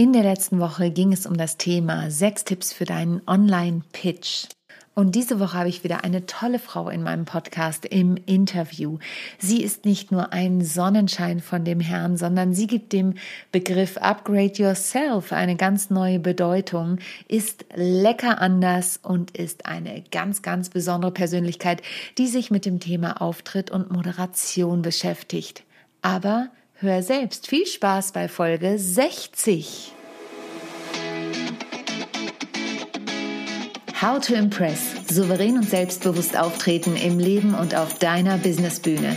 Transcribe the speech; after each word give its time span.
In 0.00 0.12
der 0.12 0.22
letzten 0.22 0.60
Woche 0.60 0.92
ging 0.92 1.12
es 1.12 1.26
um 1.26 1.36
das 1.36 1.56
Thema 1.56 2.08
sechs 2.08 2.44
Tipps 2.44 2.72
für 2.72 2.84
deinen 2.84 3.20
Online-Pitch. 3.26 4.44
Und 4.94 5.16
diese 5.16 5.40
Woche 5.40 5.58
habe 5.58 5.68
ich 5.68 5.82
wieder 5.82 6.04
eine 6.04 6.24
tolle 6.24 6.60
Frau 6.60 6.88
in 6.88 7.02
meinem 7.02 7.24
Podcast 7.24 7.84
im 7.84 8.16
Interview. 8.16 8.98
Sie 9.40 9.60
ist 9.60 9.84
nicht 9.84 10.12
nur 10.12 10.32
ein 10.32 10.62
Sonnenschein 10.62 11.40
von 11.40 11.64
dem 11.64 11.80
Herrn, 11.80 12.16
sondern 12.16 12.54
sie 12.54 12.68
gibt 12.68 12.92
dem 12.92 13.14
Begriff 13.50 13.96
Upgrade 13.96 14.52
Yourself 14.52 15.32
eine 15.32 15.56
ganz 15.56 15.90
neue 15.90 16.20
Bedeutung, 16.20 17.00
ist 17.26 17.64
lecker 17.74 18.40
anders 18.40 19.00
und 19.02 19.36
ist 19.36 19.66
eine 19.66 20.04
ganz, 20.12 20.42
ganz 20.42 20.68
besondere 20.68 21.10
Persönlichkeit, 21.10 21.82
die 22.18 22.28
sich 22.28 22.52
mit 22.52 22.66
dem 22.66 22.78
Thema 22.78 23.20
Auftritt 23.20 23.72
und 23.72 23.90
Moderation 23.90 24.80
beschäftigt. 24.82 25.64
Aber 26.02 26.50
Hör 26.80 27.02
selbst. 27.02 27.48
Viel 27.48 27.66
Spaß 27.66 28.12
bei 28.12 28.28
Folge 28.28 28.78
60. 28.78 29.92
How 34.00 34.20
to 34.24 34.34
Impress. 34.34 34.94
Souverän 35.10 35.56
und 35.56 35.68
selbstbewusst 35.68 36.38
auftreten 36.38 36.94
im 36.94 37.18
Leben 37.18 37.54
und 37.54 37.74
auf 37.74 37.98
deiner 37.98 38.38
Businessbühne. 38.38 39.16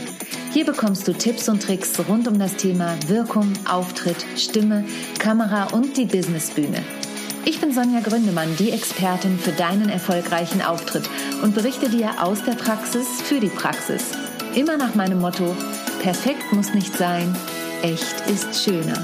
Hier 0.52 0.66
bekommst 0.66 1.08
du 1.08 1.14
Tipps 1.14 1.50
und 1.50 1.62
Tricks 1.62 2.00
rund 2.10 2.28
um 2.28 2.40
das 2.40 2.55
Thema 2.55 2.98
Wirkung, 3.05 3.54
Auftritt, 3.70 4.26
Stimme, 4.38 4.84
Kamera 5.20 5.66
und 5.66 5.98
die 5.98 6.05
Businessbühne. 6.05 6.82
Ich 7.46 7.62
bin 7.62 7.72
Sonja 7.74 8.00
Gründemann, 8.00 8.55
die 8.58 8.72
Expertin 8.72 9.38
für 9.38 9.52
deinen 9.52 9.90
erfolgreichen 9.90 10.64
Auftritt 10.64 11.08
und 11.44 11.54
berichte 11.54 11.90
dir 11.90 12.24
aus 12.24 12.44
der 12.44 12.54
Praxis 12.54 13.22
für 13.22 13.40
die 13.40 13.50
Praxis. 13.50 14.30
Immer 14.54 14.76
nach 14.76 14.96
meinem 14.96 15.22
Motto, 15.22 15.55
perfekt 16.02 16.52
muss 16.52 16.73
nicht 16.73 16.94
sein, 16.98 17.34
echt 17.84 18.30
ist 18.30 18.62
schöner. 18.62 19.02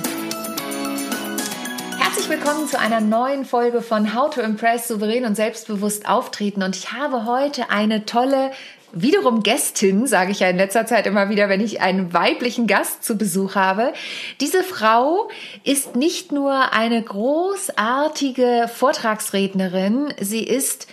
Herzlich 1.98 2.28
willkommen 2.28 2.68
zu 2.68 2.78
einer 2.78 3.00
neuen 3.00 3.46
Folge 3.46 3.82
von 3.82 4.14
How 4.14 4.30
to 4.30 4.42
Impress 4.42 4.90
souverän 4.90 5.24
und 5.24 5.36
selbstbewusst 5.36 6.10
auftreten. 6.10 6.64
Und 6.64 6.76
ich 6.76 6.92
habe 6.92 7.24
heute 7.24 7.70
eine 7.70 8.06
tolle 8.06 8.52
wiederum 8.92 9.42
Gästin, 9.42 10.06
sage 10.06 10.32
ich 10.32 10.42
ja 10.42 10.50
in 10.50 10.58
letzter 10.58 10.86
Zeit 10.86 11.08
immer 11.08 11.30
wieder, 11.30 11.48
wenn 11.48 11.62
ich 11.62 11.80
einen 11.80 12.12
weiblichen 12.12 12.68
Gast 12.68 13.06
zu 13.06 13.18
Besuch 13.18 13.56
habe. 13.56 13.94
Diese 14.42 14.64
Frau 14.64 15.30
ist 15.64 15.96
nicht 15.96 16.34
nur 16.34 16.74
eine 16.74 17.02
großartige 17.02 18.70
Vortragsrednerin, 18.74 20.14
sie 20.20 20.44
ist 20.44 20.88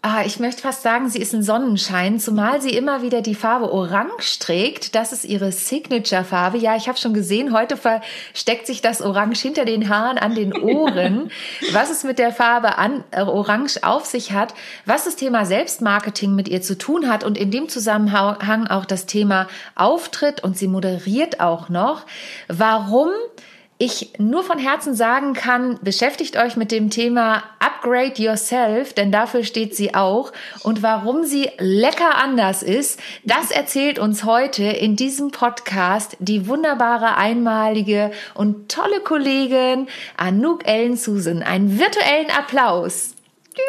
Ah, 0.00 0.22
ich 0.24 0.38
möchte 0.38 0.62
fast 0.62 0.82
sagen, 0.82 1.08
sie 1.08 1.18
ist 1.18 1.34
ein 1.34 1.42
Sonnenschein, 1.42 2.20
zumal 2.20 2.62
sie 2.62 2.70
immer 2.70 3.02
wieder 3.02 3.20
die 3.20 3.34
Farbe 3.34 3.72
Orange 3.72 4.38
trägt. 4.38 4.94
Das 4.94 5.12
ist 5.12 5.24
ihre 5.24 5.50
Signature-Farbe. 5.50 6.56
Ja, 6.56 6.76
ich 6.76 6.88
habe 6.88 6.96
schon 6.96 7.14
gesehen, 7.14 7.52
heute 7.52 7.76
versteckt 7.76 8.68
sich 8.68 8.80
das 8.80 9.02
Orange 9.02 9.40
hinter 9.40 9.64
den 9.64 9.88
Haaren 9.88 10.16
an 10.16 10.36
den 10.36 10.56
Ohren. 10.56 11.32
was 11.72 11.90
es 11.90 12.04
mit 12.04 12.20
der 12.20 12.30
Farbe 12.30 12.78
an, 12.78 13.02
äh, 13.10 13.22
Orange 13.22 13.82
auf 13.82 14.04
sich 14.04 14.30
hat, 14.30 14.54
was 14.86 15.04
das 15.04 15.16
Thema 15.16 15.44
Selbstmarketing 15.44 16.32
mit 16.32 16.46
ihr 16.46 16.62
zu 16.62 16.78
tun 16.78 17.10
hat 17.10 17.24
und 17.24 17.36
in 17.36 17.50
dem 17.50 17.68
Zusammenhang 17.68 18.68
auch 18.68 18.84
das 18.84 19.06
Thema 19.06 19.48
Auftritt 19.74 20.44
und 20.44 20.56
sie 20.56 20.68
moderiert 20.68 21.40
auch 21.40 21.70
noch. 21.70 22.06
Warum 22.46 23.10
ich 23.78 24.10
nur 24.18 24.42
von 24.42 24.58
Herzen 24.58 24.94
sagen 24.94 25.34
kann, 25.34 25.78
beschäftigt 25.82 26.36
euch 26.36 26.56
mit 26.56 26.72
dem 26.72 26.90
Thema 26.90 27.44
Upgrade 27.60 28.20
Yourself, 28.20 28.92
denn 28.92 29.12
dafür 29.12 29.44
steht 29.44 29.76
sie 29.76 29.94
auch. 29.94 30.32
Und 30.64 30.82
warum 30.82 31.24
sie 31.24 31.50
lecker 31.58 32.16
anders 32.16 32.64
ist, 32.64 32.98
das 33.22 33.52
erzählt 33.52 34.00
uns 34.00 34.24
heute 34.24 34.64
in 34.64 34.96
diesem 34.96 35.30
Podcast 35.30 36.16
die 36.18 36.48
wunderbare, 36.48 37.16
einmalige 37.16 38.10
und 38.34 38.68
tolle 38.68 39.00
Kollegin 39.00 39.86
Anouk 40.16 40.66
Ellen 40.66 40.96
Susan. 40.96 41.44
Einen 41.44 41.78
virtuellen 41.78 42.30
Applaus. 42.36 43.14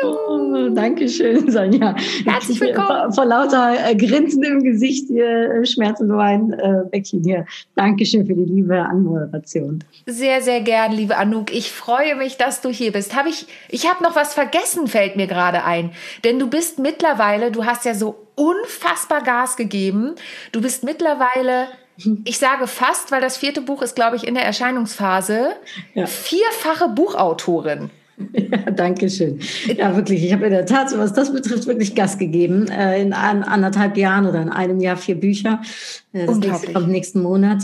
Oh, 0.04 0.70
Dankeschön, 0.70 1.50
Sonja. 1.52 1.96
Herzlich 2.26 2.60
willkommen. 2.62 2.88
Vor, 2.88 3.12
vor 3.14 3.26
lauter 3.26 3.74
äh, 3.90 3.96
Grinsen 3.96 4.44
im 4.44 4.64
Gesicht, 4.64 5.10
äh, 5.10 5.66
Schmerz 5.66 6.00
und 6.00 6.10
Wein, 6.10 6.54
äh, 6.54 6.84
Beckchen 6.90 7.24
hier. 7.24 7.46
Dankeschön 7.76 8.26
für 8.26 8.34
die 8.34 8.46
liebe 8.46 8.80
Anmoderation. 8.80 9.84
Sehr, 10.06 10.42
sehr 10.42 10.62
gern, 10.62 10.92
liebe 10.92 11.18
Anouk. 11.18 11.54
Ich 11.54 11.72
freue 11.72 12.16
mich, 12.16 12.38
dass 12.38 12.62
du 12.62 12.70
hier 12.70 12.92
bist. 12.92 13.16
Hab 13.16 13.26
ich 13.26 13.48
ich 13.70 13.90
habe 13.90 14.04
noch 14.04 14.16
was 14.16 14.34
vergessen, 14.34 14.88
fällt 14.88 15.16
mir 15.16 15.28
gerade 15.28 15.64
ein. 15.64 15.92
Denn 16.24 16.40
du 16.40 16.50
bist 16.50 16.80
mittlerweile, 16.80 17.52
du 17.52 17.66
hast 17.66 17.86
ja 17.86 17.94
so 17.94 18.16
unfassbar 18.36 19.24
Gas 19.24 19.58
gegeben. 19.58 20.16
Du 20.52 20.62
bist 20.62 20.84
mittlerweile 20.84 21.68
ich 22.24 22.38
sage 22.38 22.66
fast, 22.68 23.12
weil 23.12 23.20
das 23.20 23.36
vierte 23.36 23.60
Buch 23.60 23.82
ist, 23.82 23.94
glaube 23.94 24.16
ich, 24.16 24.26
in 24.26 24.34
der 24.34 24.46
Erscheinungsphase, 24.46 25.52
ja. 25.94 26.06
vierfache 26.06 26.88
Buchautorin. 26.88 27.92
Ja, 28.34 28.72
danke 28.72 29.10
schön. 29.10 29.40
Ja, 29.78 29.96
wirklich. 29.96 30.24
Ich 30.24 30.34
habe 30.34 30.46
in 30.46 30.52
der 30.52 30.66
Tat, 30.66 30.96
was 30.98 31.14
das 31.14 31.32
betrifft, 31.32 31.68
wirklich 31.68 31.96
Gas 31.96 32.18
gegeben. 32.18 32.68
Äh, 32.68 33.02
in 33.02 33.14
anderthalb 33.14 33.98
Jahren 33.98 34.26
oder 34.26 34.42
in 34.42 34.50
einem 34.50 34.80
Jahr 34.80 34.98
vier 34.98 35.16
Bücher. 35.16 35.62
Äh, 36.14 36.26
das 36.26 36.38
nächste 36.38 36.74
kommt 36.74 36.90
nächsten 36.90 37.22
Monat. 37.22 37.64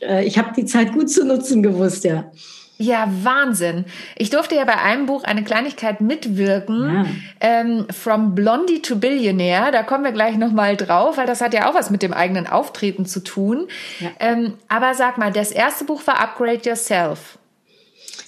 Äh, 0.00 0.24
ich 0.24 0.38
habe 0.38 0.52
die 0.56 0.64
Zeit 0.66 0.92
gut 0.92 1.10
zu 1.10 1.24
nutzen 1.24 1.62
gewusst, 1.62 2.04
ja. 2.04 2.30
Ja, 2.78 3.08
Wahnsinn. 3.22 3.86
Ich 4.16 4.28
durfte 4.28 4.54
ja 4.54 4.64
bei 4.64 4.78
einem 4.78 5.06
Buch 5.06 5.24
eine 5.24 5.42
Kleinigkeit 5.42 6.02
mitwirken, 6.02 6.94
ja. 6.94 7.06
ähm, 7.40 7.86
From 7.90 8.34
Blondie 8.34 8.82
to 8.82 8.96
Billionaire. 8.96 9.72
Da 9.72 9.82
kommen 9.82 10.04
wir 10.04 10.12
gleich 10.12 10.36
nochmal 10.36 10.76
drauf, 10.76 11.16
weil 11.16 11.26
das 11.26 11.40
hat 11.40 11.54
ja 11.54 11.70
auch 11.70 11.74
was 11.74 11.88
mit 11.88 12.02
dem 12.02 12.12
eigenen 12.12 12.46
Auftreten 12.46 13.06
zu 13.06 13.20
tun. 13.20 13.68
Ja. 13.98 14.10
Ähm, 14.20 14.54
aber 14.68 14.92
sag 14.92 15.16
mal, 15.16 15.32
das 15.32 15.52
erste 15.52 15.84
Buch 15.84 16.06
war 16.06 16.20
Upgrade 16.20 16.60
Yourself. 16.64 17.38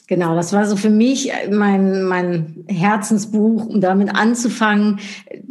Genau, 0.09 0.35
das 0.35 0.55
war 0.55 0.65
so 0.65 0.75
für 0.75 0.89
mich 0.89 1.31
mein, 1.51 2.05
mein 2.05 2.65
Herzensbuch, 2.67 3.67
um 3.67 3.83
damit 3.83 4.15
anzufangen. 4.15 5.01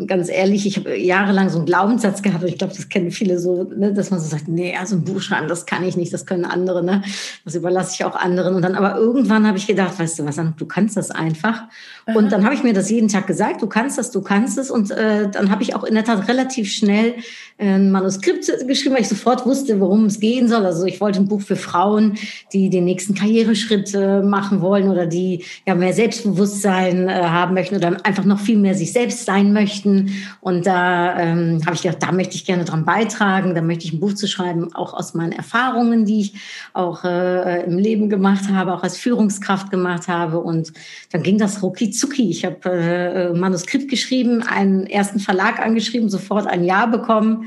Ganz 0.08 0.30
ehrlich, 0.30 0.66
ich 0.66 0.78
habe 0.78 0.98
jahrelang 0.98 1.50
so 1.50 1.60
einen 1.60 1.68
Glaubenssatz 1.68 2.24
gehabt, 2.24 2.44
ich 2.44 2.58
glaube, 2.58 2.74
das 2.76 2.90
kennen 2.90 3.12
viele 3.12 3.38
so, 3.38 3.66
ne, 3.66 3.94
dass 3.94 4.10
man 4.10 4.20
so 4.20 4.28
sagt, 4.28 4.48
nee, 4.48 4.76
also 4.76 4.96
ein 4.96 5.04
Buch 5.04 5.22
schreiben, 5.22 5.48
das 5.48 5.68
kann 5.68 5.84
ich 5.84 5.96
nicht, 5.96 6.12
das 6.12 6.26
können 6.26 6.44
andere, 6.44 6.84
ne? 6.84 7.04
das 7.46 7.54
überlasse 7.54 7.94
ich 7.94 8.04
auch 8.04 8.16
anderen. 8.16 8.56
Und 8.56 8.64
dann 8.64 8.74
aber 8.74 8.98
irgendwann 8.98 9.46
habe 9.46 9.60
ich 9.60 9.68
gedacht, 9.68 10.00
weißt 10.00 10.18
du 10.18 10.26
was, 10.26 10.38
du 10.58 10.66
kannst 10.66 10.98
das 10.98 11.12
einfach. 11.12 11.66
Aha. 12.08 12.18
Und 12.18 12.32
dann 12.32 12.44
habe 12.44 12.56
ich 12.56 12.64
mir 12.64 12.74
das 12.74 12.90
jeden 12.90 13.10
Tag 13.10 13.28
gesagt, 13.28 13.62
du 13.62 13.68
kannst 13.68 14.00
das, 14.00 14.10
du 14.10 14.22
kannst 14.24 14.58
es. 14.58 14.72
Und 14.72 14.90
äh, 14.90 15.30
dann 15.30 15.52
habe 15.52 15.62
ich 15.62 15.76
auch 15.76 15.84
in 15.84 15.94
der 15.94 16.04
Tat 16.04 16.28
relativ 16.28 16.72
schnell 16.72 17.14
ein 17.60 17.92
Manuskript 17.92 18.52
geschrieben, 18.68 18.94
weil 18.94 19.02
ich 19.02 19.10
sofort 19.10 19.46
wusste, 19.46 19.80
worum 19.80 20.06
es 20.06 20.20
gehen 20.20 20.48
soll. 20.48 20.64
Also 20.66 20.86
ich 20.86 21.02
wollte 21.02 21.20
ein 21.20 21.28
Buch 21.28 21.42
für 21.42 21.56
Frauen, 21.56 22.16
die 22.54 22.70
den 22.70 22.86
nächsten 22.86 23.16
Karriereschritt 23.16 23.96
äh, 23.96 24.22
machen 24.22 24.62
wollen 24.62 24.90
oder 24.90 25.08
die 25.08 25.44
ja 25.66 25.74
mehr 25.74 25.94
Selbstbewusstsein 25.94 27.10
äh, 27.10 27.14
haben 27.14 27.56
möchten 27.56 27.76
oder 27.76 27.98
einfach 28.06 28.26
noch 28.26 28.40
viel 28.40 28.58
mehr 28.58 28.76
sich 28.76 28.94
selbst 28.94 29.26
sein 29.26 29.54
möchten. 29.54 30.12
Und 30.40 30.68
da 30.68 31.20
ähm, 31.20 31.62
habe 31.66 31.76
ich 31.76 31.82
gedacht, 31.82 32.04
da 32.04 32.12
möchte 32.12 32.36
ich 32.36 32.46
gerne 32.46 32.64
dran 32.64 32.86
beitragen, 32.86 33.56
da 33.56 33.62
möchte 33.62 33.86
ich 33.86 33.94
ein 33.94 34.00
Buch 34.00 34.14
zu 34.14 34.28
schreiben, 34.28 34.76
auch 34.76 34.94
aus 34.94 35.16
meinen 35.16 35.32
Erfahrungen, 35.32 36.06
die 36.06 36.22
ich 36.22 36.34
auch 36.74 37.04
äh, 37.06 37.64
im 37.66 37.80
Leben 37.80 38.08
gemacht 38.08 38.50
habe, 38.52 38.74
auch 38.74 38.84
als 38.84 38.98
Führungskraft 38.98 39.72
gemacht 39.72 40.08
habe. 40.08 40.40
Und 40.40 40.74
dann 41.12 41.24
ging 41.24 41.40
das 41.40 41.64
rucki 41.64 41.90
zucki. 41.90 42.30
Ich 42.30 42.46
habe 42.46 42.70
äh, 42.70 43.34
Manuskript 43.34 43.90
geschrieben, 43.90 44.44
einen 44.44 44.86
ersten 44.86 45.20
Verlag 45.20 45.60
angeschrieben, 45.60 46.08
sofort 46.10 46.46
ein 46.46 46.64
Ja 46.64 46.86
bekommen 46.86 47.47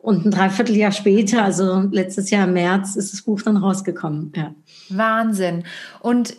und 0.00 0.24
ein 0.24 0.30
Dreivierteljahr 0.30 0.92
später, 0.92 1.42
also 1.42 1.84
letztes 1.90 2.30
Jahr 2.30 2.46
im 2.46 2.54
März, 2.54 2.96
ist 2.96 3.12
das 3.12 3.22
Buch 3.22 3.42
dann 3.42 3.56
rausgekommen. 3.56 4.32
Ja. 4.36 4.54
Wahnsinn. 4.90 5.64
Und 6.00 6.36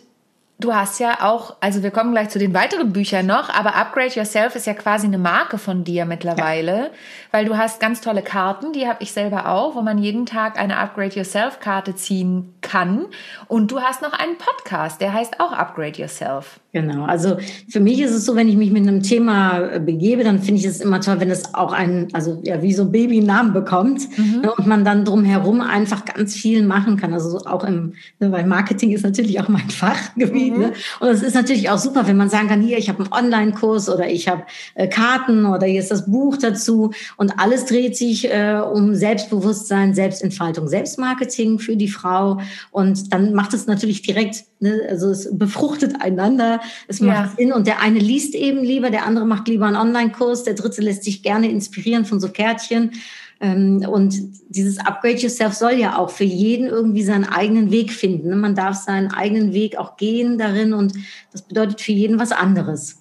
du 0.60 0.74
hast 0.74 1.00
ja 1.00 1.18
auch, 1.22 1.56
also 1.60 1.82
wir 1.82 1.90
kommen 1.90 2.12
gleich 2.12 2.28
zu 2.28 2.38
den 2.38 2.54
weiteren 2.54 2.92
Büchern 2.92 3.26
noch, 3.26 3.48
aber 3.48 3.74
Upgrade 3.74 4.14
Yourself 4.14 4.54
ist 4.54 4.66
ja 4.66 4.74
quasi 4.74 5.06
eine 5.06 5.18
Marke 5.18 5.58
von 5.58 5.84
dir 5.84 6.04
mittlerweile, 6.04 6.76
ja. 6.76 6.90
weil 7.32 7.44
du 7.44 7.56
hast 7.56 7.80
ganz 7.80 8.00
tolle 8.00 8.22
Karten, 8.22 8.72
die 8.72 8.86
habe 8.86 9.02
ich 9.02 9.12
selber 9.12 9.48
auch, 9.48 9.74
wo 9.74 9.82
man 9.82 9.98
jeden 9.98 10.26
Tag 10.26 10.58
eine 10.58 10.76
Upgrade 10.76 11.16
Yourself 11.16 11.60
Karte 11.60 11.94
ziehen 11.94 12.54
kann. 12.60 13.06
Und 13.48 13.70
du 13.70 13.80
hast 13.80 14.02
noch 14.02 14.12
einen 14.12 14.36
Podcast, 14.38 15.00
der 15.00 15.12
heißt 15.12 15.40
auch 15.40 15.52
Upgrade 15.52 15.98
Yourself. 15.98 16.60
Genau, 16.72 17.04
also 17.04 17.36
für 17.68 17.80
mich 17.80 18.00
ist 18.00 18.12
es 18.12 18.24
so, 18.24 18.36
wenn 18.36 18.48
ich 18.48 18.56
mich 18.56 18.70
mit 18.70 18.86
einem 18.86 19.02
Thema 19.02 19.58
äh, 19.58 19.80
begebe, 19.80 20.22
dann 20.22 20.38
finde 20.38 20.60
ich 20.60 20.66
es 20.66 20.80
immer 20.80 21.00
toll, 21.00 21.18
wenn 21.18 21.30
es 21.30 21.52
auch 21.52 21.72
ein, 21.72 22.06
also 22.12 22.40
ja, 22.44 22.62
wie 22.62 22.72
so 22.72 22.82
ein 22.82 22.92
Baby 22.92 23.18
einen 23.18 23.26
Namen 23.26 23.52
bekommt 23.52 24.06
mhm. 24.16 24.42
ne, 24.42 24.54
und 24.54 24.68
man 24.68 24.84
dann 24.84 25.04
drumherum 25.04 25.62
einfach 25.62 26.04
ganz 26.04 26.36
viel 26.36 26.64
machen 26.64 26.96
kann. 26.96 27.12
Also 27.12 27.38
auch 27.38 27.64
im, 27.64 27.94
ne, 28.20 28.30
weil 28.30 28.46
Marketing 28.46 28.92
ist 28.92 29.02
natürlich 29.02 29.40
auch 29.40 29.48
mein 29.48 29.68
Fachgebiet. 29.68 30.30
Mhm. 30.50 30.58
Ne? 30.58 30.72
Und 31.00 31.08
es 31.08 31.22
ist 31.22 31.34
natürlich 31.34 31.70
auch 31.70 31.78
super, 31.78 32.06
wenn 32.06 32.16
man 32.16 32.30
sagen 32.30 32.48
kann, 32.48 32.62
hier, 32.62 32.78
ich 32.78 32.88
habe 32.88 33.00
einen 33.00 33.12
Online-Kurs 33.12 33.88
oder 33.88 34.08
ich 34.08 34.26
habe 34.26 34.42
äh, 34.74 34.88
Karten 34.88 35.44
oder 35.44 35.66
hier 35.66 35.80
ist 35.80 35.90
das 35.90 36.06
Buch 36.06 36.36
dazu 36.38 36.92
und 37.16 37.38
alles 37.38 37.66
dreht 37.66 37.96
sich 37.96 38.32
äh, 38.32 38.60
um 38.60 38.94
Selbstbewusstsein, 38.94 39.94
Selbstentfaltung, 39.94 40.66
Selbstmarketing 40.66 41.58
für 41.58 41.76
die 41.76 41.88
Frau 41.88 42.40
und 42.70 43.12
dann 43.12 43.34
macht 43.34 43.54
es 43.54 43.66
natürlich 43.66 44.02
direkt, 44.02 44.44
ne, 44.60 44.80
also 44.88 45.10
es 45.10 45.36
befruchtet 45.36 46.00
einander 46.00 46.60
es 46.86 47.00
macht 47.00 47.30
ja. 47.30 47.36
Sinn 47.36 47.52
und 47.52 47.66
der 47.66 47.80
eine 47.80 47.98
liest 47.98 48.34
eben 48.34 48.62
lieber, 48.62 48.90
der 48.90 49.06
andere 49.06 49.26
macht 49.26 49.48
lieber 49.48 49.66
einen 49.66 49.76
Online-Kurs, 49.76 50.44
der 50.44 50.54
dritte 50.54 50.82
lässt 50.82 51.04
sich 51.04 51.22
gerne 51.22 51.50
inspirieren 51.50 52.04
von 52.04 52.20
so 52.20 52.28
Kärtchen. 52.28 52.92
Ähm, 53.40 53.84
und 53.88 54.14
dieses 54.48 54.78
Upgrade 54.78 55.16
Yourself 55.16 55.54
soll 55.54 55.72
ja 55.72 55.96
auch 55.96 56.10
für 56.10 56.24
jeden 56.24 56.68
irgendwie 56.68 57.02
seinen 57.02 57.24
eigenen 57.24 57.70
Weg 57.70 57.90
finden. 57.92 58.28
Ne? 58.28 58.36
Man 58.36 58.54
darf 58.54 58.76
seinen 58.76 59.10
eigenen 59.10 59.54
Weg 59.54 59.76
auch 59.76 59.96
gehen 59.96 60.38
darin 60.38 60.74
und 60.74 60.92
das 61.32 61.42
bedeutet 61.42 61.80
für 61.80 61.92
jeden 61.92 62.18
was 62.18 62.32
anderes. 62.32 62.99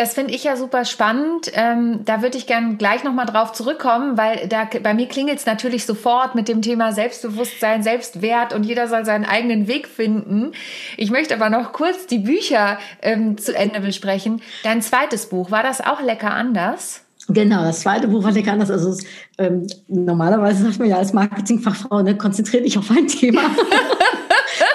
Das 0.00 0.14
finde 0.14 0.32
ich 0.32 0.44
ja 0.44 0.56
super 0.56 0.86
spannend. 0.86 1.52
Ähm, 1.52 2.06
da 2.06 2.22
würde 2.22 2.38
ich 2.38 2.46
gerne 2.46 2.76
gleich 2.76 3.04
nochmal 3.04 3.26
drauf 3.26 3.52
zurückkommen, 3.52 4.16
weil 4.16 4.48
da 4.48 4.66
bei 4.82 4.94
mir 4.94 5.06
klingelt 5.06 5.40
es 5.40 5.44
natürlich 5.44 5.84
sofort 5.84 6.34
mit 6.34 6.48
dem 6.48 6.62
Thema 6.62 6.92
Selbstbewusstsein, 6.92 7.82
Selbstwert 7.82 8.54
und 8.54 8.64
jeder 8.64 8.88
soll 8.88 9.04
seinen 9.04 9.26
eigenen 9.26 9.68
Weg 9.68 9.86
finden. 9.86 10.52
Ich 10.96 11.10
möchte 11.10 11.34
aber 11.34 11.50
noch 11.50 11.72
kurz 11.72 12.06
die 12.06 12.20
Bücher 12.20 12.78
ähm, 13.02 13.36
zu 13.36 13.54
Ende 13.54 13.80
besprechen. 13.80 14.40
Dein 14.62 14.80
zweites 14.80 15.26
Buch, 15.26 15.50
war 15.50 15.62
das 15.62 15.82
auch 15.82 16.00
lecker 16.00 16.32
anders? 16.32 17.02
Genau, 17.28 17.62
das 17.62 17.80
zweite 17.80 18.08
Buch 18.08 18.24
war 18.24 18.32
lecker 18.32 18.52
anders. 18.52 18.70
Also 18.70 18.96
ähm, 19.36 19.66
normalerweise 19.86 20.64
sagt 20.64 20.78
man 20.78 20.88
ja 20.88 20.96
als 20.96 21.12
Marketingfachfrau, 21.12 22.00
ne, 22.00 22.16
konzentriere 22.16 22.62
dich 22.62 22.78
auf 22.78 22.90
ein 22.90 23.06
Thema. 23.06 23.42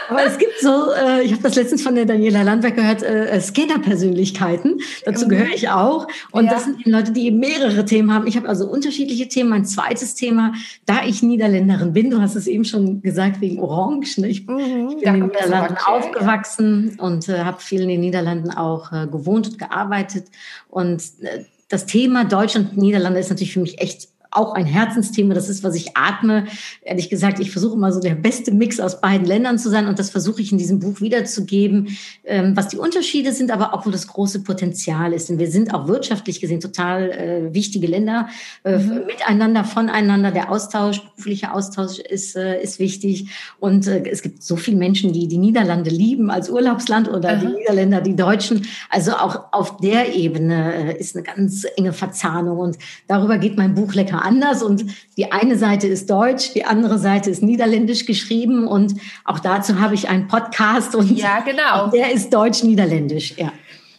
Aber 0.10 0.24
es 0.25 0.38
gibt 0.38 0.60
so, 0.60 0.92
äh, 0.94 1.24
ich 1.24 1.31
habe 1.31 1.44
das 1.44 1.56
letztens 1.56 1.81
von 1.81 1.96
der 1.96 2.06
Daniela 2.06 2.44
Landberg 2.44 2.75
gehört, 2.75 3.04
äh, 3.04 3.40
Scanner-Persönlichkeiten. 3.40 4.80
Dazu 5.06 5.25
mhm. 5.25 5.30
gehöre 5.30 5.54
ich 5.54 5.69
auch. 5.69 6.07
Und 6.31 6.46
ja. 6.46 6.52
das 6.52 6.66
sind 6.66 6.81
eben 6.81 6.92
Leute, 6.92 7.12
die 7.12 7.28
eben 7.28 7.40
mehrere 7.40 7.86
Themen 7.86 8.13
haben. 8.13 8.28
Ich 8.28 8.38
habe 8.38 8.48
also 8.48 8.68
unterschiedliche 8.68 9.28
Themen. 9.28 9.50
Mein 9.50 9.66
zweites 9.66 10.16
Thema, 10.16 10.54
da 10.86 11.06
ich 11.06 11.24
Niederländerin 11.24 11.94
bin, 11.94 12.10
du 12.10 12.22
hast 12.22 12.36
es 12.36 12.48
eben 12.48 12.66
schon 12.66 13.02
gesagt, 13.02 13.42
wegen 13.42 13.60
Orange. 13.60 14.22
Ne? 14.22 14.28
Ich, 14.28 14.48
mhm, 14.48 14.57
ich 14.57 15.04
bin 15.04 15.16
in 15.16 15.22
den 15.22 15.28
Niederlanden 15.28 15.78
aufgewachsen 15.86 16.96
ja. 16.98 17.04
und 17.04 17.30
äh, 17.30 17.40
habe 17.40 17.62
viel 17.62 17.81
in 17.81 17.90
den 17.90 18.02
Niederlanden 18.02 18.52
auch 18.52 18.92
äh, 18.92 19.07
gewohnt 19.07 19.48
und 19.48 19.60
gearbeitet. 19.60 20.28
Und 20.69 21.02
äh, 21.22 21.46
das 21.69 21.86
Thema 21.86 22.25
Deutschland 22.25 22.72
und 22.72 22.78
Niederlande 22.78 23.19
ist 23.19 23.30
natürlich 23.30 23.54
für 23.54 23.60
mich 23.60 23.80
echt 23.81 24.10
auch 24.35 24.53
ein 24.53 24.65
Herzensthema. 24.65 25.33
Das 25.33 25.49
ist, 25.49 25.63
was 25.63 25.75
ich 25.75 25.95
atme. 25.95 26.45
Ehrlich 26.81 27.09
gesagt, 27.09 27.39
ich 27.39 27.51
versuche 27.51 27.75
immer 27.75 27.91
so 27.91 27.99
der 27.99 28.15
beste 28.15 28.51
Mix 28.51 28.79
aus 28.79 29.01
beiden 29.01 29.25
Ländern 29.25 29.57
zu 29.57 29.69
sein 29.69 29.87
und 29.87 29.99
das 29.99 30.09
versuche 30.09 30.41
ich 30.41 30.51
in 30.51 30.57
diesem 30.57 30.79
Buch 30.79 31.01
wiederzugeben, 31.01 31.97
ähm, 32.23 32.55
was 32.55 32.69
die 32.69 32.77
Unterschiede 32.77 33.31
sind, 33.31 33.51
aber 33.51 33.73
auch 33.73 33.85
wo 33.85 33.89
das 33.89 34.07
große 34.07 34.43
Potenzial 34.43 35.13
ist. 35.13 35.29
Denn 35.29 35.39
wir 35.39 35.49
sind 35.49 35.73
auch 35.73 35.87
wirtschaftlich 35.87 36.41
gesehen 36.41 36.59
total 36.59 37.11
äh, 37.11 37.53
wichtige 37.53 37.87
Länder 37.87 38.29
äh, 38.63 38.77
mhm. 38.77 39.05
miteinander, 39.05 39.63
voneinander. 39.63 40.31
Der 40.31 40.51
Austausch, 40.51 41.01
beruflicher 41.01 41.53
Austausch 41.53 41.99
ist, 41.99 42.35
äh, 42.35 42.61
ist 42.61 42.79
wichtig. 42.79 43.29
Und 43.59 43.87
äh, 43.87 44.03
es 44.09 44.21
gibt 44.21 44.43
so 44.43 44.55
viele 44.55 44.77
Menschen, 44.77 45.13
die 45.13 45.27
die 45.27 45.37
Niederlande 45.37 45.89
lieben 45.89 46.29
als 46.29 46.49
Urlaubsland 46.49 47.09
oder 47.09 47.35
mhm. 47.35 47.39
die 47.39 47.47
Niederländer, 47.47 48.01
die 48.01 48.15
Deutschen. 48.15 48.67
Also 48.89 49.13
auch 49.13 49.53
auf 49.53 49.77
der 49.77 50.15
Ebene 50.15 50.73
äh, 50.73 50.99
ist 50.99 51.15
eine 51.15 51.23
ganz 51.23 51.65
enge 51.77 51.93
Verzahnung 51.93 52.57
und 52.57 52.77
darüber 53.07 53.37
geht 53.37 53.57
mein 53.57 53.75
Buch 53.75 53.93
lecker 53.93 54.25
anders 54.25 54.63
und 54.63 54.86
die 55.18 55.31
eine 55.31 55.57
Seite 55.57 55.88
ist 55.88 56.10
deutsch, 56.10 56.54
die 56.54 56.66
andere 56.66 56.98
Seite 56.98 57.30
ist 57.30 57.44
niederländisch 57.44 58.06
geschrieben 58.06 58.68
und 58.68 58.95
auch 59.24 59.39
dazu 59.39 59.80
habe 59.80 59.94
ich 59.94 60.10
einen 60.10 60.27
Podcast 60.27 60.95
und 60.95 61.12
ja, 61.18 61.39
genau. 61.39 61.88
der 61.88 62.12
ist 62.12 62.33
deutsch-niederländisch, 62.33 63.36
ja. 63.38 63.51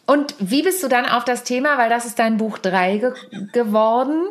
Und 0.06 0.36
wie 0.38 0.62
bist 0.62 0.82
du 0.82 0.88
dann 0.88 1.04
auf 1.04 1.24
das 1.24 1.42
Thema, 1.42 1.78
weil 1.78 1.90
das 1.90 2.06
ist 2.06 2.18
dein 2.18 2.36
Buch 2.36 2.58
3 2.58 2.98
ge 2.98 3.12
geworden, 3.52 4.28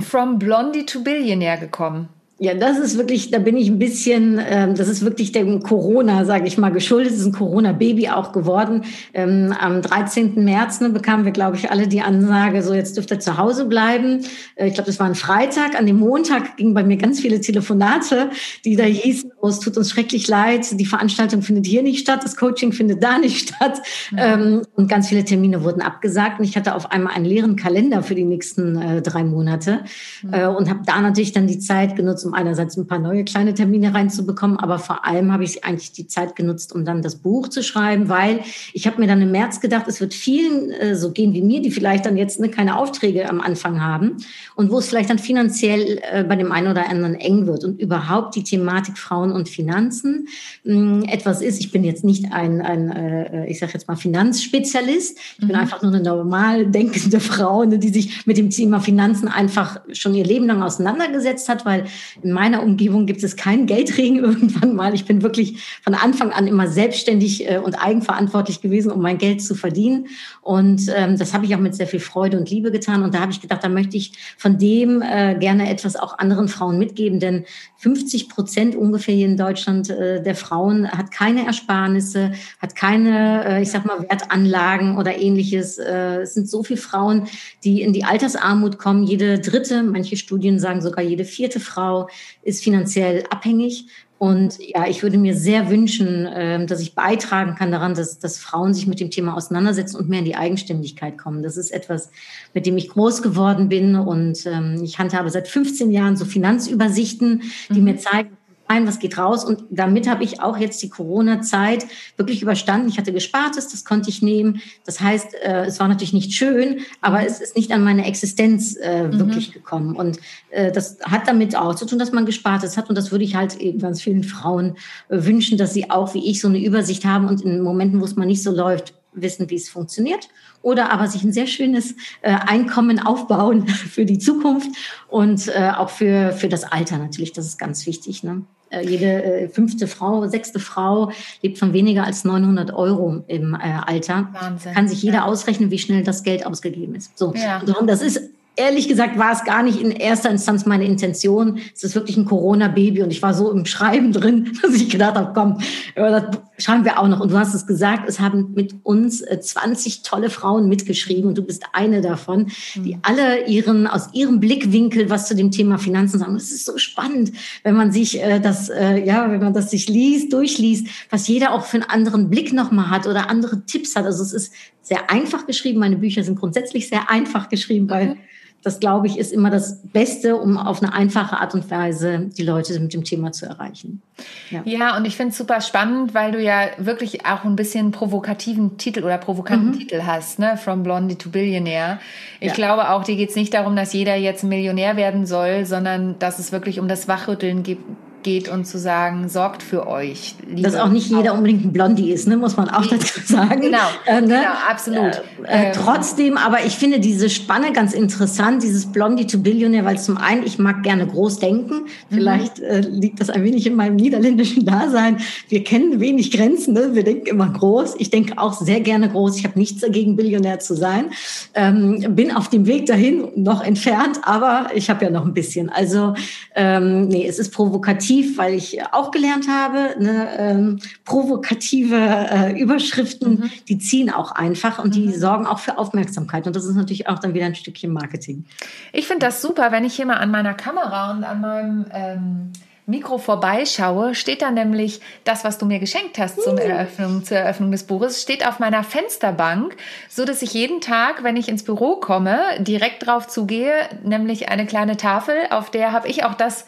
From 0.00 0.40
Blondie 0.40 0.86
to 0.86 1.04
Billionaire 1.04 1.58
gekommen? 1.58 2.08
Ja, 2.44 2.52
das 2.52 2.78
ist 2.78 2.98
wirklich, 2.98 3.30
da 3.30 3.38
bin 3.38 3.56
ich 3.56 3.70
ein 3.70 3.78
bisschen, 3.78 4.38
ähm, 4.46 4.74
das 4.74 4.88
ist 4.88 5.02
wirklich 5.02 5.32
dem 5.32 5.62
Corona, 5.62 6.26
sage 6.26 6.46
ich 6.46 6.58
mal, 6.58 6.68
geschuldet. 6.68 7.14
Es 7.14 7.20
ist 7.20 7.24
ein 7.24 7.32
Corona-Baby 7.32 8.10
auch 8.10 8.32
geworden. 8.32 8.82
Ähm, 9.14 9.54
am 9.58 9.80
13. 9.80 10.44
März 10.44 10.82
ne, 10.82 10.90
bekamen 10.90 11.24
wir, 11.24 11.32
glaube 11.32 11.56
ich, 11.56 11.70
alle 11.70 11.88
die 11.88 12.02
Ansage, 12.02 12.62
so 12.62 12.74
jetzt 12.74 12.98
dürft 12.98 13.10
ihr 13.12 13.18
zu 13.18 13.38
Hause 13.38 13.64
bleiben. 13.64 14.26
Äh, 14.56 14.68
ich 14.68 14.74
glaube, 14.74 14.88
das 14.88 15.00
war 15.00 15.06
ein 15.06 15.14
Freitag. 15.14 15.74
An 15.74 15.86
dem 15.86 15.98
Montag 15.98 16.58
gingen 16.58 16.74
bei 16.74 16.84
mir 16.84 16.98
ganz 16.98 17.18
viele 17.20 17.40
Telefonate, 17.40 18.28
die 18.66 18.76
da 18.76 18.84
hießen, 18.84 19.32
oh, 19.40 19.48
es 19.48 19.60
tut 19.60 19.78
uns 19.78 19.88
schrecklich 19.88 20.28
leid, 20.28 20.78
die 20.78 20.84
Veranstaltung 20.84 21.40
findet 21.40 21.64
hier 21.64 21.82
nicht 21.82 22.00
statt, 22.00 22.20
das 22.24 22.36
Coaching 22.36 22.72
findet 22.72 23.02
da 23.02 23.18
nicht 23.18 23.48
statt. 23.48 23.80
Mhm. 24.10 24.18
Ähm, 24.18 24.62
und 24.74 24.90
ganz 24.90 25.08
viele 25.08 25.24
Termine 25.24 25.64
wurden 25.64 25.80
abgesagt. 25.80 26.40
Und 26.40 26.44
ich 26.44 26.56
hatte 26.56 26.74
auf 26.74 26.92
einmal 26.92 27.14
einen 27.14 27.24
leeren 27.24 27.56
Kalender 27.56 28.02
für 28.02 28.14
die 28.14 28.24
nächsten 28.24 28.76
äh, 28.76 29.00
drei 29.00 29.24
Monate 29.24 29.80
mhm. 30.22 30.34
äh, 30.34 30.46
und 30.46 30.68
habe 30.68 30.80
da 30.84 31.00
natürlich 31.00 31.32
dann 31.32 31.46
die 31.46 31.58
Zeit 31.58 31.96
genutzt, 31.96 32.26
um 32.26 32.33
einerseits 32.34 32.76
ein 32.76 32.86
paar 32.86 32.98
neue 32.98 33.24
kleine 33.24 33.54
Termine 33.54 33.94
reinzubekommen, 33.94 34.58
aber 34.58 34.78
vor 34.78 35.06
allem 35.06 35.32
habe 35.32 35.44
ich 35.44 35.64
eigentlich 35.64 35.92
die 35.92 36.06
Zeit 36.06 36.36
genutzt, 36.36 36.74
um 36.74 36.84
dann 36.84 37.02
das 37.02 37.16
Buch 37.16 37.48
zu 37.48 37.62
schreiben, 37.62 38.08
weil 38.08 38.40
ich 38.72 38.86
habe 38.86 39.00
mir 39.00 39.06
dann 39.06 39.22
im 39.22 39.30
März 39.30 39.60
gedacht, 39.60 39.86
es 39.88 40.00
wird 40.00 40.14
vielen 40.14 40.70
äh, 40.70 40.96
so 40.96 41.12
gehen 41.12 41.32
wie 41.32 41.42
mir, 41.42 41.62
die 41.62 41.70
vielleicht 41.70 42.06
dann 42.06 42.16
jetzt 42.16 42.40
ne, 42.40 42.48
keine 42.48 42.78
Aufträge 42.78 43.28
am 43.28 43.40
Anfang 43.40 43.80
haben 43.80 44.16
und 44.54 44.70
wo 44.70 44.78
es 44.78 44.88
vielleicht 44.88 45.10
dann 45.10 45.18
finanziell 45.18 46.00
äh, 46.10 46.24
bei 46.24 46.36
dem 46.36 46.52
einen 46.52 46.68
oder 46.68 46.88
anderen 46.88 47.14
eng 47.14 47.46
wird 47.46 47.64
und 47.64 47.80
überhaupt 47.80 48.34
die 48.36 48.44
Thematik 48.44 48.98
Frauen 48.98 49.32
und 49.32 49.48
Finanzen 49.48 50.28
mh, 50.64 50.74
hm, 50.74 51.02
etwas 51.04 51.42
ist. 51.42 51.60
Ich 51.60 51.70
bin 51.70 51.84
jetzt 51.84 52.04
nicht 52.04 52.32
ein, 52.32 52.60
ein 52.60 52.90
äh, 52.90 53.46
ich 53.46 53.58
sage 53.58 53.72
jetzt 53.74 53.88
mal 53.88 53.96
Finanzspezialist, 53.96 55.18
ich 55.18 55.38
bin 55.38 55.48
mhm. 55.48 55.54
einfach 55.54 55.82
nur 55.82 55.92
eine 55.92 56.02
normal 56.02 56.66
denkende 56.66 57.20
Frau, 57.20 57.64
ne, 57.64 57.78
die 57.78 57.88
sich 57.88 58.26
mit 58.26 58.36
dem 58.36 58.50
Thema 58.50 58.80
Finanzen 58.80 59.28
einfach 59.28 59.80
schon 59.92 60.14
ihr 60.14 60.24
Leben 60.24 60.46
lang 60.46 60.62
auseinandergesetzt 60.62 61.48
hat, 61.48 61.64
weil 61.64 61.84
in 62.22 62.32
meiner 62.32 62.62
Umgebung 62.62 63.06
gibt 63.06 63.22
es 63.22 63.36
keinen 63.36 63.66
Geldregen 63.66 64.18
irgendwann 64.24 64.74
mal. 64.74 64.94
Ich 64.94 65.04
bin 65.04 65.22
wirklich 65.22 65.80
von 65.82 65.94
Anfang 65.94 66.30
an 66.30 66.46
immer 66.46 66.68
selbstständig 66.68 67.50
äh, 67.50 67.58
und 67.58 67.74
eigenverantwortlich 67.74 68.60
gewesen, 68.60 68.92
um 68.92 69.02
mein 69.02 69.18
Geld 69.18 69.42
zu 69.42 69.54
verdienen. 69.54 70.06
Und 70.42 70.90
ähm, 70.94 71.18
das 71.18 71.34
habe 71.34 71.46
ich 71.46 71.54
auch 71.54 71.60
mit 71.60 71.74
sehr 71.74 71.86
viel 71.86 72.00
Freude 72.00 72.38
und 72.38 72.50
Liebe 72.50 72.70
getan. 72.70 73.02
Und 73.02 73.14
da 73.14 73.20
habe 73.20 73.32
ich 73.32 73.40
gedacht, 73.40 73.64
da 73.64 73.68
möchte 73.68 73.96
ich 73.96 74.12
von 74.36 74.58
dem 74.58 75.02
äh, 75.02 75.36
gerne 75.38 75.70
etwas 75.70 75.96
auch 75.96 76.18
anderen 76.18 76.48
Frauen 76.48 76.78
mitgeben. 76.78 77.20
Denn 77.20 77.44
50 77.78 78.28
Prozent 78.28 78.76
ungefähr 78.76 79.14
hier 79.14 79.26
in 79.26 79.36
Deutschland 79.36 79.90
äh, 79.90 80.22
der 80.22 80.34
Frauen 80.34 80.90
hat 80.90 81.10
keine 81.10 81.46
Ersparnisse, 81.46 82.32
hat 82.60 82.76
keine, 82.76 83.44
äh, 83.44 83.62
ich 83.62 83.70
sag 83.70 83.84
mal, 83.84 84.00
Wertanlagen 84.08 84.96
oder 84.96 85.16
ähnliches. 85.16 85.78
Äh, 85.78 86.22
es 86.22 86.34
sind 86.34 86.48
so 86.48 86.62
viele 86.62 86.80
Frauen, 86.80 87.26
die 87.62 87.82
in 87.82 87.92
die 87.92 88.04
Altersarmut 88.04 88.78
kommen. 88.78 89.04
Jede 89.04 89.38
dritte, 89.38 89.82
manche 89.82 90.16
Studien 90.16 90.58
sagen 90.58 90.80
sogar 90.80 91.04
jede 91.04 91.24
vierte 91.24 91.60
Frau 91.60 92.03
ist 92.42 92.62
finanziell 92.62 93.24
abhängig. 93.30 93.86
Und 94.18 94.58
ja, 94.58 94.86
ich 94.86 95.02
würde 95.02 95.18
mir 95.18 95.34
sehr 95.36 95.68
wünschen, 95.68 96.26
ähm, 96.32 96.66
dass 96.66 96.80
ich 96.80 96.94
beitragen 96.94 97.56
kann 97.56 97.72
daran, 97.72 97.94
dass, 97.94 98.18
dass 98.18 98.38
Frauen 98.38 98.72
sich 98.72 98.86
mit 98.86 99.00
dem 99.00 99.10
Thema 99.10 99.36
auseinandersetzen 99.36 99.96
und 99.96 100.08
mehr 100.08 100.20
in 100.20 100.24
die 100.24 100.36
Eigenständigkeit 100.36 101.18
kommen. 101.18 101.42
Das 101.42 101.56
ist 101.56 101.70
etwas, 101.70 102.10
mit 102.54 102.64
dem 102.64 102.76
ich 102.76 102.88
groß 102.88 103.22
geworden 103.22 103.68
bin. 103.68 103.96
Und 103.96 104.46
ähm, 104.46 104.80
ich 104.82 104.98
handhabe 104.98 105.28
seit 105.30 105.48
15 105.48 105.90
Jahren 105.90 106.16
so 106.16 106.24
Finanzübersichten, 106.24 107.42
die 107.70 107.80
mhm. 107.80 107.84
mir 107.84 107.96
zeigen, 107.98 108.36
ein, 108.66 108.86
was 108.86 108.98
geht 108.98 109.18
raus. 109.18 109.44
Und 109.44 109.64
damit 109.70 110.08
habe 110.08 110.24
ich 110.24 110.40
auch 110.40 110.56
jetzt 110.56 110.82
die 110.82 110.88
Corona-Zeit 110.88 111.86
wirklich 112.16 112.42
überstanden. 112.42 112.88
Ich 112.88 112.98
hatte 112.98 113.12
Gespartes, 113.12 113.68
das 113.68 113.84
konnte 113.84 114.10
ich 114.10 114.22
nehmen. 114.22 114.60
Das 114.84 115.00
heißt, 115.00 115.34
äh, 115.34 115.64
es 115.66 115.80
war 115.80 115.88
natürlich 115.88 116.12
nicht 116.12 116.32
schön, 116.32 116.80
aber 117.00 117.20
mhm. 117.20 117.26
es 117.26 117.40
ist 117.40 117.56
nicht 117.56 117.72
an 117.72 117.84
meine 117.84 118.06
Existenz 118.06 118.76
äh, 118.76 119.04
mhm. 119.04 119.18
wirklich 119.18 119.52
gekommen. 119.52 119.96
Und 119.96 120.18
äh, 120.50 120.72
das 120.72 120.98
hat 121.02 121.28
damit 121.28 121.56
auch 121.56 121.74
zu 121.74 121.86
tun, 121.86 121.98
dass 121.98 122.12
man 122.12 122.26
Gespartes 122.26 122.76
hat. 122.76 122.88
Und 122.88 122.96
das 122.96 123.12
würde 123.12 123.24
ich 123.24 123.34
halt 123.34 123.56
eben 123.56 123.78
ganz 123.78 124.02
vielen 124.02 124.24
Frauen 124.24 124.76
äh, 125.08 125.24
wünschen, 125.24 125.58
dass 125.58 125.74
sie 125.74 125.90
auch 125.90 126.14
wie 126.14 126.30
ich 126.30 126.40
so 126.40 126.48
eine 126.48 126.58
Übersicht 126.58 127.04
haben 127.04 127.28
und 127.28 127.42
in 127.42 127.60
Momenten, 127.60 128.00
wo 128.00 128.04
es 128.04 128.16
mal 128.16 128.26
nicht 128.26 128.42
so 128.42 128.50
läuft, 128.50 128.94
wissen, 129.14 129.48
wie 129.50 129.56
es 129.56 129.68
funktioniert 129.68 130.28
oder 130.64 130.90
aber 130.90 131.06
sich 131.06 131.22
ein 131.22 131.32
sehr 131.32 131.46
schönes 131.46 131.94
äh, 132.22 132.32
Einkommen 132.32 132.98
aufbauen 132.98 133.68
für 133.68 134.04
die 134.04 134.18
Zukunft 134.18 134.70
und 135.08 135.48
äh, 135.48 135.70
auch 135.76 135.90
für, 135.90 136.32
für 136.32 136.48
das 136.48 136.64
Alter 136.64 136.98
natürlich. 136.98 137.32
Das 137.32 137.46
ist 137.46 137.58
ganz 137.58 137.86
wichtig. 137.86 138.24
Ne? 138.24 138.42
Äh, 138.70 138.86
jede 138.86 139.22
äh, 139.22 139.48
fünfte 139.48 139.86
Frau, 139.86 140.26
sechste 140.26 140.58
Frau 140.58 141.10
lebt 141.42 141.58
von 141.58 141.72
weniger 141.72 142.04
als 142.04 142.24
900 142.24 142.72
Euro 142.72 143.24
im 143.26 143.54
äh, 143.54 143.58
Alter. 143.58 144.28
Wahnsinn. 144.32 144.74
Kann 144.74 144.88
sich 144.88 145.02
jeder 145.02 145.18
ja. 145.18 145.24
ausrechnen, 145.24 145.70
wie 145.70 145.78
schnell 145.78 146.02
das 146.02 146.22
Geld 146.22 146.46
ausgegeben 146.46 146.94
ist. 146.94 147.16
So, 147.18 147.34
ja. 147.34 147.62
das 147.86 148.02
ist 148.02 148.20
ehrlich 148.56 148.88
gesagt 148.88 149.18
war 149.18 149.32
es 149.32 149.44
gar 149.44 149.62
nicht 149.62 149.80
in 149.80 149.90
erster 149.90 150.30
Instanz 150.30 150.64
meine 150.66 150.84
Intention. 150.84 151.58
Es 151.74 151.82
ist 151.82 151.94
wirklich 151.94 152.16
ein 152.16 152.24
Corona-Baby 152.24 153.02
und 153.02 153.10
ich 153.10 153.22
war 153.22 153.34
so 153.34 153.50
im 153.50 153.66
Schreiben 153.66 154.12
drin, 154.12 154.52
dass 154.62 154.74
ich 154.74 154.88
gedacht 154.88 155.16
habe, 155.16 155.32
komm, 155.34 155.58
das 155.94 156.24
schreiben 156.58 156.84
wir 156.84 156.98
auch 156.98 157.08
noch. 157.08 157.20
Und 157.20 157.32
du 157.32 157.38
hast 157.38 157.54
es 157.54 157.66
gesagt, 157.66 158.08
es 158.08 158.20
haben 158.20 158.52
mit 158.54 158.74
uns 158.84 159.22
20 159.22 159.98
äh, 159.98 160.02
tolle 160.04 160.30
Frauen 160.30 160.68
mitgeschrieben 160.68 161.28
und 161.28 161.38
du 161.38 161.42
bist 161.42 161.64
eine 161.72 162.00
davon, 162.00 162.50
die 162.74 162.94
mhm. 162.94 163.00
alle 163.02 163.46
ihren, 163.46 163.86
aus 163.86 164.08
ihrem 164.12 164.38
Blickwinkel 164.40 165.10
was 165.10 165.26
zu 165.26 165.34
dem 165.34 165.50
Thema 165.50 165.78
Finanzen 165.78 166.18
sagen. 166.18 166.36
Es 166.36 166.52
ist 166.52 166.64
so 166.64 166.78
spannend, 166.78 167.32
wenn 167.64 167.74
man 167.74 167.90
sich 167.90 168.22
äh, 168.22 168.38
das, 168.38 168.68
äh, 168.68 169.04
ja, 169.04 169.30
wenn 169.30 169.40
man 169.40 169.54
das 169.54 169.70
sich 169.70 169.88
liest, 169.88 170.32
durchliest, 170.32 170.86
was 171.10 171.26
jeder 171.26 171.52
auch 171.52 171.64
für 171.64 171.78
einen 171.78 171.90
anderen 171.90 172.30
Blick 172.30 172.52
nochmal 172.52 172.90
hat 172.90 173.06
oder 173.06 173.28
andere 173.28 173.64
Tipps 173.66 173.96
hat. 173.96 174.04
Also 174.04 174.22
es 174.22 174.32
ist 174.32 174.52
sehr 174.82 175.10
einfach 175.10 175.46
geschrieben. 175.46 175.80
Meine 175.80 175.96
Bücher 175.96 176.22
sind 176.22 176.38
grundsätzlich 176.38 176.88
sehr 176.88 177.10
einfach 177.10 177.48
geschrieben, 177.48 177.90
weil 177.90 178.06
mhm 178.06 178.18
das 178.64 178.80
glaube 178.80 179.06
ich, 179.06 179.18
ist 179.18 179.32
immer 179.32 179.50
das 179.50 179.82
Beste, 179.82 180.36
um 180.36 180.56
auf 180.56 180.82
eine 180.82 180.94
einfache 180.94 181.36
Art 181.36 181.54
und 181.54 181.70
Weise 181.70 182.30
die 182.36 182.42
Leute 182.42 182.80
mit 182.80 182.94
dem 182.94 183.04
Thema 183.04 183.30
zu 183.30 183.44
erreichen. 183.44 184.02
Ja, 184.50 184.62
ja 184.64 184.96
und 184.96 185.04
ich 185.04 185.16
finde 185.16 185.32
es 185.32 185.38
super 185.38 185.60
spannend, 185.60 186.14
weil 186.14 186.32
du 186.32 186.42
ja 186.42 186.68
wirklich 186.78 187.26
auch 187.26 187.44
ein 187.44 187.56
bisschen 187.56 187.90
provokativen 187.90 188.78
Titel 188.78 189.04
oder 189.04 189.18
provokanten 189.18 189.72
mhm. 189.72 189.78
Titel 189.78 190.02
hast, 190.06 190.38
ne? 190.38 190.56
From 190.56 190.82
Blondie 190.82 191.16
to 191.16 191.28
Billionaire. 191.28 192.00
Ich 192.40 192.48
ja. 192.48 192.54
glaube 192.54 192.88
auch, 192.88 193.04
dir 193.04 193.16
geht 193.16 193.30
es 193.30 193.36
nicht 193.36 193.52
darum, 193.52 193.76
dass 193.76 193.92
jeder 193.92 194.16
jetzt 194.16 194.44
Millionär 194.44 194.96
werden 194.96 195.26
soll, 195.26 195.66
sondern 195.66 196.18
dass 196.18 196.38
es 196.38 196.50
wirklich 196.50 196.80
um 196.80 196.88
das 196.88 197.06
Wachrütteln 197.06 197.62
geht 197.62 197.78
geht 198.24 198.48
und 198.48 198.64
zu 198.64 198.78
sagen, 198.78 199.28
sorgt 199.28 199.62
für 199.62 199.86
euch. 199.86 200.34
Dass 200.56 200.74
auch 200.74 200.88
nicht 200.88 201.08
jeder 201.10 201.34
unbedingt 201.34 201.64
ein 201.64 201.72
Blondie 201.72 202.10
ist, 202.10 202.26
ne, 202.26 202.36
muss 202.36 202.56
man 202.56 202.68
auch 202.68 202.84
dazu 202.86 203.20
sagen. 203.24 203.60
Genau, 203.60 203.78
äh, 204.06 204.20
ne? 204.20 204.26
genau 204.26 204.52
absolut. 204.68 205.22
Äh, 205.44 205.68
äh, 205.68 205.72
trotzdem, 205.72 206.36
aber 206.36 206.64
ich 206.64 206.74
finde 206.74 206.98
diese 206.98 207.30
Spanne 207.30 207.72
ganz 207.72 207.92
interessant, 207.92 208.62
dieses 208.62 208.86
Blondie 208.86 209.26
to 209.26 209.38
Billionaire, 209.38 209.84
weil 209.84 209.98
zum 209.98 210.16
einen, 210.16 210.44
ich 210.44 210.58
mag 210.58 210.82
gerne 210.82 211.06
groß 211.06 211.38
denken. 211.38 211.74
Mhm. 211.74 212.14
Vielleicht 212.14 212.58
mhm. 212.58 213.00
liegt 213.00 213.20
das 213.20 213.30
ein 213.30 213.44
wenig 213.44 213.66
in 213.66 213.76
meinem 213.76 213.96
niederländischen 213.96 214.64
Dasein. 214.64 215.18
Wir 215.48 215.62
kennen 215.62 216.00
wenig 216.00 216.32
Grenzen, 216.32 216.74
ne? 216.74 216.94
wir 216.94 217.04
denken 217.04 217.26
immer 217.26 217.50
groß. 217.50 217.96
Ich 217.98 218.10
denke 218.10 218.38
auch 218.38 218.54
sehr 218.54 218.80
gerne 218.80 219.10
groß. 219.10 219.36
Ich 219.36 219.44
habe 219.44 219.58
nichts 219.58 219.82
dagegen, 219.82 220.16
Billionär 220.16 220.58
zu 220.58 220.74
sein. 220.74 221.10
Ähm, 221.54 222.02
bin 222.16 222.32
auf 222.32 222.48
dem 222.48 222.66
Weg 222.66 222.86
dahin, 222.86 223.28
noch 223.36 223.62
entfernt, 223.62 224.20
aber 224.22 224.68
ich 224.74 224.88
habe 224.88 225.04
ja 225.04 225.10
noch 225.10 225.26
ein 225.26 225.34
bisschen. 225.34 225.68
Also, 225.68 226.14
ähm, 226.56 227.08
nee, 227.08 227.26
es 227.26 227.38
ist 227.38 227.50
provokativ 227.50 228.13
provokativ, 228.14 228.38
weil 228.38 228.54
ich 228.54 228.82
auch 228.92 229.10
gelernt 229.10 229.48
habe, 229.48 229.94
ne, 229.98 230.28
ähm, 230.38 230.78
provokative 231.04 231.96
äh, 231.96 232.60
Überschriften, 232.60 233.40
mhm. 233.40 233.50
die 233.68 233.78
ziehen 233.78 234.10
auch 234.10 234.32
einfach 234.32 234.82
und 234.82 234.94
die 234.94 235.06
mhm. 235.06 235.14
sorgen 235.14 235.46
auch 235.46 235.58
für 235.58 235.78
Aufmerksamkeit. 235.78 236.46
Und 236.46 236.56
das 236.56 236.64
ist 236.64 236.76
natürlich 236.76 237.08
auch 237.08 237.18
dann 237.18 237.34
wieder 237.34 237.46
ein 237.46 237.54
Stückchen 237.54 237.92
Marketing. 237.92 238.44
Ich 238.92 239.06
finde 239.06 239.26
das 239.26 239.42
super, 239.42 239.72
wenn 239.72 239.84
ich 239.84 239.94
hier 239.94 240.06
mal 240.06 240.18
an 240.18 240.30
meiner 240.30 240.54
Kamera 240.54 241.12
und 241.12 241.24
an 241.24 241.40
meinem 241.40 241.86
ähm 241.92 242.52
Mikro 242.86 243.16
vorbeischaue, 243.16 244.14
steht 244.14 244.42
da 244.42 244.50
nämlich 244.50 245.00
das, 245.24 245.42
was 245.42 245.56
du 245.56 245.64
mir 245.64 245.78
geschenkt 245.78 246.18
hast 246.18 246.42
zum 246.42 246.58
Eröffnung, 246.58 247.24
zur 247.24 247.38
Eröffnung 247.38 247.70
des 247.70 247.84
Buches, 247.84 248.20
steht 248.20 248.46
auf 248.46 248.58
meiner 248.58 248.84
Fensterbank, 248.84 249.74
so 250.10 250.26
dass 250.26 250.42
ich 250.42 250.52
jeden 250.52 250.82
Tag, 250.82 251.22
wenn 251.22 251.38
ich 251.38 251.48
ins 251.48 251.62
Büro 251.62 251.96
komme, 251.96 252.38
direkt 252.58 253.06
drauf 253.06 253.26
zugehe, 253.26 253.72
nämlich 254.02 254.50
eine 254.50 254.66
kleine 254.66 254.98
Tafel, 254.98 255.34
auf 255.48 255.70
der 255.70 255.92
habe 255.92 256.08
ich 256.08 256.24
auch 256.24 256.34
das 256.34 256.66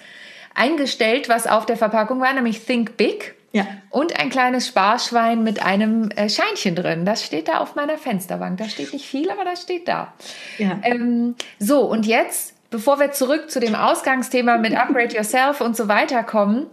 eingestellt, 0.57 1.29
was 1.29 1.47
auf 1.47 1.67
der 1.67 1.77
Verpackung 1.77 2.21
war, 2.21 2.33
nämlich 2.33 2.65
Think 2.65 2.97
Big. 2.97 3.35
Ja. 3.53 3.67
Und 3.91 4.19
ein 4.21 4.29
kleines 4.29 4.67
Sparschwein 4.67 5.43
mit 5.43 5.65
einem 5.65 6.11
äh, 6.11 6.29
Scheinchen 6.29 6.75
drin. 6.75 7.07
Das 7.07 7.25
steht 7.25 7.49
da 7.49 7.59
auf 7.59 7.75
meiner 7.75 7.97
Fensterbank. 7.97 8.59
Da 8.59 8.69
steht 8.69 8.93
nicht 8.93 9.07
viel, 9.07 9.31
aber 9.31 9.45
das 9.45 9.63
steht 9.63 9.89
da. 9.89 10.13
Ja. 10.59 10.79
Ähm, 10.83 11.37
so, 11.59 11.81
und 11.81 12.05
jetzt, 12.05 12.55
bevor 12.71 13.01
wir 13.01 13.13
zurück 13.13 13.51
zu 13.51 13.59
dem 13.59 13.75
Ausgangsthema 13.75 14.59
mit 14.59 14.75
Upgrade 14.77 15.15
Yourself 15.15 15.63
und 15.63 15.75
so 15.75 15.89
weiter 15.89 16.23
kommen, 16.23 16.67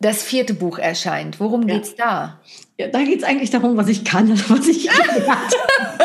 das 0.00 0.24
vierte 0.24 0.54
Buch 0.54 0.78
erscheint. 0.78 1.38
Worum 1.38 1.68
ja. 1.68 1.76
geht's 1.76 1.94
da? 1.94 2.40
Ja, 2.76 2.88
da 2.88 3.02
geht 3.02 3.18
es 3.18 3.24
eigentlich 3.24 3.50
darum, 3.50 3.76
was 3.76 3.86
ich 3.86 4.04
kann, 4.04 4.30
was 4.48 4.66
ich 4.66 4.88
gelernt 4.88 5.28
habe. 5.28 5.54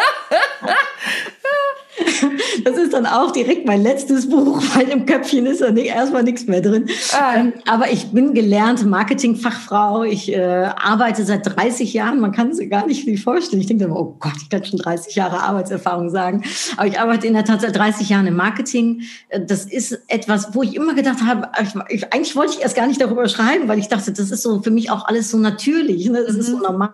Das 2.64 2.78
ist 2.78 2.94
dann 2.94 3.06
auch 3.06 3.32
direkt 3.32 3.66
mein 3.66 3.82
letztes 3.82 4.30
Buch, 4.30 4.62
weil 4.76 4.90
im 4.90 5.06
Köpfchen 5.06 5.46
ist 5.46 5.62
da 5.62 5.72
nicht, 5.72 5.88
erstmal 5.88 6.24
nichts 6.24 6.48
mehr 6.48 6.62
drin. 6.62 6.88
Ah. 7.14 7.36
Ähm, 7.36 7.54
aber 7.68 7.92
ich 7.92 8.12
bin 8.12 8.34
gelernte 8.34 8.86
Marketingfachfrau. 8.88 10.04
Ich 10.04 10.34
äh, 10.34 10.70
arbeite 10.76 11.24
seit 11.24 11.46
30 11.46 11.94
Jahren. 11.94 12.20
Man 12.20 12.32
kann 12.32 12.50
es 12.50 12.60
gar 12.70 12.86
nicht 12.88 13.04
viel 13.04 13.18
vorstellen. 13.18 13.62
Ich 13.62 13.68
denke 13.68 13.86
immer, 13.86 14.00
oh 14.00 14.18
Gott, 14.20 14.34
ich 14.42 14.50
kann 14.50 14.66
schon 14.66 14.80
30 14.80 15.16
Jahre 15.16 15.40
Arbeitserfahrung 15.40 16.10
sagen. 16.10 16.44
Aber 16.76 16.88
ich 16.88 17.00
arbeite 17.00 17.28
in 17.28 17.34
der 17.34 17.46
Tat 17.46 17.62
seit 17.62 17.76
30 17.76 18.10
Jahren 18.10 18.28
im 18.28 18.36
Marketing. 18.36 19.04
Äh, 19.30 19.42
das 19.46 19.66
ist 19.66 20.00
etwas, 20.08 20.54
wo 20.54 20.64
ich 20.64 20.76
immer 20.76 20.94
gedacht 20.94 21.20
habe, 21.26 21.50
ich, 21.62 21.74
ich, 21.90 22.14
eigentlich 22.14 22.36
wollte 22.36 22.54
ich 22.54 22.62
erst 22.62 22.76
gar 22.76 22.88
nicht 22.88 23.02
darüber 23.02 23.28
schreiben, 23.28 23.68
weil 23.68 23.80
ich 23.80 23.88
dachte, 23.88 24.12
das 24.12 24.32
ist 24.32 24.42
so 24.42 24.62
für 24.62 24.72
mich 24.72 24.92
auch 24.92 25.06
alles 25.06 25.32
so 25.32 25.38
natürlich. 25.38 26.10
Ne? 26.10 26.24
Das 26.26 26.34
mhm. 26.34 26.40
ist 26.40 26.48
so 26.48 26.58
mhm. 26.58 26.64
normal. 26.64 26.90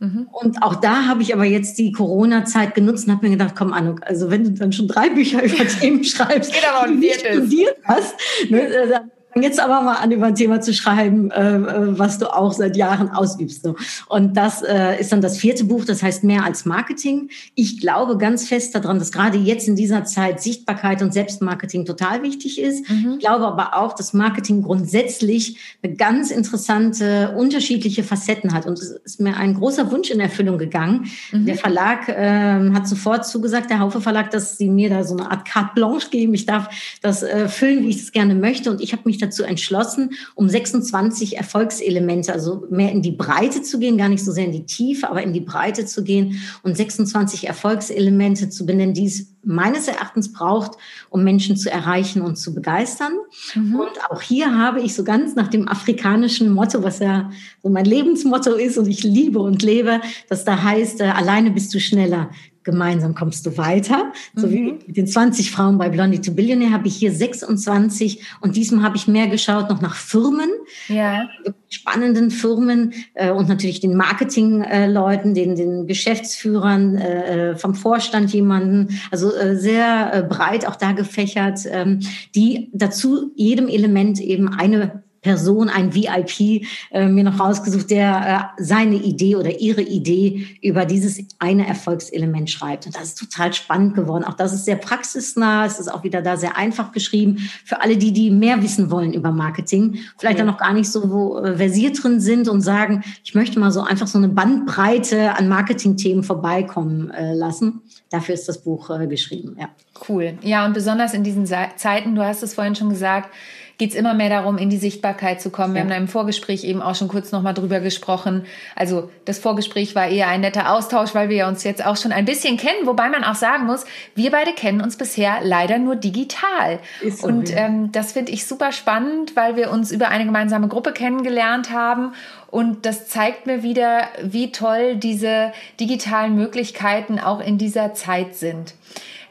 Mhm. 0.00 0.28
Und 0.32 0.62
auch 0.62 0.76
da 0.76 1.06
habe 1.06 1.22
ich 1.22 1.34
aber 1.34 1.44
jetzt 1.44 1.78
die 1.78 1.92
Corona-Zeit 1.92 2.74
genutzt 2.74 3.06
und 3.06 3.14
habe 3.14 3.26
mir 3.26 3.36
gedacht, 3.36 3.54
komm 3.56 3.72
Anuk, 3.72 4.00
also 4.04 4.30
wenn 4.30 4.44
du 4.44 4.50
dann 4.50 4.72
schon 4.72 4.88
drei 4.88 5.08
Bücher 5.08 5.42
über 5.42 5.66
Themen 5.66 6.04
schreibst, 6.04 6.52
die 6.52 6.88
du 6.88 6.94
nicht 6.94 7.20
studiert 7.20 7.76
hast, 7.84 8.14
ne, 8.50 8.60
äh, 8.60 9.00
dann 9.34 9.42
jetzt 9.42 9.60
aber 9.60 9.82
mal 9.82 9.96
an, 9.96 10.12
über 10.12 10.26
ein 10.26 10.34
Thema 10.34 10.60
zu 10.60 10.72
schreiben, 10.72 11.30
äh, 11.30 11.56
äh, 11.56 11.98
was 11.98 12.18
du 12.18 12.32
auch 12.32 12.52
seit 12.52 12.76
Jahren 12.76 13.10
ausübst. 13.10 13.62
So. 13.62 13.76
Und 14.08 14.36
das 14.36 14.62
äh, 14.62 15.00
ist 15.00 15.12
dann 15.12 15.20
das 15.20 15.36
vierte 15.38 15.64
Buch, 15.64 15.84
das 15.84 16.02
heißt 16.02 16.24
mehr 16.24 16.44
als 16.44 16.64
Marketing. 16.64 17.30
Ich 17.54 17.80
glaube 17.80 18.16
ganz 18.16 18.48
fest 18.48 18.74
daran, 18.74 18.98
dass 18.98 19.12
gerade 19.12 19.38
jetzt 19.38 19.66
in 19.66 19.76
dieser 19.76 20.04
Zeit 20.04 20.40
Sichtbarkeit 20.40 21.02
und 21.02 21.12
Selbstmarketing 21.12 21.84
total 21.84 22.22
wichtig 22.22 22.60
ist. 22.60 22.88
Mhm. 22.88 23.14
Ich 23.14 23.18
glaube 23.20 23.46
aber 23.46 23.76
auch, 23.76 23.94
dass 23.94 24.12
Marketing 24.12 24.62
grundsätzlich 24.62 25.58
eine 25.82 25.94
ganz 25.94 26.30
interessante, 26.30 27.34
unterschiedliche 27.36 28.04
Facetten 28.04 28.52
hat. 28.52 28.66
Und 28.66 28.78
es 28.78 28.90
ist 28.90 29.20
mir 29.20 29.36
ein 29.36 29.54
großer 29.54 29.90
Wunsch 29.90 30.10
in 30.10 30.20
Erfüllung 30.20 30.58
gegangen. 30.58 31.06
Mhm. 31.32 31.46
Der 31.46 31.56
Verlag 31.56 32.08
äh, 32.08 32.70
hat 32.72 32.86
sofort 32.86 33.26
zugesagt, 33.26 33.70
der 33.70 33.80
Haufe 33.80 34.00
Verlag, 34.00 34.30
dass 34.30 34.58
sie 34.58 34.68
mir 34.68 34.90
da 34.90 35.02
so 35.02 35.16
eine 35.16 35.30
Art 35.30 35.44
Carte 35.44 35.72
Blanche 35.74 36.10
geben. 36.10 36.34
Ich 36.34 36.46
darf 36.46 36.68
das 37.02 37.22
äh, 37.22 37.48
füllen, 37.48 37.84
wie 37.84 37.88
ich 37.88 37.96
es 37.96 38.12
gerne 38.12 38.34
möchte. 38.34 38.70
Und 38.70 38.80
ich 38.80 38.92
habe 38.92 39.02
mich 39.06 39.18
dazu 39.24 39.42
entschlossen, 39.42 40.10
um 40.34 40.48
26 40.48 41.36
Erfolgselemente, 41.36 42.32
also 42.32 42.64
mehr 42.70 42.92
in 42.92 43.02
die 43.02 43.12
Breite 43.12 43.62
zu 43.62 43.78
gehen, 43.78 43.98
gar 43.98 44.08
nicht 44.08 44.24
so 44.24 44.32
sehr 44.32 44.46
in 44.46 44.52
die 44.52 44.66
Tiefe, 44.66 45.10
aber 45.10 45.22
in 45.22 45.32
die 45.32 45.40
Breite 45.40 45.86
zu 45.86 46.04
gehen 46.04 46.40
und 46.62 46.76
26 46.76 47.46
Erfolgselemente 47.46 48.48
zu 48.48 48.66
benennen, 48.66 48.94
die 48.94 49.06
es 49.06 49.34
meines 49.44 49.88
Erachtens 49.88 50.32
braucht, 50.32 50.72
um 51.10 51.22
Menschen 51.22 51.56
zu 51.56 51.70
erreichen 51.70 52.22
und 52.22 52.36
zu 52.36 52.54
begeistern. 52.54 53.12
Mhm. 53.54 53.76
Und 53.76 54.10
auch 54.10 54.22
hier 54.22 54.56
habe 54.56 54.80
ich 54.80 54.94
so 54.94 55.04
ganz 55.04 55.34
nach 55.34 55.48
dem 55.48 55.68
afrikanischen 55.68 56.50
Motto, 56.50 56.82
was 56.82 56.98
ja 56.98 57.30
so 57.62 57.68
mein 57.68 57.84
Lebensmotto 57.84 58.54
ist 58.54 58.78
und 58.78 58.88
ich 58.88 59.04
liebe 59.04 59.40
und 59.40 59.62
lebe, 59.62 60.00
das 60.28 60.44
da 60.44 60.62
heißt, 60.62 61.00
äh, 61.00 61.04
alleine 61.04 61.50
bist 61.50 61.74
du 61.74 61.80
schneller 61.80 62.30
gemeinsam 62.64 63.14
kommst 63.14 63.46
du 63.46 63.56
weiter. 63.56 64.12
So 64.34 64.50
wie 64.50 64.72
mhm. 64.72 64.78
mit 64.86 64.96
den 64.96 65.06
20 65.06 65.50
Frauen 65.50 65.78
bei 65.78 65.88
Blondie 65.88 66.20
to 66.20 66.32
Billionaire 66.32 66.72
habe 66.72 66.88
ich 66.88 66.96
hier 66.96 67.12
26 67.12 68.22
und 68.40 68.56
diesmal 68.56 68.82
habe 68.82 68.96
ich 68.96 69.06
mehr 69.06 69.28
geschaut 69.28 69.70
noch 69.70 69.80
nach 69.80 69.94
Firmen, 69.94 70.50
ja. 70.88 71.28
spannenden 71.68 72.30
Firmen 72.30 72.94
äh, 73.14 73.30
und 73.30 73.48
natürlich 73.48 73.80
den 73.80 73.96
Marketingleuten, 73.96 75.34
den, 75.34 75.54
den 75.54 75.86
Geschäftsführern, 75.86 76.96
äh, 76.96 77.56
vom 77.56 77.74
Vorstand 77.74 78.32
jemanden, 78.32 78.98
also 79.10 79.34
äh, 79.34 79.56
sehr 79.56 80.12
äh, 80.12 80.22
breit 80.22 80.66
auch 80.66 80.76
da 80.76 80.92
gefächert, 80.92 81.60
ähm, 81.70 82.00
die 82.34 82.70
dazu 82.72 83.32
jedem 83.36 83.68
Element 83.68 84.20
eben 84.20 84.48
eine 84.48 85.03
Person, 85.24 85.70
ein 85.70 85.94
VIP, 85.94 86.66
äh, 86.92 87.08
mir 87.08 87.24
noch 87.24 87.40
rausgesucht, 87.40 87.90
der 87.90 88.52
äh, 88.58 88.62
seine 88.62 88.96
Idee 88.96 89.36
oder 89.36 89.58
ihre 89.58 89.80
Idee 89.80 90.46
über 90.62 90.84
dieses 90.84 91.18
eine 91.38 91.66
Erfolgselement 91.66 92.50
schreibt. 92.50 92.86
Und 92.86 92.94
das 92.94 93.04
ist 93.04 93.18
total 93.18 93.52
spannend 93.54 93.94
geworden. 93.94 94.22
Auch 94.22 94.34
das 94.34 94.52
ist 94.52 94.66
sehr 94.66 94.76
praxisnah. 94.76 95.64
Es 95.64 95.80
ist 95.80 95.88
auch 95.92 96.04
wieder 96.04 96.22
da 96.22 96.36
sehr 96.36 96.56
einfach 96.56 96.92
geschrieben 96.92 97.38
für 97.64 97.80
alle, 97.80 97.96
die, 97.96 98.12
die 98.12 98.30
mehr 98.30 98.62
wissen 98.62 98.90
wollen 98.90 99.14
über 99.14 99.32
Marketing. 99.32 99.98
Vielleicht 100.18 100.38
ja. 100.38 100.44
dann 100.44 100.52
noch 100.52 100.58
gar 100.60 100.74
nicht 100.74 100.92
so 100.92 101.10
wo, 101.10 101.38
äh, 101.38 101.56
versiert 101.56 102.02
drin 102.02 102.20
sind 102.20 102.46
und 102.48 102.60
sagen, 102.60 103.02
ich 103.24 103.34
möchte 103.34 103.58
mal 103.58 103.72
so 103.72 103.80
einfach 103.80 104.06
so 104.06 104.18
eine 104.18 104.28
Bandbreite 104.28 105.36
an 105.36 105.48
Marketingthemen 105.48 106.22
vorbeikommen 106.22 107.10
äh, 107.10 107.32
lassen. 107.32 107.80
Dafür 108.10 108.34
ist 108.34 108.46
das 108.46 108.58
Buch 108.62 108.90
äh, 108.90 109.06
geschrieben. 109.06 109.56
Ja. 109.58 109.70
Cool. 110.08 110.34
Ja, 110.42 110.66
und 110.66 110.74
besonders 110.74 111.14
in 111.14 111.24
diesen 111.24 111.46
Zeiten, 111.46 112.14
du 112.14 112.22
hast 112.22 112.42
es 112.42 112.54
vorhin 112.54 112.74
schon 112.74 112.90
gesagt, 112.90 113.30
geht 113.78 113.90
es 113.90 113.96
immer 113.96 114.14
mehr 114.14 114.28
darum, 114.28 114.56
in 114.56 114.70
die 114.70 114.76
Sichtbarkeit 114.76 115.40
zu 115.40 115.50
kommen. 115.50 115.74
Wir 115.74 115.80
ja. 115.80 115.84
haben 115.84 115.90
in 115.90 115.96
einem 115.96 116.08
Vorgespräch 116.08 116.64
eben 116.64 116.80
auch 116.80 116.94
schon 116.94 117.08
kurz 117.08 117.32
nochmal 117.32 117.54
drüber 117.54 117.80
gesprochen. 117.80 118.46
Also 118.76 119.10
das 119.24 119.38
Vorgespräch 119.38 119.94
war 119.94 120.06
eher 120.06 120.28
ein 120.28 120.42
netter 120.42 120.72
Austausch, 120.72 121.14
weil 121.14 121.28
wir 121.28 121.46
uns 121.46 121.64
jetzt 121.64 121.84
auch 121.84 121.96
schon 121.96 122.12
ein 122.12 122.24
bisschen 122.24 122.56
kennen, 122.56 122.86
wobei 122.86 123.08
man 123.08 123.24
auch 123.24 123.34
sagen 123.34 123.66
muss, 123.66 123.84
wir 124.14 124.30
beide 124.30 124.52
kennen 124.52 124.80
uns 124.80 124.96
bisher 124.96 125.38
leider 125.42 125.78
nur 125.78 125.96
digital. 125.96 126.78
So, 127.08 127.26
Und 127.26 127.54
ähm, 127.56 127.90
das 127.90 128.12
finde 128.12 128.32
ich 128.32 128.46
super 128.46 128.70
spannend, 128.70 129.34
weil 129.34 129.56
wir 129.56 129.70
uns 129.70 129.90
über 129.90 130.08
eine 130.08 130.24
gemeinsame 130.24 130.68
Gruppe 130.68 130.92
kennengelernt 130.92 131.70
haben. 131.70 132.12
Und 132.50 132.86
das 132.86 133.08
zeigt 133.08 133.46
mir 133.46 133.64
wieder, 133.64 134.02
wie 134.22 134.52
toll 134.52 134.94
diese 134.94 135.52
digitalen 135.80 136.36
Möglichkeiten 136.36 137.18
auch 137.18 137.40
in 137.40 137.58
dieser 137.58 137.94
Zeit 137.94 138.36
sind. 138.36 138.74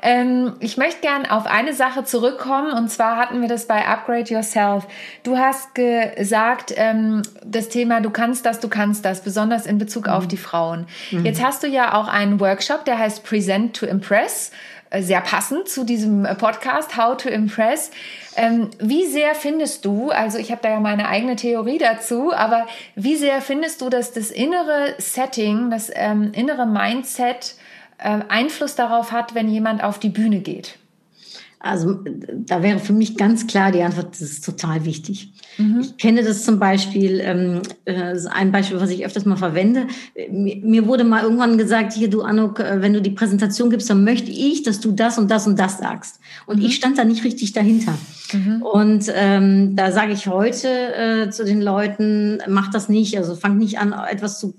Ähm, 0.03 0.53
ich 0.59 0.75
möchte 0.75 0.99
gern 0.99 1.25
auf 1.25 1.45
eine 1.45 1.73
Sache 1.73 2.03
zurückkommen 2.03 2.73
und 2.73 2.89
zwar 2.89 3.15
hatten 3.15 3.39
wir 3.39 3.47
das 3.47 3.67
bei 3.67 3.87
Upgrade 3.87 4.33
Yourself. 4.33 4.85
Du 5.23 5.37
hast 5.37 5.73
gesagt, 5.75 6.73
ähm, 6.75 7.21
das 7.45 7.69
Thema, 7.69 8.01
du 8.01 8.09
kannst 8.09 8.45
das, 8.45 8.59
du 8.59 8.67
kannst 8.67 9.05
das, 9.05 9.21
besonders 9.21 9.65
in 9.65 9.77
Bezug 9.77 10.07
mhm. 10.07 10.13
auf 10.13 10.27
die 10.27 10.37
Frauen. 10.37 10.87
Mhm. 11.11 11.25
Jetzt 11.25 11.41
hast 11.41 11.63
du 11.63 11.67
ja 11.67 11.93
auch 11.93 12.09
einen 12.09 12.41
Workshop, 12.41 12.83
der 12.83 12.99
heißt 12.99 13.23
Present 13.23 13.77
to 13.77 13.85
Impress 13.85 14.51
äh, 14.89 15.01
sehr 15.01 15.21
passend 15.21 15.69
zu 15.69 15.85
diesem 15.85 16.25
äh, 16.25 16.35
Podcast 16.35 16.97
How 16.97 17.15
to 17.15 17.29
Impress. 17.29 17.89
Ähm, 18.35 18.71
wie 18.79 19.05
sehr 19.05 19.35
findest 19.35 19.85
du, 19.85 20.09
also 20.09 20.37
ich 20.37 20.51
habe 20.51 20.59
da 20.61 20.69
ja 20.69 20.79
meine 20.81 21.07
eigene 21.07 21.37
Theorie 21.37 21.77
dazu, 21.77 22.33
aber 22.33 22.67
wie 22.95 23.15
sehr 23.15 23.41
findest 23.41 23.81
du, 23.81 23.89
dass 23.89 24.11
das 24.11 24.31
innere 24.31 24.95
Setting, 24.97 25.69
das 25.71 25.89
ähm, 25.93 26.31
innere 26.33 26.65
Mindset 26.65 27.55
äh, 27.97 28.19
Einfluss 28.27 28.75
darauf 28.75 29.11
hat, 29.11 29.35
wenn 29.35 29.49
jemand 29.49 29.83
auf 29.83 29.99
die 29.99 30.09
Bühne 30.09 30.39
geht? 30.39 30.77
Also 31.65 31.97
da 32.45 32.61
wäre 32.61 32.77
für 32.77 32.91
mich 32.91 33.15
ganz 33.15 33.47
klar 33.47 33.71
die 33.71 33.81
Antwort, 33.81 34.11
das 34.11 34.19
ist 34.19 34.43
total 34.43 34.83
wichtig. 34.83 35.31
Mhm. 35.57 35.79
Ich 35.79 35.97
kenne 35.97 36.21
das 36.21 36.43
zum 36.43 36.59
Beispiel, 36.59 37.21
ähm, 37.23 37.61
äh, 37.85 38.15
ein 38.31 38.51
Beispiel, 38.51 38.81
was 38.81 38.89
ich 38.89 39.05
öfters 39.05 39.23
mal 39.23 39.37
verwende. 39.37 39.87
Mir, 40.29 40.57
mir 40.57 40.87
wurde 40.87 41.05
mal 41.05 41.23
irgendwann 41.23 41.57
gesagt, 41.57 41.93
hier 41.93 42.09
du 42.09 42.21
Anuk, 42.21 42.59
äh, 42.59 42.81
wenn 42.81 42.91
du 42.91 43.01
die 43.01 43.11
Präsentation 43.11 43.69
gibst, 43.69 43.89
dann 43.89 44.03
möchte 44.03 44.29
ich, 44.29 44.63
dass 44.63 44.81
du 44.81 44.91
das 44.91 45.17
und 45.17 45.31
das 45.31 45.47
und 45.47 45.57
das 45.57 45.77
sagst. 45.77 46.19
Und 46.47 46.59
mhm. 46.59 46.65
ich 46.65 46.75
stand 46.75 46.97
da 46.97 47.05
nicht 47.05 47.23
richtig 47.23 47.53
dahinter. 47.53 47.93
Mhm. 48.33 48.61
Und 48.61 49.05
ähm, 49.15 49.77
da 49.77 49.93
sage 49.93 50.11
ich 50.11 50.27
heute 50.27 50.67
äh, 50.67 51.29
zu 51.29 51.45
den 51.45 51.61
Leuten, 51.61 52.39
mach 52.49 52.71
das 52.71 52.89
nicht, 52.89 53.17
also 53.17 53.35
fangt 53.35 53.59
nicht 53.59 53.79
an, 53.79 53.93
etwas 53.93 54.37
zu 54.37 54.53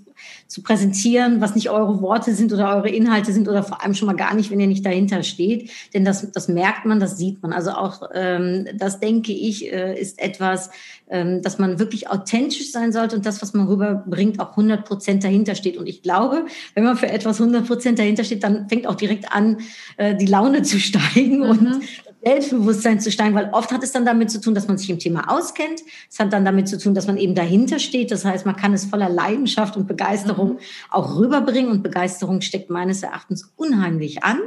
zu 0.47 0.63
präsentieren, 0.63 1.41
was 1.41 1.55
nicht 1.55 1.71
eure 1.71 2.01
Worte 2.01 2.35
sind 2.35 2.53
oder 2.53 2.77
eure 2.77 2.89
Inhalte 2.89 3.33
sind 3.33 3.49
oder 3.49 3.63
vor 3.63 3.83
allem 3.83 3.95
schon 3.95 4.07
mal 4.07 4.17
gar 4.17 4.35
nicht, 4.35 4.51
wenn 4.51 4.61
ihr 4.61 4.67
nicht 4.67 4.85
dahinter 4.85 5.23
steht. 5.23 5.71
Denn 5.95 6.05
das, 6.05 6.31
das 6.33 6.49
merkt 6.49 6.85
man, 6.85 7.01
das 7.01 7.19
sieht 7.19 7.43
man. 7.43 7.53
Also 7.53 7.73
auch 7.73 8.03
ähm, 8.15 8.67
das 8.75 9.01
denke 9.01 9.33
ich, 9.33 9.73
äh, 9.73 9.99
ist 10.01 10.21
etwas, 10.21 10.71
ähm, 11.09 11.43
dass 11.43 11.59
man 11.59 11.79
wirklich 11.79 12.11
authentisch 12.11 12.73
sein 12.73 12.93
sollte 12.93 13.17
und 13.17 13.27
das, 13.27 13.43
was 13.43 13.53
man 13.55 13.67
rüberbringt, 13.67 14.41
auch 14.41 14.51
100 14.51 14.87
Prozent 14.87 15.25
dahinter 15.25 15.55
steht. 15.55 15.77
Und 15.77 15.87
ich 15.87 16.03
glaube, 16.03 16.47
wenn 16.75 16.85
man 16.85 16.97
für 16.97 17.09
etwas 17.09 17.41
100 17.41 17.67
Prozent 17.67 17.99
dahinter 17.99 18.25
steht, 18.25 18.43
dann 18.43 18.69
fängt 18.69 18.87
auch 18.87 18.95
direkt 18.95 19.33
an, 19.33 19.59
äh, 19.97 20.15
die 20.15 20.27
Laune 20.27 20.63
zu 20.63 20.79
steigen 20.81 21.39
mhm. 21.39 21.51
und 21.51 21.81
Selbstbewusstsein 22.25 23.01
zu 23.01 23.11
steigen, 23.11 23.35
weil 23.35 23.51
oft 23.53 23.71
hat 23.73 23.83
es 23.83 23.93
dann 23.93 24.05
damit 24.05 24.31
zu 24.31 24.41
tun, 24.41 24.55
dass 24.55 24.69
man 24.69 24.79
sich 24.79 24.91
im 24.91 24.99
Thema 24.99 25.31
auskennt. 25.31 25.83
Es 26.11 26.19
hat 26.19 26.33
dann 26.33 26.45
damit 26.45 26.69
zu 26.69 26.79
tun, 26.79 26.95
dass 26.95 27.07
man 27.07 27.17
eben 27.17 27.35
dahinter 27.35 27.79
steht. 27.79 28.11
Das 28.11 28.25
heißt, 28.25 28.47
man 28.47 28.57
kann 28.57 28.73
es 28.73 28.87
voller 28.87 29.09
Leidenschaft 29.09 29.77
und 29.77 29.87
Begeisterung 29.87 30.55
mhm. 30.55 30.59
auch 30.91 31.19
rüberbringen 31.19 31.71
und 31.71 31.83
Begeisterung 31.83 32.41
steckt 32.41 32.71
meines 32.71 33.03
Erachtens 33.03 33.53
unheimlich 33.57 34.25
an. 34.25 34.41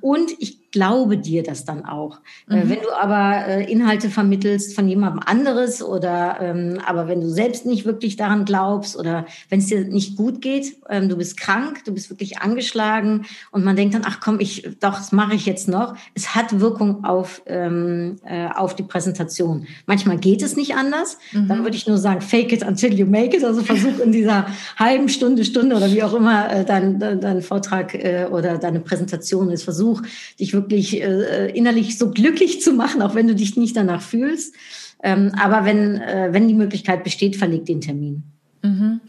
Und 0.00 0.32
ich 0.38 0.59
glaube 0.70 1.18
dir 1.18 1.42
das 1.42 1.64
dann 1.64 1.84
auch. 1.84 2.20
Äh, 2.48 2.64
mhm. 2.64 2.70
wenn 2.70 2.80
du 2.80 2.92
aber 2.98 3.46
äh, 3.46 3.70
Inhalte 3.70 4.08
vermittelst 4.08 4.74
von 4.74 4.88
jemandem 4.88 5.22
anderes 5.24 5.82
oder 5.82 6.38
ähm, 6.40 6.78
aber 6.86 7.08
wenn 7.08 7.20
du 7.20 7.28
selbst 7.28 7.66
nicht 7.66 7.84
wirklich 7.84 8.16
daran 8.16 8.44
glaubst 8.44 8.96
oder 8.96 9.26
wenn 9.48 9.58
es 9.58 9.66
dir 9.66 9.84
nicht 9.84 10.16
gut 10.16 10.40
geht, 10.40 10.76
ähm, 10.88 11.08
du 11.08 11.16
bist 11.16 11.36
krank, 11.36 11.84
du 11.84 11.92
bist 11.92 12.10
wirklich 12.10 12.38
angeschlagen 12.38 13.26
und 13.50 13.64
man 13.64 13.76
denkt 13.76 13.94
dann, 13.94 14.02
ach 14.06 14.20
komm, 14.20 14.40
ich 14.40 14.68
doch, 14.80 14.96
das 14.96 15.12
mache 15.12 15.34
ich 15.34 15.46
jetzt 15.46 15.68
noch. 15.68 15.94
Es 16.14 16.34
hat 16.34 16.60
Wirkung 16.60 17.04
auf 17.04 17.42
ähm, 17.46 18.16
äh, 18.24 18.48
auf 18.48 18.74
die 18.76 18.82
Präsentation. 18.82 19.66
Manchmal 19.86 20.18
geht 20.18 20.42
es 20.42 20.56
nicht 20.56 20.74
anders. 20.74 21.18
Mhm. 21.32 21.48
Dann 21.48 21.62
würde 21.64 21.76
ich 21.76 21.86
nur 21.86 21.98
sagen, 21.98 22.20
fake 22.20 22.52
it 22.52 22.62
until 22.62 22.92
you 22.94 23.06
make 23.06 23.36
it. 23.36 23.44
Also 23.44 23.62
versuch 23.62 23.98
in 23.98 24.12
dieser 24.12 24.46
halben 24.76 25.08
Stunde, 25.08 25.44
Stunde 25.44 25.76
oder 25.76 25.90
wie 25.90 26.02
auch 26.02 26.14
immer 26.14 26.64
dein, 26.64 26.98
dein 26.98 27.42
Vortrag 27.42 27.96
oder 28.30 28.58
deine 28.58 28.80
Präsentation 28.80 29.50
ist, 29.50 29.64
versuch 29.64 29.80
Versuch, 29.80 30.02
dich 30.38 30.52
wirklich 30.52 30.59
äh, 30.68 31.50
innerlich 31.50 31.98
so 31.98 32.10
glücklich 32.10 32.60
zu 32.60 32.72
machen, 32.72 33.02
auch 33.02 33.14
wenn 33.14 33.26
du 33.26 33.34
dich 33.34 33.56
nicht 33.56 33.76
danach 33.76 34.02
fühlst. 34.02 34.54
Ähm, 35.02 35.32
aber 35.40 35.64
wenn, 35.64 36.00
äh, 36.00 36.28
wenn 36.32 36.48
die 36.48 36.54
Möglichkeit 36.54 37.04
besteht, 37.04 37.36
verleg 37.36 37.64
den 37.66 37.80
Termin. 37.80 38.22
Mhm. 38.62 39.00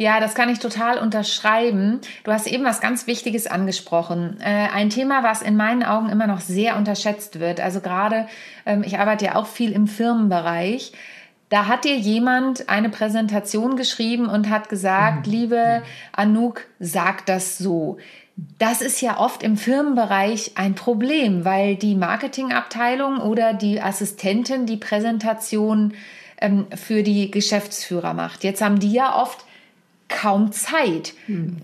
Ja, 0.00 0.18
das 0.18 0.34
kann 0.34 0.48
ich 0.48 0.58
total 0.58 0.98
unterschreiben. 0.98 2.00
Du 2.24 2.32
hast 2.32 2.46
eben 2.46 2.64
was 2.64 2.80
ganz 2.80 3.06
Wichtiges 3.06 3.46
angesprochen. 3.46 4.38
Äh, 4.40 4.68
ein 4.74 4.88
Thema, 4.88 5.22
was 5.22 5.42
in 5.42 5.56
meinen 5.56 5.82
Augen 5.82 6.08
immer 6.08 6.26
noch 6.26 6.40
sehr 6.40 6.76
unterschätzt 6.76 7.38
wird. 7.38 7.60
Also 7.60 7.80
gerade, 7.80 8.26
ähm, 8.64 8.82
ich 8.82 8.98
arbeite 8.98 9.26
ja 9.26 9.34
auch 9.34 9.46
viel 9.46 9.72
im 9.72 9.86
Firmenbereich. 9.86 10.92
Da 11.50 11.66
hat 11.66 11.84
dir 11.84 11.96
jemand 11.96 12.68
eine 12.68 12.88
Präsentation 12.88 13.76
geschrieben 13.76 14.26
und 14.26 14.48
hat 14.48 14.68
gesagt, 14.68 15.26
mhm. 15.26 15.32
liebe 15.32 15.82
Anouk, 16.12 16.62
sag 16.78 17.26
das 17.26 17.58
so. 17.58 17.98
Das 18.58 18.80
ist 18.80 19.00
ja 19.00 19.18
oft 19.18 19.42
im 19.42 19.56
Firmenbereich 19.56 20.52
ein 20.54 20.74
Problem, 20.74 21.44
weil 21.44 21.76
die 21.76 21.94
Marketingabteilung 21.94 23.18
oder 23.18 23.52
die 23.52 23.80
Assistentin 23.80 24.66
die 24.66 24.76
Präsentation 24.76 25.94
ähm, 26.40 26.66
für 26.74 27.02
die 27.02 27.30
Geschäftsführer 27.30 28.14
macht. 28.14 28.44
Jetzt 28.44 28.62
haben 28.62 28.78
die 28.78 28.92
ja 28.92 29.20
oft 29.20 29.44
kaum 30.08 30.52
Zeit. 30.52 31.14
Hm. 31.26 31.58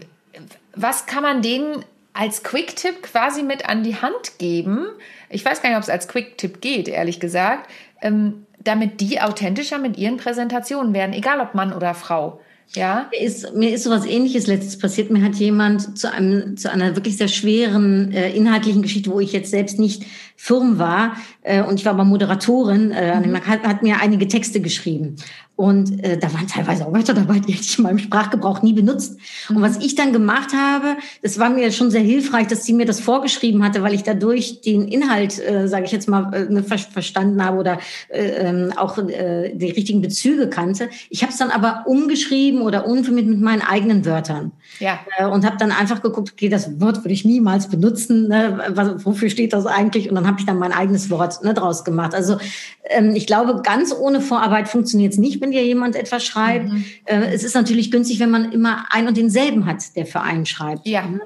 Was 0.75 1.07
kann 1.07 1.23
man 1.23 1.43
denen 1.43 1.85
als 2.13 2.43
Quick-Tipp 2.43 3.03
quasi 3.03 3.43
mit 3.43 3.69
an 3.69 3.83
die 3.83 4.01
Hand 4.01 4.39
geben? 4.39 4.87
Ich 5.29 5.45
weiß 5.45 5.63
gar 5.63 5.71
nicht, 5.71 5.77
ob 5.77 5.83
es 5.83 5.91
als 5.91 6.09
Quick-Tipp 6.09 6.61
geht, 6.61 6.89
ehrlich 6.89 7.21
gesagt, 7.21 7.71
ähm, 8.01 8.47
damit 8.59 9.01
die 9.01 9.21
authentischer 9.21 9.79
mit 9.79 9.97
ihren 9.97 10.17
Präsentationen 10.17 10.93
werden, 10.95 11.13
egal 11.13 11.41
ob 11.41 11.55
Mann 11.55 11.73
oder 11.73 11.95
Frau. 11.95 12.41
Ja. 12.75 13.09
Mir 13.11 13.27
ist, 13.27 13.55
mir 13.55 13.75
ist 13.75 13.85
sowas 13.85 14.05
ähnliches 14.05 14.47
letztes 14.47 14.79
passiert. 14.79 15.11
Mir 15.11 15.23
hat 15.23 15.37
jemand 15.37 15.99
zu 15.99 16.13
einem, 16.13 16.57
zu 16.57 16.71
einer 16.71 16.95
wirklich 16.97 17.17
sehr 17.17 17.29
schweren 17.29 18.13
äh, 18.13 18.31
inhaltlichen 18.33 18.83
Geschichte, 18.83 19.11
wo 19.11 19.21
ich 19.21 19.33
jetzt 19.33 19.51
selbst 19.51 19.79
nicht 19.79 20.05
firm 20.37 20.79
war, 20.79 21.17
äh, 21.43 21.63
und 21.63 21.81
ich 21.81 21.85
war 21.85 21.93
aber 21.95 22.05
Moderatorin, 22.05 22.91
äh, 22.91 23.21
mhm. 23.21 23.47
hat, 23.47 23.63
hat 23.63 23.83
mir 23.83 24.01
einige 24.01 24.29
Texte 24.29 24.61
geschrieben. 24.61 25.17
Und 25.57 26.05
äh, 26.05 26.19
da 26.19 26.33
waren 26.35 26.47
teilweise 26.47 26.87
auch 26.87 26.93
Wörter 26.93 27.15
dabei, 27.15 27.39
die 27.39 27.55
hätte 27.55 27.63
ich 27.63 27.79
in 27.79 27.85
meinem 27.85 27.99
Sprachgebrauch 27.99 28.61
nie 28.61 28.75
benutzt. 28.75 29.19
Und 29.49 29.63
was 29.63 29.79
ich 29.79 29.95
dann 29.95 30.13
gemacht 30.13 30.51
habe, 30.55 30.97
das 31.23 31.39
war 31.39 31.49
mir 31.49 31.73
schon 31.73 31.91
sehr 31.91 32.03
hilfreich, 32.03 32.47
dass 32.47 32.67
sie 32.67 32.75
mir 32.75 32.85
das 32.85 33.01
vorgeschrieben 33.01 33.65
hatte, 33.65 33.83
weil 33.83 33.95
ich 33.95 34.03
dadurch 34.03 34.61
den 34.61 34.87
Inhalt, 34.87 35.41
äh, 35.43 35.67
sage 35.67 35.87
ich 35.87 35.93
jetzt 35.93 36.09
mal, 36.09 36.33
äh, 36.35 36.53
ne, 36.53 36.63
ver 36.63 36.77
verstanden 36.77 37.43
habe 37.43 37.57
oder 37.57 37.79
äh, 38.09 38.27
ähm, 38.27 38.73
auch 38.77 38.99
äh, 38.99 39.55
die 39.55 39.71
richtigen 39.71 40.03
Bezüge 40.03 40.51
kannte. 40.51 40.91
Ich 41.09 41.23
habe 41.23 41.33
es 41.33 41.39
dann 41.39 41.51
aber 41.51 41.85
umgeschrieben 41.87 42.61
oder 42.61 42.87
umvermittelt 42.87 43.37
mit 43.37 43.41
meinen 43.41 43.63
eigenen 43.63 44.05
Wörtern. 44.05 44.53
Ja. 44.79 44.99
Äh, 45.17 45.25
und 45.25 45.47
habe 45.47 45.57
dann 45.59 45.73
einfach 45.73 46.03
geguckt, 46.03 46.33
okay, 46.35 46.51
das 46.51 46.79
Wort 46.83 46.99
würde 46.99 47.15
ich 47.15 47.25
niemals 47.25 47.69
benutzen. 47.69 48.29
Ne? 48.29 48.59
Was, 48.75 49.07
wofür 49.07 49.31
steht 49.31 49.55
das 49.55 49.65
eigentlich? 49.65 50.11
Und 50.11 50.17
dann 50.17 50.26
habe 50.27 50.41
ich 50.41 50.47
dann 50.47 50.59
mein 50.59 50.73
eigenes 50.73 51.11
Wort 51.11 51.43
ne, 51.43 51.55
draus 51.55 51.85
gemacht. 51.85 52.15
Also 52.15 52.39
ähm, 52.85 53.15
ich 53.15 53.27
glaube, 53.27 53.63
ganz 53.63 53.95
ohne 53.95 54.21
Vorarbeit 54.21 54.69
funktioniert 54.69 55.13
es 55.13 55.19
nicht 55.19 55.41
wenn 55.41 55.51
dir 55.51 55.65
jemand 55.65 55.97
etwas 55.97 56.25
schreibt. 56.25 56.73
Mhm. 56.73 56.85
Äh, 57.05 57.35
es 57.35 57.45
ist 57.45 57.55
natürlich 57.55 57.91
günstig, 57.91 58.21
wenn 58.21 58.31
man 58.31 58.53
immer 58.53 58.87
ein 58.91 59.09
und 59.09 59.17
denselben 59.17 59.67
hat, 59.67 59.97
der 59.97 60.07
für 60.07 60.21
einen 60.21 60.47
schreibt. 60.47 60.87
Ja. 60.87 61.07
Ne? 61.07 61.21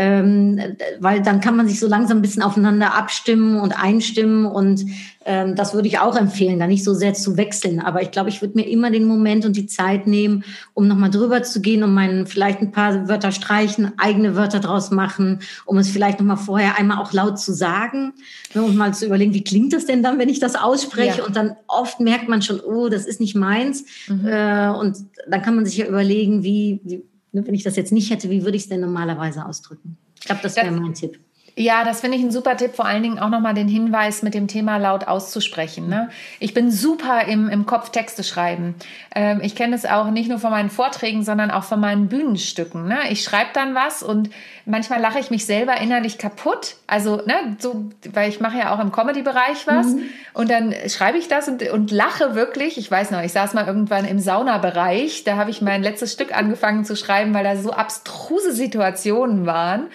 Ähm, 0.00 0.60
weil 1.00 1.22
dann 1.22 1.40
kann 1.40 1.56
man 1.56 1.66
sich 1.66 1.80
so 1.80 1.88
langsam 1.88 2.18
ein 2.18 2.22
bisschen 2.22 2.44
aufeinander 2.44 2.94
abstimmen 2.94 3.58
und 3.58 3.72
einstimmen 3.72 4.46
und 4.46 4.86
ähm, 5.24 5.56
das 5.56 5.74
würde 5.74 5.88
ich 5.88 5.98
auch 5.98 6.14
empfehlen, 6.14 6.60
da 6.60 6.68
nicht 6.68 6.84
so 6.84 6.94
sehr 6.94 7.14
zu 7.14 7.36
wechseln. 7.36 7.80
Aber 7.80 8.00
ich 8.00 8.12
glaube, 8.12 8.28
ich 8.28 8.40
würde 8.40 8.54
mir 8.54 8.68
immer 8.68 8.92
den 8.92 9.06
Moment 9.06 9.44
und 9.44 9.56
die 9.56 9.66
Zeit 9.66 10.06
nehmen, 10.06 10.44
um 10.72 10.86
nochmal 10.86 11.10
drüber 11.10 11.42
zu 11.42 11.60
gehen, 11.60 11.82
um 11.82 11.94
meinen 11.94 12.28
vielleicht 12.28 12.60
ein 12.60 12.70
paar 12.70 13.08
Wörter 13.08 13.32
streichen, 13.32 13.90
eigene 13.98 14.36
Wörter 14.36 14.60
draus 14.60 14.92
machen, 14.92 15.40
um 15.66 15.78
es 15.78 15.90
vielleicht 15.90 16.20
nochmal 16.20 16.36
vorher 16.36 16.78
einmal 16.78 16.98
auch 16.98 17.12
laut 17.12 17.40
zu 17.40 17.52
sagen 17.52 18.12
ne, 18.54 18.62
und 18.62 18.76
mal 18.76 18.94
zu 18.94 19.04
überlegen, 19.04 19.34
wie 19.34 19.42
klingt 19.42 19.72
das 19.72 19.84
denn 19.84 20.04
dann, 20.04 20.20
wenn 20.20 20.28
ich 20.28 20.38
das 20.38 20.54
ausspreche? 20.54 21.18
Ja. 21.18 21.26
Und 21.26 21.34
dann 21.34 21.56
oft 21.66 21.98
merkt 21.98 22.28
man 22.28 22.40
schon, 22.40 22.60
oh, 22.60 22.88
das 22.88 23.04
ist 23.04 23.20
nicht 23.20 23.34
meins. 23.34 23.84
Mhm. 24.06 24.28
Äh, 24.28 24.68
und 24.68 24.96
dann 25.28 25.42
kann 25.42 25.56
man 25.56 25.66
sich 25.66 25.76
ja 25.76 25.86
überlegen, 25.86 26.44
wie, 26.44 26.80
wie 26.84 27.02
wenn 27.46 27.54
ich 27.54 27.62
das 27.62 27.76
jetzt 27.76 27.92
nicht 27.92 28.10
hätte, 28.10 28.30
wie 28.30 28.44
würde 28.44 28.56
ich 28.56 28.64
es 28.64 28.68
denn 28.68 28.80
normalerweise 28.80 29.44
ausdrücken? 29.44 29.96
Ich 30.18 30.26
glaube, 30.26 30.40
das 30.42 30.56
wäre 30.56 30.70
mein 30.70 30.94
Tipp. 30.94 31.18
Ja, 31.58 31.82
das 31.82 32.02
finde 32.02 32.16
ich 32.16 32.22
ein 32.22 32.30
super 32.30 32.56
Tipp, 32.56 32.76
vor 32.76 32.84
allen 32.84 33.02
Dingen 33.02 33.18
auch 33.18 33.30
nochmal 33.30 33.52
den 33.52 33.66
Hinweis 33.66 34.22
mit 34.22 34.32
dem 34.32 34.46
Thema 34.46 34.76
laut 34.76 35.08
auszusprechen. 35.08 35.88
Ne? 35.88 36.08
Ich 36.38 36.54
bin 36.54 36.70
super 36.70 37.22
im, 37.26 37.48
im 37.48 37.66
Kopf 37.66 37.90
Texte 37.90 38.22
schreiben. 38.22 38.76
Ähm, 39.12 39.40
ich 39.42 39.56
kenne 39.56 39.74
es 39.74 39.84
auch 39.84 40.12
nicht 40.12 40.28
nur 40.28 40.38
von 40.38 40.52
meinen 40.52 40.70
Vorträgen, 40.70 41.24
sondern 41.24 41.50
auch 41.50 41.64
von 41.64 41.80
meinen 41.80 42.06
Bühnenstücken. 42.06 42.86
Ne? 42.86 42.98
Ich 43.10 43.24
schreibe 43.24 43.50
dann 43.54 43.74
was 43.74 44.04
und 44.04 44.30
manchmal 44.66 45.00
lache 45.00 45.18
ich 45.18 45.30
mich 45.30 45.46
selber 45.46 45.80
innerlich 45.80 46.16
kaputt. 46.16 46.76
Also, 46.86 47.16
ne, 47.26 47.56
so, 47.58 47.86
weil 48.12 48.28
ich 48.28 48.38
mache 48.38 48.58
ja 48.58 48.72
auch 48.72 48.78
im 48.78 48.92
Comedy-Bereich 48.92 49.66
was 49.66 49.86
mhm. 49.86 50.02
und 50.34 50.48
dann 50.52 50.72
schreibe 50.86 51.18
ich 51.18 51.26
das 51.26 51.48
und, 51.48 51.68
und 51.70 51.90
lache 51.90 52.36
wirklich. 52.36 52.78
Ich 52.78 52.88
weiß 52.88 53.10
noch, 53.10 53.22
ich 53.22 53.32
saß 53.32 53.54
mal 53.54 53.66
irgendwann 53.66 54.04
im 54.04 54.20
Saunabereich, 54.20 55.24
da 55.24 55.36
habe 55.36 55.50
ich 55.50 55.60
mein 55.60 55.82
letztes 55.82 56.12
Stück 56.12 56.36
angefangen 56.36 56.84
zu 56.84 56.94
schreiben, 56.94 57.34
weil 57.34 57.42
da 57.42 57.56
so 57.56 57.72
abstruse 57.72 58.52
Situationen 58.52 59.44
waren. 59.44 59.88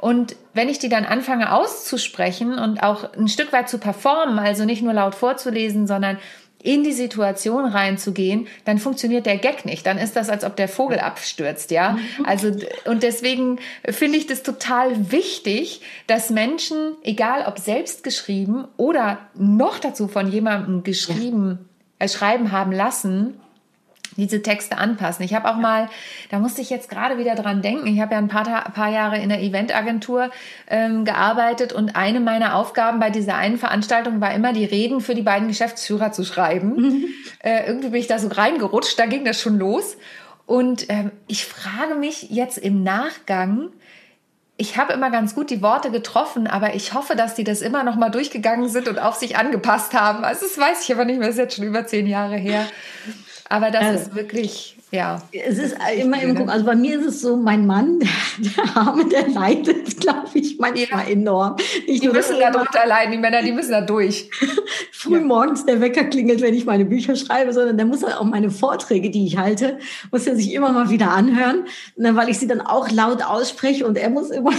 Und 0.00 0.34
wenn 0.54 0.70
ich 0.70 0.78
die 0.78 0.88
dann 0.88 1.04
anfange 1.04 1.52
auszusprechen 1.52 2.58
und 2.58 2.82
auch 2.82 3.12
ein 3.12 3.28
Stück 3.28 3.52
weit 3.52 3.68
zu 3.68 3.76
performen, 3.76 4.38
also 4.38 4.64
nicht 4.64 4.80
nur 4.80 4.94
laut 4.94 5.14
vorzulesen, 5.14 5.86
sondern 5.86 6.18
in 6.62 6.84
die 6.84 6.92
Situation 6.92 7.66
reinzugehen, 7.66 8.46
dann 8.64 8.78
funktioniert 8.78 9.26
der 9.26 9.36
Gag 9.36 9.66
nicht. 9.66 9.84
Dann 9.86 9.98
ist 9.98 10.16
das, 10.16 10.30
als 10.30 10.44
ob 10.44 10.56
der 10.56 10.68
Vogel 10.68 11.00
abstürzt, 11.00 11.70
ja. 11.70 11.92
Mhm. 11.92 12.24
Also, 12.24 12.52
und 12.86 13.02
deswegen 13.02 13.58
finde 13.84 14.16
ich 14.16 14.26
das 14.26 14.42
total 14.42 15.12
wichtig, 15.12 15.82
dass 16.06 16.30
Menschen, 16.30 16.94
egal 17.02 17.44
ob 17.46 17.58
selbst 17.58 18.02
geschrieben 18.02 18.66
oder 18.78 19.18
noch 19.34 19.78
dazu 19.78 20.08
von 20.08 20.30
jemandem 20.30 20.82
geschrieben, 20.82 21.68
äh, 21.98 22.08
schreiben 22.08 22.52
haben 22.52 22.72
lassen, 22.72 23.38
diese 24.16 24.42
Texte 24.42 24.76
anpassen. 24.76 25.24
Ich 25.24 25.34
habe 25.34 25.48
auch 25.48 25.56
mal, 25.56 25.88
da 26.30 26.38
musste 26.38 26.60
ich 26.60 26.70
jetzt 26.70 26.88
gerade 26.88 27.18
wieder 27.18 27.34
dran 27.34 27.62
denken, 27.62 27.86
ich 27.86 28.00
habe 28.00 28.12
ja 28.12 28.18
ein 28.18 28.28
paar, 28.28 28.44
paar 28.72 28.90
Jahre 28.90 29.18
in 29.18 29.28
der 29.28 29.42
Eventagentur 29.42 30.30
ähm, 30.68 31.04
gearbeitet 31.04 31.72
und 31.72 31.96
eine 31.96 32.20
meiner 32.20 32.54
Aufgaben 32.54 33.00
bei 33.00 33.10
dieser 33.10 33.36
einen 33.36 33.58
Veranstaltung 33.58 34.20
war 34.20 34.34
immer, 34.34 34.52
die 34.52 34.64
Reden 34.64 35.00
für 35.00 35.14
die 35.14 35.22
beiden 35.22 35.48
Geschäftsführer 35.48 36.12
zu 36.12 36.24
schreiben. 36.24 36.76
Mhm. 36.76 37.04
Äh, 37.42 37.66
irgendwie 37.66 37.88
bin 37.88 38.00
ich 38.00 38.06
da 38.06 38.18
so 38.18 38.28
reingerutscht, 38.28 38.98
da 38.98 39.06
ging 39.06 39.24
das 39.24 39.40
schon 39.40 39.58
los. 39.58 39.96
Und 40.46 40.86
ähm, 40.90 41.12
ich 41.26 41.46
frage 41.46 41.94
mich 41.94 42.28
jetzt 42.30 42.58
im 42.58 42.82
Nachgang, 42.82 43.70
ich 44.60 44.76
habe 44.76 44.92
immer 44.92 45.10
ganz 45.10 45.34
gut 45.34 45.48
die 45.48 45.62
Worte 45.62 45.90
getroffen, 45.90 46.46
aber 46.46 46.74
ich 46.74 46.92
hoffe, 46.92 47.16
dass 47.16 47.34
die 47.34 47.44
das 47.44 47.62
immer 47.62 47.82
noch 47.82 47.96
mal 47.96 48.10
durchgegangen 48.10 48.68
sind 48.68 48.88
und 48.88 48.98
auf 48.98 49.14
sich 49.14 49.38
angepasst 49.38 49.94
haben. 49.94 50.22
Also 50.22 50.44
das 50.44 50.58
weiß 50.58 50.84
ich 50.84 50.92
aber 50.92 51.06
nicht 51.06 51.18
mehr, 51.18 51.28
das 51.28 51.36
ist 51.36 51.40
jetzt 51.40 51.56
schon 51.56 51.64
über 51.64 51.86
zehn 51.86 52.06
Jahre 52.06 52.36
her. 52.36 52.66
Aber 53.50 53.70
das 53.70 53.84
also, 53.84 54.02
ist 54.04 54.14
wirklich 54.14 54.76
ja. 54.90 55.22
Es 55.32 55.58
ist 55.58 55.76
immer 55.96 56.20
im 56.20 56.34
Gucken. 56.34 56.50
Also 56.50 56.66
bei 56.66 56.74
mir 56.74 56.98
ist 56.98 57.06
es 57.06 57.20
so, 57.20 57.36
mein 57.36 57.66
Mann, 57.66 58.00
der 58.38 58.76
Arme, 58.76 59.08
der 59.08 59.28
leidet, 59.28 59.96
glaube 60.00 60.28
ich, 60.34 60.58
manchmal 60.58 61.04
ja. 61.04 61.12
enorm. 61.12 61.56
Nicht 61.86 62.02
die 62.02 62.08
müssen 62.08 62.36
da 62.40 62.50
drunter 62.50 62.86
leiden, 62.86 63.12
die 63.12 63.18
Männer, 63.18 63.42
die 63.42 63.52
müssen 63.52 63.70
da 63.70 63.82
durch. 63.82 64.28
Früh 64.92 65.20
morgens 65.20 65.64
der 65.64 65.80
Wecker 65.80 66.04
klingelt, 66.04 66.40
wenn 66.40 66.54
ich 66.54 66.66
meine 66.66 66.84
Bücher 66.84 67.14
schreibe, 67.14 67.52
sondern 67.52 67.76
der 67.76 67.86
muss 67.86 68.02
auch 68.02 68.24
meine 68.24 68.50
Vorträge, 68.50 69.10
die 69.10 69.26
ich 69.26 69.36
halte, 69.36 69.78
muss 70.10 70.26
er 70.26 70.34
sich 70.34 70.52
immer 70.52 70.72
mal 70.72 70.90
wieder 70.90 71.10
anhören, 71.10 71.64
ne, 71.96 72.16
weil 72.16 72.28
ich 72.28 72.38
sie 72.38 72.46
dann 72.46 72.60
auch 72.60 72.90
laut 72.90 73.22
ausspreche 73.22 73.86
und 73.86 73.96
er 73.96 74.10
muss 74.10 74.30
immer, 74.30 74.52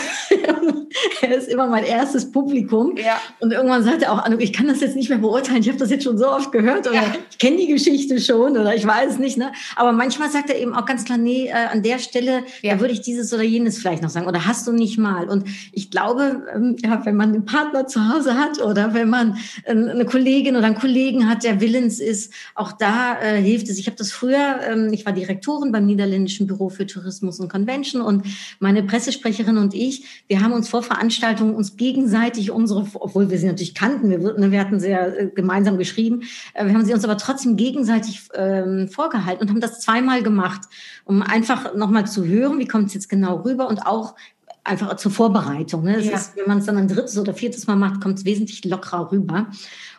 er 1.21 1.35
ist 1.35 1.49
immer 1.49 1.67
mein 1.67 1.83
erstes 1.83 2.31
Publikum. 2.31 2.95
Ja. 2.97 3.19
Und 3.39 3.51
irgendwann 3.51 3.83
sagt 3.83 4.03
er 4.03 4.13
auch, 4.13 4.19
Anuk, 4.19 4.41
ich 4.41 4.53
kann 4.53 4.67
das 4.67 4.81
jetzt 4.81 4.95
nicht 4.95 5.09
mehr 5.09 5.19
beurteilen, 5.19 5.61
ich 5.61 5.67
habe 5.67 5.77
das 5.77 5.89
jetzt 5.89 6.03
schon 6.03 6.17
so 6.17 6.29
oft 6.29 6.51
gehört 6.51 6.87
oder 6.87 6.95
ja. 6.95 7.15
ich 7.29 7.37
kenne 7.37 7.57
die 7.57 7.67
Geschichte 7.67 8.19
schon 8.19 8.57
oder 8.57 8.73
ich 8.73 8.85
weiß 8.85 9.13
es 9.13 9.19
nicht. 9.19 9.37
Ne? 9.37 9.51
Aber 9.75 9.91
manchmal 9.91 10.20
manchmal 10.21 10.41
sagt 10.41 10.51
er 10.51 10.61
eben 10.61 10.73
auch 10.73 10.85
ganz 10.85 11.03
klar, 11.03 11.17
nee, 11.17 11.47
äh, 11.47 11.53
an 11.53 11.81
der 11.81 11.97
Stelle, 11.97 12.43
ja. 12.61 12.75
da 12.75 12.79
würde 12.79 12.93
ich 12.93 13.01
dieses 13.01 13.33
oder 13.33 13.43
jenes 13.43 13.79
vielleicht 13.79 14.03
noch 14.03 14.09
sagen. 14.09 14.27
Oder 14.27 14.45
hast 14.45 14.67
du 14.67 14.71
nicht 14.71 14.97
mal? 14.97 15.27
Und 15.27 15.47
ich 15.71 15.89
glaube, 15.89 16.43
ähm, 16.53 16.75
ja, 16.83 17.03
wenn 17.05 17.15
man 17.15 17.29
einen 17.29 17.45
Partner 17.45 17.87
zu 17.87 18.07
Hause 18.07 18.35
hat 18.37 18.61
oder 18.61 18.93
wenn 18.93 19.09
man 19.09 19.37
äh, 19.63 19.71
eine 19.71 20.05
Kollegin 20.05 20.55
oder 20.55 20.67
einen 20.67 20.75
Kollegen 20.75 21.27
hat, 21.27 21.43
der 21.43 21.59
willens 21.59 21.99
ist, 21.99 22.33
auch 22.53 22.71
da 22.71 23.19
äh, 23.19 23.41
hilft 23.41 23.67
es. 23.69 23.79
Ich 23.79 23.87
habe 23.87 23.97
das 23.97 24.11
früher, 24.11 24.59
ähm, 24.69 24.93
ich 24.93 25.05
war 25.05 25.13
Direktorin 25.13 25.71
beim 25.71 25.85
Niederländischen 25.85 26.45
Büro 26.45 26.69
für 26.69 26.85
Tourismus 26.85 27.39
und 27.39 27.49
Convention 27.49 28.01
und 28.01 28.25
meine 28.59 28.83
Pressesprecherin 28.83 29.57
und 29.57 29.73
ich, 29.73 30.23
wir 30.27 30.41
haben 30.41 30.53
uns 30.53 30.69
vor 30.69 30.83
Veranstaltungen 30.83 31.55
uns 31.55 31.77
gegenseitig 31.77 32.51
unsere, 32.51 32.85
obwohl 32.93 33.31
wir 33.31 33.39
sie 33.39 33.47
natürlich 33.47 33.73
kannten, 33.73 34.09
wir, 34.09 34.51
wir 34.51 34.59
hatten 34.59 34.79
sehr 34.79 35.19
äh, 35.19 35.27
gemeinsam 35.27 35.77
geschrieben, 35.77 36.21
äh, 36.53 36.65
wir 36.65 36.73
haben 36.73 36.85
sie 36.85 36.93
uns 36.93 37.03
aber 37.03 37.17
trotzdem 37.17 37.57
gegenseitig 37.57 38.21
ähm, 38.35 38.87
vorgehalten 38.87 39.41
und 39.41 39.49
haben 39.49 39.61
das 39.61 39.79
zweimal 39.79 40.10
zweimal 40.11 40.23
gemacht, 40.23 40.61
um 41.05 41.21
einfach 41.21 41.73
nochmal 41.75 42.07
zu 42.07 42.25
hören, 42.25 42.59
wie 42.59 42.67
kommt 42.67 42.87
es 42.87 42.93
jetzt 42.93 43.09
genau 43.09 43.37
rüber 43.37 43.67
und 43.67 43.85
auch 43.85 44.15
einfach 44.63 44.95
zur 44.97 45.11
Vorbereitung. 45.11 45.83
Ne? 45.83 45.99
Ja. 45.99 46.15
Ist, 46.15 46.35
wenn 46.35 46.47
man 46.47 46.59
es 46.59 46.65
dann 46.65 46.77
ein 46.77 46.87
drittes 46.87 47.17
oder 47.17 47.33
viertes 47.33 47.65
Mal 47.65 47.75
macht, 47.75 48.01
kommt 48.01 48.19
es 48.19 48.25
wesentlich 48.25 48.63
lockerer 48.65 49.11
rüber. 49.11 49.47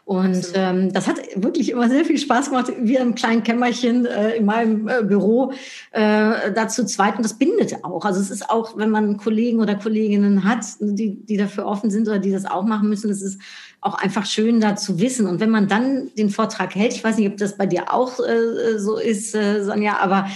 Und 0.05 0.53
ähm, 0.55 0.92
das 0.92 1.07
hat 1.09 1.16
wirklich 1.37 1.70
immer 1.70 1.88
sehr 1.88 2.05
viel 2.05 2.18
Spaß 2.18 2.51
gemacht, 2.51 2.72
wie 2.81 2.96
im 2.96 3.14
kleinen 3.14 3.42
Kämmerchen 3.42 4.05
äh, 4.05 4.37
in 4.37 4.44
meinem 4.44 4.88
äh, 4.88 5.03
Büro 5.03 5.53
äh, 5.92 6.53
dazu 6.53 6.85
zweit. 6.85 7.16
Und 7.16 7.25
das 7.25 7.35
bindet 7.35 7.85
auch. 7.85 8.05
Also 8.05 8.20
es 8.20 8.31
ist 8.31 8.51
auch, 8.51 8.77
wenn 8.77 8.90
man 8.90 9.16
Kollegen 9.16 9.61
oder 9.61 9.77
Kolleginnen 9.77 10.44
hat, 10.44 10.64
die, 10.81 11.25
die 11.25 11.37
dafür 11.37 11.66
offen 11.66 11.90
sind 11.90 12.09
oder 12.09 12.18
die 12.18 12.33
das 12.33 12.46
auch 12.46 12.64
machen 12.64 12.88
müssen, 12.88 13.11
es 13.11 13.22
ist 13.22 13.40
auch 13.83 13.95
einfach 13.95 14.25
schön 14.25 14.61
da 14.61 14.77
zu 14.77 15.01
wissen. 15.01 15.27
Und 15.27 15.40
wenn 15.40 15.51
man 15.51 15.68
dann 15.68 16.14
den 16.16 16.31
Vortrag 16.31 16.75
hält, 16.75 16.95
ich 16.95 17.05
weiß 17.05 17.18
nicht, 17.18 17.29
ob 17.29 17.37
das 17.37 17.59
bei 17.59 17.66
dir 17.66 17.92
auch 17.92 18.18
äh, 18.21 18.79
so 18.79 18.97
ist, 18.97 19.35
äh, 19.35 19.62
Sonja, 19.62 19.99
aber 19.99 20.29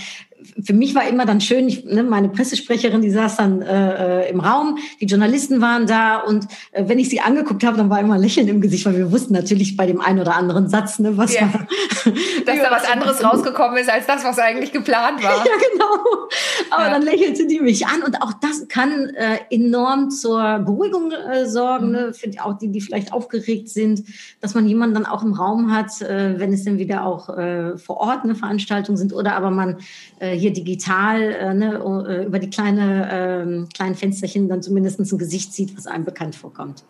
für 0.62 0.72
mich 0.72 0.94
war 0.94 1.06
immer 1.08 1.26
dann 1.26 1.40
schön, 1.40 1.68
ich, 1.68 1.84
ne, 1.84 2.02
meine 2.02 2.28
Pressesprecherin, 2.28 3.02
die 3.02 3.10
saß 3.10 3.36
dann 3.36 3.62
äh, 3.62 4.26
äh, 4.26 4.30
im 4.30 4.40
Raum, 4.40 4.78
die 5.00 5.06
Journalisten 5.06 5.60
waren 5.60 5.86
da 5.86 6.18
und 6.18 6.46
äh, 6.72 6.84
wenn 6.86 6.98
ich 6.98 7.08
sie 7.08 7.20
angeguckt 7.20 7.64
habe, 7.64 7.76
dann 7.76 7.90
war 7.90 8.00
immer 8.00 8.14
ein 8.14 8.20
Lächeln 8.20 8.48
im 8.48 8.60
Gesicht, 8.60 8.86
weil 8.86 8.96
wir 8.96 9.12
wussten 9.12 9.32
natürlich 9.32 9.76
bei 9.76 9.86
dem 9.86 10.00
einen 10.00 10.20
oder 10.20 10.36
anderen 10.36 10.68
Satz, 10.68 10.98
ne, 10.98 11.16
was 11.16 11.34
yeah. 11.34 11.52
war, 11.52 11.66
dass 12.46 12.56
da 12.56 12.70
was 12.70 12.84
anderes 12.90 13.22
rausgekommen 13.22 13.78
ist 13.78 13.90
als 13.90 14.06
das, 14.06 14.24
was 14.24 14.38
eigentlich 14.38 14.72
geplant 14.72 15.22
war. 15.22 15.36
ja, 15.36 15.52
genau. 15.72 16.28
Aber 16.70 16.84
ja. 16.84 16.90
dann 16.90 17.02
lächelte 17.02 17.46
die 17.46 17.60
mich 17.60 17.86
an 17.86 18.02
und 18.02 18.22
auch 18.22 18.32
das 18.34 18.68
kann 18.68 19.10
äh, 19.10 19.38
enorm 19.50 20.10
zur 20.10 20.58
Beruhigung 20.60 21.12
äh, 21.12 21.46
sorgen, 21.46 21.86
mhm. 21.86 21.92
ne, 21.92 22.14
für 22.14 22.28
die, 22.28 22.40
auch 22.40 22.58
die, 22.58 22.68
die 22.68 22.80
vielleicht 22.80 23.12
aufgeregt 23.12 23.68
sind, 23.68 24.04
dass 24.40 24.54
man 24.54 24.66
jemanden 24.66 24.94
dann 24.94 25.06
auch 25.06 25.22
im 25.22 25.32
Raum 25.32 25.74
hat, 25.74 26.00
äh, 26.02 26.38
wenn 26.38 26.52
es 26.52 26.64
dann 26.64 26.78
wieder 26.78 27.04
auch 27.04 27.28
äh, 27.30 27.76
vor 27.78 27.98
Ort 27.98 28.24
eine 28.24 28.34
Veranstaltung 28.34 28.96
sind 28.96 29.12
oder 29.12 29.34
aber 29.34 29.50
man 29.50 29.78
äh, 30.20 30.34
hier 30.36 30.52
digital 30.52 31.22
äh, 31.22 31.54
ne, 31.54 31.74
äh, 32.08 32.24
über 32.24 32.38
die 32.38 32.50
kleine, 32.50 33.66
äh, 33.66 33.74
kleinen 33.74 33.94
Fensterchen 33.94 34.48
dann 34.48 34.62
zumindest 34.62 35.00
ein 35.00 35.18
Gesicht 35.18 35.52
sieht, 35.52 35.76
was 35.76 35.86
einem 35.86 36.04
bekannt 36.04 36.36
vorkommt. 36.36 36.84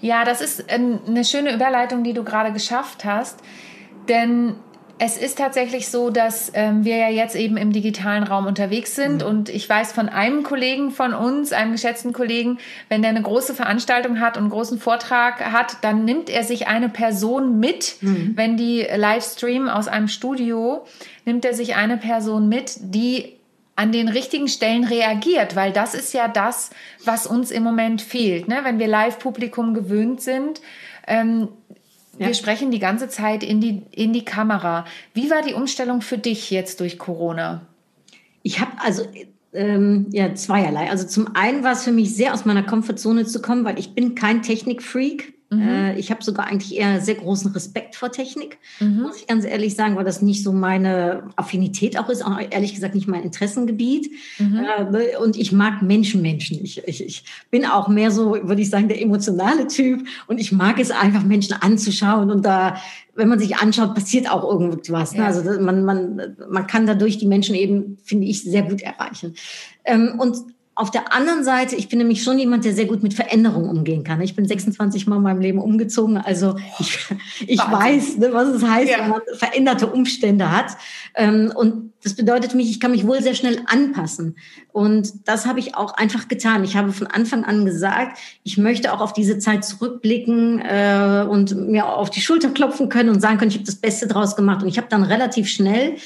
Ja, 0.00 0.24
das 0.24 0.40
ist 0.40 0.64
eine 0.70 1.24
schöne 1.24 1.54
Überleitung, 1.54 2.04
die 2.04 2.12
du 2.12 2.24
gerade 2.24 2.52
geschafft 2.52 3.04
hast. 3.04 3.40
Denn 4.08 4.54
es 4.98 5.16
ist 5.16 5.38
tatsächlich 5.38 5.88
so, 5.88 6.10
dass 6.10 6.50
ähm, 6.54 6.84
wir 6.84 6.96
ja 6.96 7.08
jetzt 7.08 7.36
eben 7.36 7.56
im 7.56 7.72
digitalen 7.72 8.24
Raum 8.24 8.46
unterwegs 8.46 8.96
sind. 8.96 9.22
Mhm. 9.22 9.28
Und 9.28 9.48
ich 9.48 9.68
weiß 9.68 9.92
von 9.92 10.08
einem 10.08 10.42
Kollegen 10.42 10.90
von 10.90 11.14
uns, 11.14 11.52
einem 11.52 11.72
geschätzten 11.72 12.12
Kollegen, 12.12 12.58
wenn 12.88 13.02
der 13.02 13.10
eine 13.10 13.22
große 13.22 13.54
Veranstaltung 13.54 14.20
hat 14.20 14.36
und 14.36 14.44
einen 14.44 14.50
großen 14.50 14.78
Vortrag 14.78 15.52
hat, 15.52 15.76
dann 15.82 16.04
nimmt 16.04 16.30
er 16.30 16.42
sich 16.42 16.66
eine 16.66 16.88
Person 16.88 17.60
mit, 17.60 17.96
mhm. 18.00 18.32
wenn 18.34 18.56
die 18.56 18.86
Livestream 18.94 19.68
aus 19.68 19.88
einem 19.88 20.08
Studio, 20.08 20.84
nimmt 21.24 21.44
er 21.44 21.54
sich 21.54 21.76
eine 21.76 21.96
Person 21.96 22.48
mit, 22.48 22.72
die 22.80 23.38
an 23.76 23.92
den 23.92 24.08
richtigen 24.08 24.48
Stellen 24.48 24.82
reagiert, 24.82 25.54
weil 25.54 25.72
das 25.72 25.94
ist 25.94 26.12
ja 26.12 26.26
das, 26.26 26.70
was 27.04 27.28
uns 27.28 27.52
im 27.52 27.62
Moment 27.62 28.02
fehlt. 28.02 28.48
Ne? 28.48 28.58
Wenn 28.64 28.80
wir 28.80 28.88
Live-Publikum 28.88 29.72
gewöhnt 29.72 30.20
sind, 30.20 30.60
ähm, 31.06 31.48
ja. 32.18 32.26
Wir 32.26 32.34
sprechen 32.34 32.70
die 32.70 32.78
ganze 32.78 33.08
Zeit 33.08 33.42
in 33.42 33.60
die, 33.60 33.82
in 33.92 34.12
die 34.12 34.24
Kamera. 34.24 34.84
Wie 35.14 35.30
war 35.30 35.42
die 35.42 35.54
Umstellung 35.54 36.00
für 36.00 36.18
dich 36.18 36.50
jetzt 36.50 36.80
durch 36.80 36.98
Corona? 36.98 37.62
Ich 38.42 38.60
habe 38.60 38.72
also 38.78 39.04
ähm, 39.52 40.06
ja 40.10 40.34
zweierlei. 40.34 40.90
Also 40.90 41.06
zum 41.06 41.34
einen 41.34 41.64
war 41.64 41.72
es 41.72 41.84
für 41.84 41.92
mich 41.92 42.14
sehr 42.14 42.34
aus 42.34 42.44
meiner 42.44 42.62
Komfortzone 42.62 43.26
zu 43.26 43.40
kommen, 43.40 43.64
weil 43.64 43.78
ich 43.78 43.94
bin 43.94 44.14
kein 44.14 44.42
Technikfreak. 44.42 45.34
Mhm. 45.50 45.62
Äh, 45.62 45.98
ich 45.98 46.10
habe 46.10 46.22
sogar 46.22 46.46
eigentlich 46.46 46.76
eher 46.76 47.00
sehr 47.00 47.14
großen 47.14 47.50
Respekt 47.52 47.96
vor 47.96 48.12
Technik, 48.12 48.58
mhm. 48.80 49.02
muss 49.02 49.16
ich 49.16 49.26
ganz 49.26 49.44
ehrlich 49.44 49.74
sagen, 49.74 49.96
weil 49.96 50.04
das 50.04 50.20
nicht 50.20 50.42
so 50.42 50.52
meine 50.52 51.22
Affinität 51.36 51.98
auch 51.98 52.10
ist, 52.10 52.24
auch 52.24 52.38
ehrlich 52.50 52.74
gesagt 52.74 52.94
nicht 52.94 53.08
mein 53.08 53.22
Interessengebiet. 53.22 54.10
Mhm. 54.38 54.64
Äh, 54.92 55.16
und 55.16 55.36
ich 55.36 55.52
mag 55.52 55.80
Menschen, 55.80 56.20
Menschen. 56.20 56.62
Ich, 56.62 56.86
ich, 56.86 57.02
ich 57.02 57.24
bin 57.50 57.64
auch 57.64 57.88
mehr 57.88 58.10
so, 58.10 58.32
würde 58.32 58.60
ich 58.60 58.68
sagen, 58.68 58.88
der 58.88 59.00
emotionale 59.00 59.66
Typ 59.66 60.06
und 60.26 60.38
ich 60.38 60.52
mag 60.52 60.78
es 60.78 60.90
einfach, 60.90 61.24
Menschen 61.24 61.54
anzuschauen 61.54 62.30
und 62.30 62.44
da 62.44 62.76
wenn 63.14 63.28
man 63.28 63.40
sich 63.40 63.56
anschaut, 63.56 63.96
passiert 63.96 64.30
auch 64.30 64.44
irgendwas. 64.44 65.12
Ne? 65.12 65.22
Ja. 65.22 65.26
Also 65.26 65.42
man, 65.60 65.84
man, 65.84 66.36
man 66.48 66.66
kann 66.68 66.86
dadurch 66.86 67.18
die 67.18 67.26
Menschen 67.26 67.56
eben, 67.56 67.98
finde 68.04 68.28
ich, 68.28 68.44
sehr 68.44 68.62
gut 68.62 68.80
erreichen. 68.80 69.34
Ähm, 69.84 70.20
und 70.20 70.36
auf 70.78 70.92
der 70.92 71.12
anderen 71.12 71.42
Seite, 71.42 71.74
ich 71.74 71.88
bin 71.88 71.98
nämlich 71.98 72.22
schon 72.22 72.38
jemand, 72.38 72.64
der 72.64 72.72
sehr 72.72 72.84
gut 72.84 73.02
mit 73.02 73.12
Veränderungen 73.12 73.68
umgehen 73.68 74.04
kann. 74.04 74.20
Ich 74.20 74.36
bin 74.36 74.46
26 74.46 75.08
Mal 75.08 75.16
in 75.16 75.22
meinem 75.22 75.40
Leben 75.40 75.58
umgezogen, 75.58 76.18
also 76.18 76.54
ich, 76.78 76.96
ich 77.48 77.58
weiß, 77.58 78.18
ne, 78.18 78.28
was 78.32 78.48
es 78.50 78.62
heißt, 78.62 78.88
ja. 78.88 78.98
wenn 79.00 79.08
man 79.08 79.20
veränderte 79.36 79.88
Umstände 79.88 80.52
hat. 80.52 80.76
Ähm, 81.16 81.52
und 81.52 81.92
das 82.04 82.14
bedeutet 82.14 82.54
mich, 82.54 82.70
ich 82.70 82.78
kann 82.78 82.92
mich 82.92 83.08
wohl 83.08 83.20
sehr 83.20 83.34
schnell 83.34 83.60
anpassen. 83.66 84.36
Und 84.70 85.26
das 85.26 85.46
habe 85.46 85.58
ich 85.58 85.74
auch 85.74 85.94
einfach 85.94 86.28
getan. 86.28 86.62
Ich 86.62 86.76
habe 86.76 86.92
von 86.92 87.08
Anfang 87.08 87.44
an 87.44 87.64
gesagt, 87.64 88.16
ich 88.44 88.56
möchte 88.56 88.92
auch 88.92 89.00
auf 89.00 89.12
diese 89.12 89.40
Zeit 89.40 89.64
zurückblicken 89.64 90.60
äh, 90.60 91.26
und 91.28 91.56
mir 91.56 91.88
auf 91.88 92.10
die 92.10 92.20
Schulter 92.20 92.50
klopfen 92.50 92.88
können 92.88 93.10
und 93.10 93.20
sagen 93.20 93.38
können, 93.38 93.50
ich 93.50 93.56
habe 93.56 93.66
das 93.66 93.80
Beste 93.80 94.06
draus 94.06 94.36
gemacht. 94.36 94.62
Und 94.62 94.68
ich 94.68 94.78
habe 94.78 94.86
dann 94.88 95.02
relativ 95.02 95.48
schnell 95.48 95.96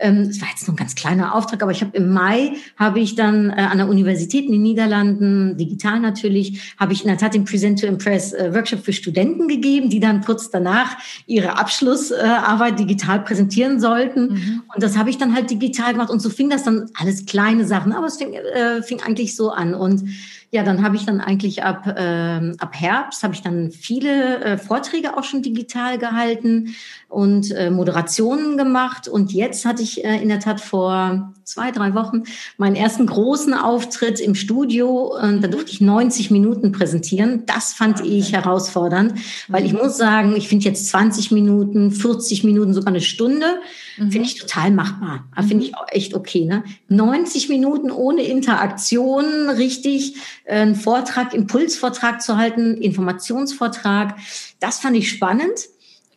es 0.00 0.40
war 0.40 0.48
jetzt 0.48 0.66
nur 0.66 0.74
ein 0.74 0.78
ganz 0.78 0.94
kleiner 0.94 1.34
Auftrag, 1.34 1.62
aber 1.62 1.72
ich 1.72 1.82
habe 1.82 1.96
im 1.96 2.12
Mai 2.12 2.54
habe 2.76 3.00
ich 3.00 3.14
dann 3.14 3.50
äh, 3.50 3.54
an 3.54 3.78
der 3.78 3.88
Universität 3.88 4.46
in 4.46 4.52
den 4.52 4.62
Niederlanden, 4.62 5.56
digital 5.56 6.00
natürlich, 6.00 6.74
habe 6.78 6.92
ich 6.92 7.02
in 7.02 7.08
der 7.08 7.18
Tat 7.18 7.34
den 7.34 7.44
Present 7.44 7.80
to 7.80 7.86
Impress 7.86 8.32
äh, 8.32 8.54
Workshop 8.54 8.84
für 8.84 8.92
Studenten 8.92 9.46
gegeben, 9.46 9.90
die 9.90 10.00
dann 10.00 10.22
kurz 10.22 10.50
danach 10.50 10.96
ihre 11.26 11.58
Abschlussarbeit 11.58 12.78
digital 12.78 13.20
präsentieren 13.20 13.78
sollten. 13.78 14.32
Mhm. 14.32 14.62
Und 14.74 14.82
das 14.82 14.96
habe 14.96 15.10
ich 15.10 15.18
dann 15.18 15.34
halt 15.34 15.50
digital 15.50 15.92
gemacht. 15.92 16.10
Und 16.10 16.20
so 16.20 16.30
fing 16.30 16.48
das 16.48 16.64
dann 16.64 16.90
alles 16.94 17.26
kleine 17.26 17.66
Sachen, 17.66 17.92
aber 17.92 18.06
es 18.06 18.16
fing, 18.16 18.32
äh, 18.32 18.82
fing 18.82 19.02
eigentlich 19.02 19.36
so 19.36 19.50
an. 19.50 19.74
Und 19.74 20.04
ja, 20.52 20.64
dann 20.64 20.82
habe 20.82 20.96
ich 20.96 21.06
dann 21.06 21.20
eigentlich 21.20 21.62
ab, 21.62 21.94
ähm, 21.96 22.56
ab 22.58 22.74
Herbst 22.74 23.22
habe 23.22 23.34
ich 23.34 23.42
dann 23.42 23.70
viele 23.70 24.40
äh, 24.40 24.58
Vorträge 24.58 25.16
auch 25.16 25.22
schon 25.22 25.42
digital 25.42 25.96
gehalten 25.96 26.74
und 27.10 27.50
äh, 27.50 27.70
Moderationen 27.70 28.56
gemacht. 28.56 29.08
Und 29.08 29.32
jetzt 29.32 29.64
hatte 29.64 29.82
ich 29.82 30.04
äh, 30.04 30.22
in 30.22 30.28
der 30.28 30.38
Tat 30.38 30.60
vor 30.60 31.34
zwei, 31.42 31.72
drei 31.72 31.94
Wochen 31.94 32.22
meinen 32.56 32.76
ersten 32.76 33.06
großen 33.06 33.52
Auftritt 33.52 34.20
im 34.20 34.36
Studio. 34.36 35.18
Und 35.20 35.42
da 35.42 35.48
durfte 35.48 35.72
ich 35.72 35.80
90 35.80 36.30
Minuten 36.30 36.70
präsentieren. 36.70 37.42
Das 37.46 37.72
fand 37.72 38.06
ich 38.06 38.32
herausfordernd, 38.32 39.14
weil 39.48 39.66
ich 39.66 39.72
mhm. 39.72 39.80
muss 39.80 39.96
sagen, 39.96 40.36
ich 40.36 40.48
finde 40.48 40.66
jetzt 40.66 40.88
20 40.88 41.32
Minuten, 41.32 41.90
40 41.90 42.44
Minuten, 42.44 42.72
sogar 42.74 42.88
eine 42.88 43.00
Stunde, 43.00 43.58
mhm. 43.98 44.12
finde 44.12 44.28
ich 44.28 44.36
total 44.36 44.70
machbar. 44.70 45.24
Finde 45.36 45.56
mhm. 45.56 45.62
ich 45.62 45.76
auch 45.76 45.86
echt 45.88 46.14
okay. 46.14 46.44
Ne? 46.44 46.62
90 46.88 47.48
Minuten 47.48 47.90
ohne 47.90 48.22
Interaktion, 48.22 49.50
richtig 49.50 50.14
äh, 50.44 50.60
einen 50.60 50.76
Vortrag, 50.76 51.34
Impulsvortrag 51.34 52.22
zu 52.22 52.36
halten, 52.36 52.76
Informationsvortrag. 52.76 54.14
Das 54.60 54.78
fand 54.78 54.96
ich 54.96 55.10
spannend. 55.10 55.68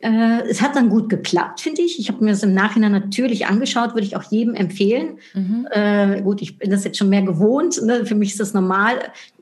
Äh, 0.04 0.42
es 0.48 0.60
hat 0.60 0.76
dann 0.76 0.90
gut 0.90 1.08
geklappt, 1.08 1.62
finde 1.62 1.80
ich. 1.80 1.98
Ich 1.98 2.08
habe 2.08 2.22
mir 2.22 2.32
das 2.32 2.42
im 2.42 2.52
Nachhinein 2.52 2.92
natürlich 2.92 3.46
angeschaut, 3.46 3.94
würde 3.94 4.06
ich 4.06 4.16
auch 4.16 4.24
jedem 4.24 4.54
empfehlen. 4.54 5.18
Mhm. 5.32 5.66
Äh, 5.70 6.20
gut, 6.20 6.42
ich 6.42 6.58
bin 6.58 6.70
das 6.70 6.84
jetzt 6.84 6.98
schon 6.98 7.08
mehr 7.08 7.22
gewohnt. 7.22 7.80
Ne? 7.82 8.04
Für 8.04 8.14
mich 8.14 8.32
ist 8.32 8.40
das 8.40 8.52
normal 8.52 8.98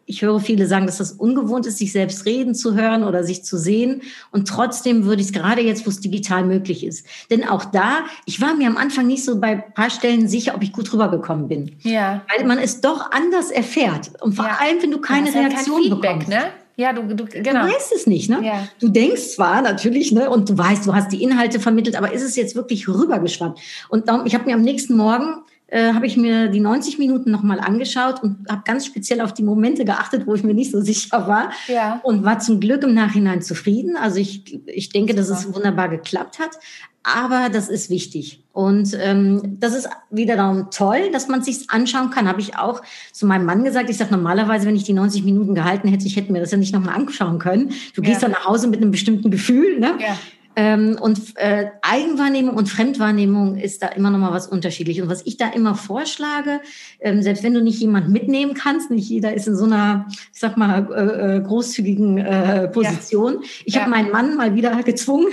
ich 0.07 0.22
höre 0.22 0.40
viele 0.40 0.66
sagen, 0.66 0.87
dass 0.87 0.98
das 0.98 1.12
ungewohnt 1.12 1.66
ist, 1.66 1.79
sich 1.79 1.92
selbst 1.92 2.27
reden 2.27 2.55
zu 2.55 2.75
hören 2.75 3.05
oder 3.05 3.25
sich 3.25 3.44
zu 3.44 3.57
sehen. 3.57 4.03
Und 4.31 4.48
trotzdem 4.48 5.05
würde 5.05 5.22
ich 5.22 5.29
es 5.29 5.33
gerade 5.33 5.62
jetzt, 5.62 5.87
wo 5.87 5.90
es 5.90 6.01
digital 6.01 6.44
möglich 6.44 6.85
ist. 6.85 7.07
Denn 7.31 7.48
auch 7.48 7.64
da, 7.64 8.05
ich 8.27 8.40
war 8.40 8.55
mir 8.55 8.66
am 8.66 8.77
Anfang 8.77 9.07
nicht 9.07 9.25
so 9.25 9.40
bei 9.40 9.48
ein 9.48 9.75
paar 9.75 9.90
Stellen 9.90 10.29
sicher, 10.29 10.55
ob 10.55 10.62
ich 10.62 10.72
gut 10.72 10.92
rübergekommen 10.92 11.48
bin. 11.48 11.77
Ja. 11.81 12.22
Weil 12.37 12.46
man 12.46 12.59
es 12.59 12.81
doch 12.81 13.11
anders 13.11 13.51
erfährt. 13.51 14.11
Und 14.20 14.35
vor 14.35 14.46
ja. 14.46 14.59
allem, 14.61 14.83
wenn 14.83 14.90
du 14.90 15.01
keine 15.01 15.33
Reaktion 15.33 15.77
kein 15.77 15.90
Feedback, 15.90 16.18
bekommst. 16.18 16.29
Ne? 16.29 16.42
Ja, 16.76 16.92
du, 16.92 17.02
du, 17.14 17.24
genau. 17.24 17.66
du 17.66 17.72
weißt 17.72 17.92
es 17.94 18.06
nicht, 18.06 18.30
ne? 18.30 18.40
Ja. 18.42 18.68
Du 18.80 18.88
denkst 18.88 19.35
zwar 19.35 19.62
natürlich, 19.62 20.12
ne, 20.12 20.30
und 20.30 20.48
du 20.48 20.56
weißt, 20.56 20.87
du 20.87 20.94
hast 20.94 21.12
die 21.12 21.22
Inhalte 21.22 21.61
vermittelt, 21.61 21.96
aber 21.96 22.12
ist 22.12 22.22
es 22.22 22.37
jetzt 22.37 22.54
wirklich 22.56 22.88
rübergeschwappt? 22.88 23.61
Und 23.88 24.08
darum, 24.08 24.26
ich 24.26 24.35
habe 24.35 24.44
mir 24.46 24.54
am 24.54 24.62
nächsten 24.62 24.96
Morgen 24.96 25.42
äh, 25.72 25.94
habe 25.94 26.06
ich 26.06 26.18
mir 26.18 26.48
die 26.48 26.61
90 26.61 26.98
Minuten 26.98 27.30
nochmal 27.30 27.58
angeschaut 27.58 28.22
und 28.22 28.46
habe 28.48 28.61
ganz 28.64 28.85
speziell 28.85 29.22
auf 29.22 29.32
die 29.32 29.42
Momente 29.42 29.87
geachtet, 29.87 30.26
wo 30.26 30.35
ich 30.35 30.44
mir 30.44 30.52
nicht 30.52 30.70
so 30.70 30.80
sicher 30.82 31.26
war 31.26 31.50
ja. 31.66 32.00
und 32.04 32.24
war 32.24 32.38
zum 32.38 32.61
Glück 32.61 32.82
im 32.82 32.92
Nachhinein 32.94 33.40
zufrieden. 33.40 33.96
Also 33.96 34.18
ich, 34.18 34.61
ich 34.66 34.90
denke, 34.90 35.14
dass 35.14 35.30
es 35.30 35.52
wunderbar 35.52 35.88
geklappt 35.88 36.38
hat. 36.38 36.58
Aber 37.04 37.48
das 37.48 37.68
ist 37.68 37.90
wichtig. 37.90 38.44
Und 38.52 38.96
ähm, 39.00 39.56
das 39.58 39.74
ist 39.74 39.88
wiederum 40.10 40.70
toll, 40.70 41.10
dass 41.12 41.26
man 41.26 41.42
sich 41.42 41.68
anschauen 41.70 42.10
kann. 42.10 42.28
Habe 42.28 42.40
ich 42.40 42.56
auch 42.56 42.82
zu 43.12 43.26
meinem 43.26 43.44
Mann 43.44 43.64
gesagt. 43.64 43.90
Ich 43.90 43.96
sage 43.96 44.12
normalerweise, 44.12 44.66
wenn 44.66 44.76
ich 44.76 44.84
die 44.84 44.92
90 44.92 45.24
Minuten 45.24 45.54
gehalten 45.54 45.88
hätte, 45.88 46.06
ich 46.06 46.16
hätte 46.16 46.32
mir 46.32 46.40
das 46.40 46.52
ja 46.52 46.58
nicht 46.58 46.72
nochmal 46.72 46.94
anschauen 46.94 47.38
können. 47.38 47.72
Du 47.94 48.02
gehst 48.02 48.22
ja. 48.22 48.28
dann 48.28 48.32
nach 48.32 48.46
Hause 48.46 48.68
mit 48.68 48.80
einem 48.80 48.92
bestimmten 48.92 49.30
Gefühl. 49.30 49.80
Ne? 49.80 49.94
Ja. 49.98 50.16
Ähm, 50.54 50.98
und 51.00 51.36
äh, 51.36 51.66
Eigenwahrnehmung 51.80 52.54
und 52.54 52.68
Fremdwahrnehmung 52.68 53.56
ist 53.56 53.82
da 53.82 53.88
immer 53.88 54.10
noch 54.10 54.18
mal 54.18 54.32
was 54.32 54.46
unterschiedlich. 54.46 55.00
Und 55.00 55.08
was 55.08 55.22
ich 55.24 55.38
da 55.38 55.48
immer 55.48 55.74
vorschlage, 55.74 56.60
ähm, 57.00 57.22
selbst 57.22 57.42
wenn 57.42 57.54
du 57.54 57.62
nicht 57.62 57.80
jemand 57.80 58.10
mitnehmen 58.10 58.52
kannst, 58.52 58.90
nicht 58.90 59.08
jeder 59.08 59.32
ist 59.32 59.48
in 59.48 59.56
so 59.56 59.64
einer, 59.64 60.06
ich 60.32 60.40
sag 60.40 60.58
mal, 60.58 60.88
äh, 60.92 61.36
äh 61.36 61.40
großzügigen 61.40 62.18
äh, 62.18 62.68
Position. 62.68 63.34
Ja. 63.34 63.48
Ich 63.64 63.74
ja. 63.74 63.80
habe 63.80 63.90
meinen 63.90 64.10
Mann 64.10 64.36
mal 64.36 64.54
wieder 64.54 64.82
gezwungen, 64.82 65.28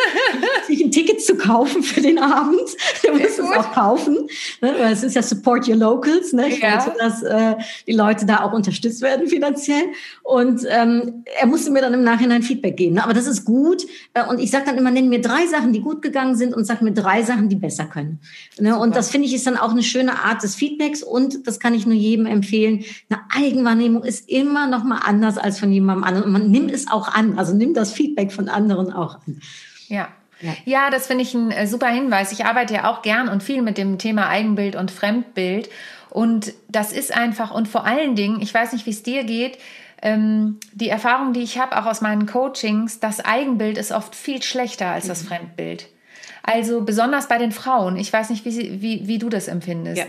sich 0.66 0.82
ein 0.82 0.90
Ticket 0.90 1.20
zu 1.20 1.36
kaufen 1.36 1.82
für 1.82 2.00
den 2.00 2.18
Abend. 2.18 2.68
Der 3.02 3.12
muss 3.12 3.38
es 3.38 3.40
auch 3.40 3.72
kaufen. 3.72 4.28
Ne? 4.62 4.74
Weil 4.78 4.92
es 4.92 5.02
ist 5.02 5.14
ja 5.14 5.22
Support 5.22 5.68
Your 5.68 5.76
Locals. 5.76 6.32
Ne? 6.32 6.48
Ich 6.48 6.60
ja. 6.60 6.84
wollte, 6.84 6.98
dass 6.98 7.22
äh, 7.22 7.56
die 7.86 7.92
Leute 7.92 8.24
da 8.24 8.40
auch 8.40 8.52
unterstützt 8.52 9.02
werden 9.02 9.28
finanziell. 9.28 9.84
Und 10.22 10.62
ähm, 10.70 11.24
er 11.38 11.46
musste 11.46 11.70
mir 11.70 11.82
dann 11.82 11.92
im 11.92 12.02
Nachhinein 12.02 12.42
Feedback 12.42 12.78
geben. 12.78 12.94
Ne? 12.94 13.04
Aber 13.04 13.12
das 13.12 13.26
ist 13.26 13.44
gut. 13.44 13.84
Äh, 14.14 14.24
und 14.26 14.38
ich 14.38 14.53
sage 14.54 14.66
dann 14.66 14.78
immer, 14.78 14.92
nenn 14.92 15.08
mir 15.08 15.20
drei 15.20 15.46
Sachen, 15.46 15.72
die 15.72 15.80
gut 15.80 16.00
gegangen 16.00 16.36
sind 16.36 16.54
und 16.54 16.64
sag 16.64 16.80
mir 16.80 16.92
drei 16.92 17.22
Sachen, 17.22 17.48
die 17.48 17.56
besser 17.56 17.86
können. 17.86 18.20
Ne? 18.58 18.78
Und 18.78 18.94
das 18.94 19.10
finde 19.10 19.26
ich 19.26 19.34
ist 19.34 19.46
dann 19.46 19.56
auch 19.56 19.72
eine 19.72 19.82
schöne 19.82 20.24
Art 20.24 20.42
des 20.44 20.54
Feedbacks 20.54 21.02
und 21.02 21.46
das 21.46 21.58
kann 21.58 21.74
ich 21.74 21.86
nur 21.86 21.96
jedem 21.96 22.26
empfehlen. 22.26 22.84
Eine 23.10 23.20
Eigenwahrnehmung 23.34 24.04
ist 24.04 24.30
immer 24.30 24.68
noch 24.68 24.84
mal 24.84 24.98
anders 24.98 25.38
als 25.38 25.58
von 25.58 25.72
jemandem 25.72 26.04
anderen 26.04 26.26
und 26.26 26.32
man 26.32 26.50
nimmt 26.50 26.70
es 26.70 26.88
auch 26.88 27.08
an, 27.08 27.36
also 27.36 27.52
nimmt 27.52 27.76
das 27.76 27.92
Feedback 27.92 28.32
von 28.32 28.48
anderen 28.48 28.92
auch 28.92 29.16
an. 29.26 29.40
Ja. 29.88 30.08
Ja. 30.64 30.90
das 30.90 31.06
finde 31.06 31.22
ich 31.24 31.34
ein 31.34 31.50
äh, 31.50 31.66
super 31.66 31.88
Hinweis. 31.88 32.30
Ich 32.32 32.44
arbeite 32.44 32.74
ja 32.74 32.90
auch 32.90 33.02
gern 33.02 33.28
und 33.28 33.42
viel 33.42 33.62
mit 33.62 33.76
dem 33.76 33.98
Thema 33.98 34.28
Eigenbild 34.28 34.76
und 34.76 34.90
Fremdbild. 34.90 35.68
Und 36.10 36.52
das 36.68 36.92
ist 36.92 37.16
einfach, 37.16 37.52
und 37.52 37.66
vor 37.66 37.86
allen 37.86 38.14
Dingen, 38.14 38.40
ich 38.40 38.54
weiß 38.54 38.72
nicht, 38.72 38.86
wie 38.86 38.90
es 38.90 39.02
dir 39.02 39.24
geht, 39.24 39.58
ähm, 40.04 40.58
die 40.74 40.90
Erfahrung, 40.90 41.32
die 41.32 41.40
ich 41.40 41.58
habe, 41.58 41.76
auch 41.78 41.86
aus 41.86 42.02
meinen 42.02 42.26
Coachings, 42.26 43.00
das 43.00 43.24
Eigenbild 43.24 43.78
ist 43.78 43.90
oft 43.90 44.14
viel 44.14 44.42
schlechter 44.42 44.88
als 44.88 45.06
das 45.06 45.24
mhm. 45.24 45.28
Fremdbild. 45.28 45.88
Also 46.46 46.82
besonders 46.82 47.26
bei 47.26 47.38
den 47.38 47.52
Frauen. 47.52 47.96
Ich 47.96 48.12
weiß 48.12 48.28
nicht, 48.28 48.44
wie, 48.44 48.50
sie, 48.50 48.82
wie, 48.82 49.08
wie 49.08 49.16
du 49.16 49.30
das 49.30 49.48
empfindest. 49.48 49.96
Ja. 49.96 50.04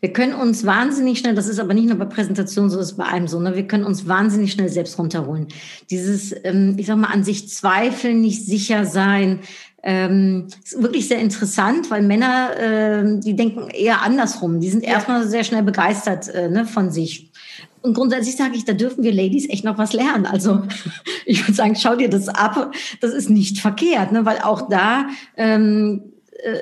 Wir 0.00 0.12
können 0.12 0.34
uns 0.34 0.66
wahnsinnig 0.66 1.18
schnell, 1.18 1.34
das 1.34 1.48
ist 1.48 1.58
aber 1.58 1.72
nicht 1.72 1.88
nur 1.88 1.96
bei 1.96 2.04
Präsentationen 2.04 2.68
so, 2.68 2.78
ist 2.78 2.98
bei 2.98 3.06
einem 3.06 3.26
so, 3.26 3.40
ne? 3.40 3.56
wir 3.56 3.66
können 3.66 3.84
uns 3.84 4.06
wahnsinnig 4.06 4.52
schnell 4.52 4.68
selbst 4.68 4.98
runterholen. 4.98 5.48
Dieses, 5.88 6.34
ähm, 6.44 6.74
ich 6.76 6.86
sag 6.86 6.98
mal, 6.98 7.08
an 7.08 7.24
sich 7.24 7.48
zweifeln, 7.48 8.20
nicht 8.20 8.44
sicher 8.44 8.84
sein, 8.84 9.40
ähm, 9.82 10.48
ist 10.62 10.82
wirklich 10.82 11.08
sehr 11.08 11.20
interessant, 11.20 11.90
weil 11.90 12.02
Männer, 12.02 12.50
äh, 12.58 13.20
die 13.20 13.34
denken 13.34 13.70
eher 13.70 14.02
andersrum. 14.02 14.60
Die 14.60 14.68
sind 14.68 14.84
ja. 14.84 14.90
erstmal 14.90 15.26
sehr 15.26 15.44
schnell 15.44 15.62
begeistert 15.62 16.28
äh, 16.28 16.50
ne, 16.50 16.66
von 16.66 16.90
sich. 16.90 17.27
Und 17.82 17.94
grundsätzlich 17.94 18.36
sage 18.36 18.56
ich, 18.56 18.64
da 18.64 18.72
dürfen 18.72 19.04
wir 19.04 19.12
Ladies 19.12 19.48
echt 19.48 19.64
noch 19.64 19.78
was 19.78 19.92
lernen. 19.92 20.26
Also 20.26 20.62
ich 21.26 21.42
würde 21.42 21.54
sagen, 21.54 21.76
schau 21.76 21.96
dir 21.96 22.10
das 22.10 22.28
ab. 22.28 22.74
Das 23.00 23.12
ist 23.12 23.30
nicht 23.30 23.60
verkehrt, 23.60 24.12
ne? 24.12 24.24
weil 24.24 24.38
auch 24.38 24.68
da 24.68 25.06
ähm, 25.36 26.02
äh, 26.02 26.17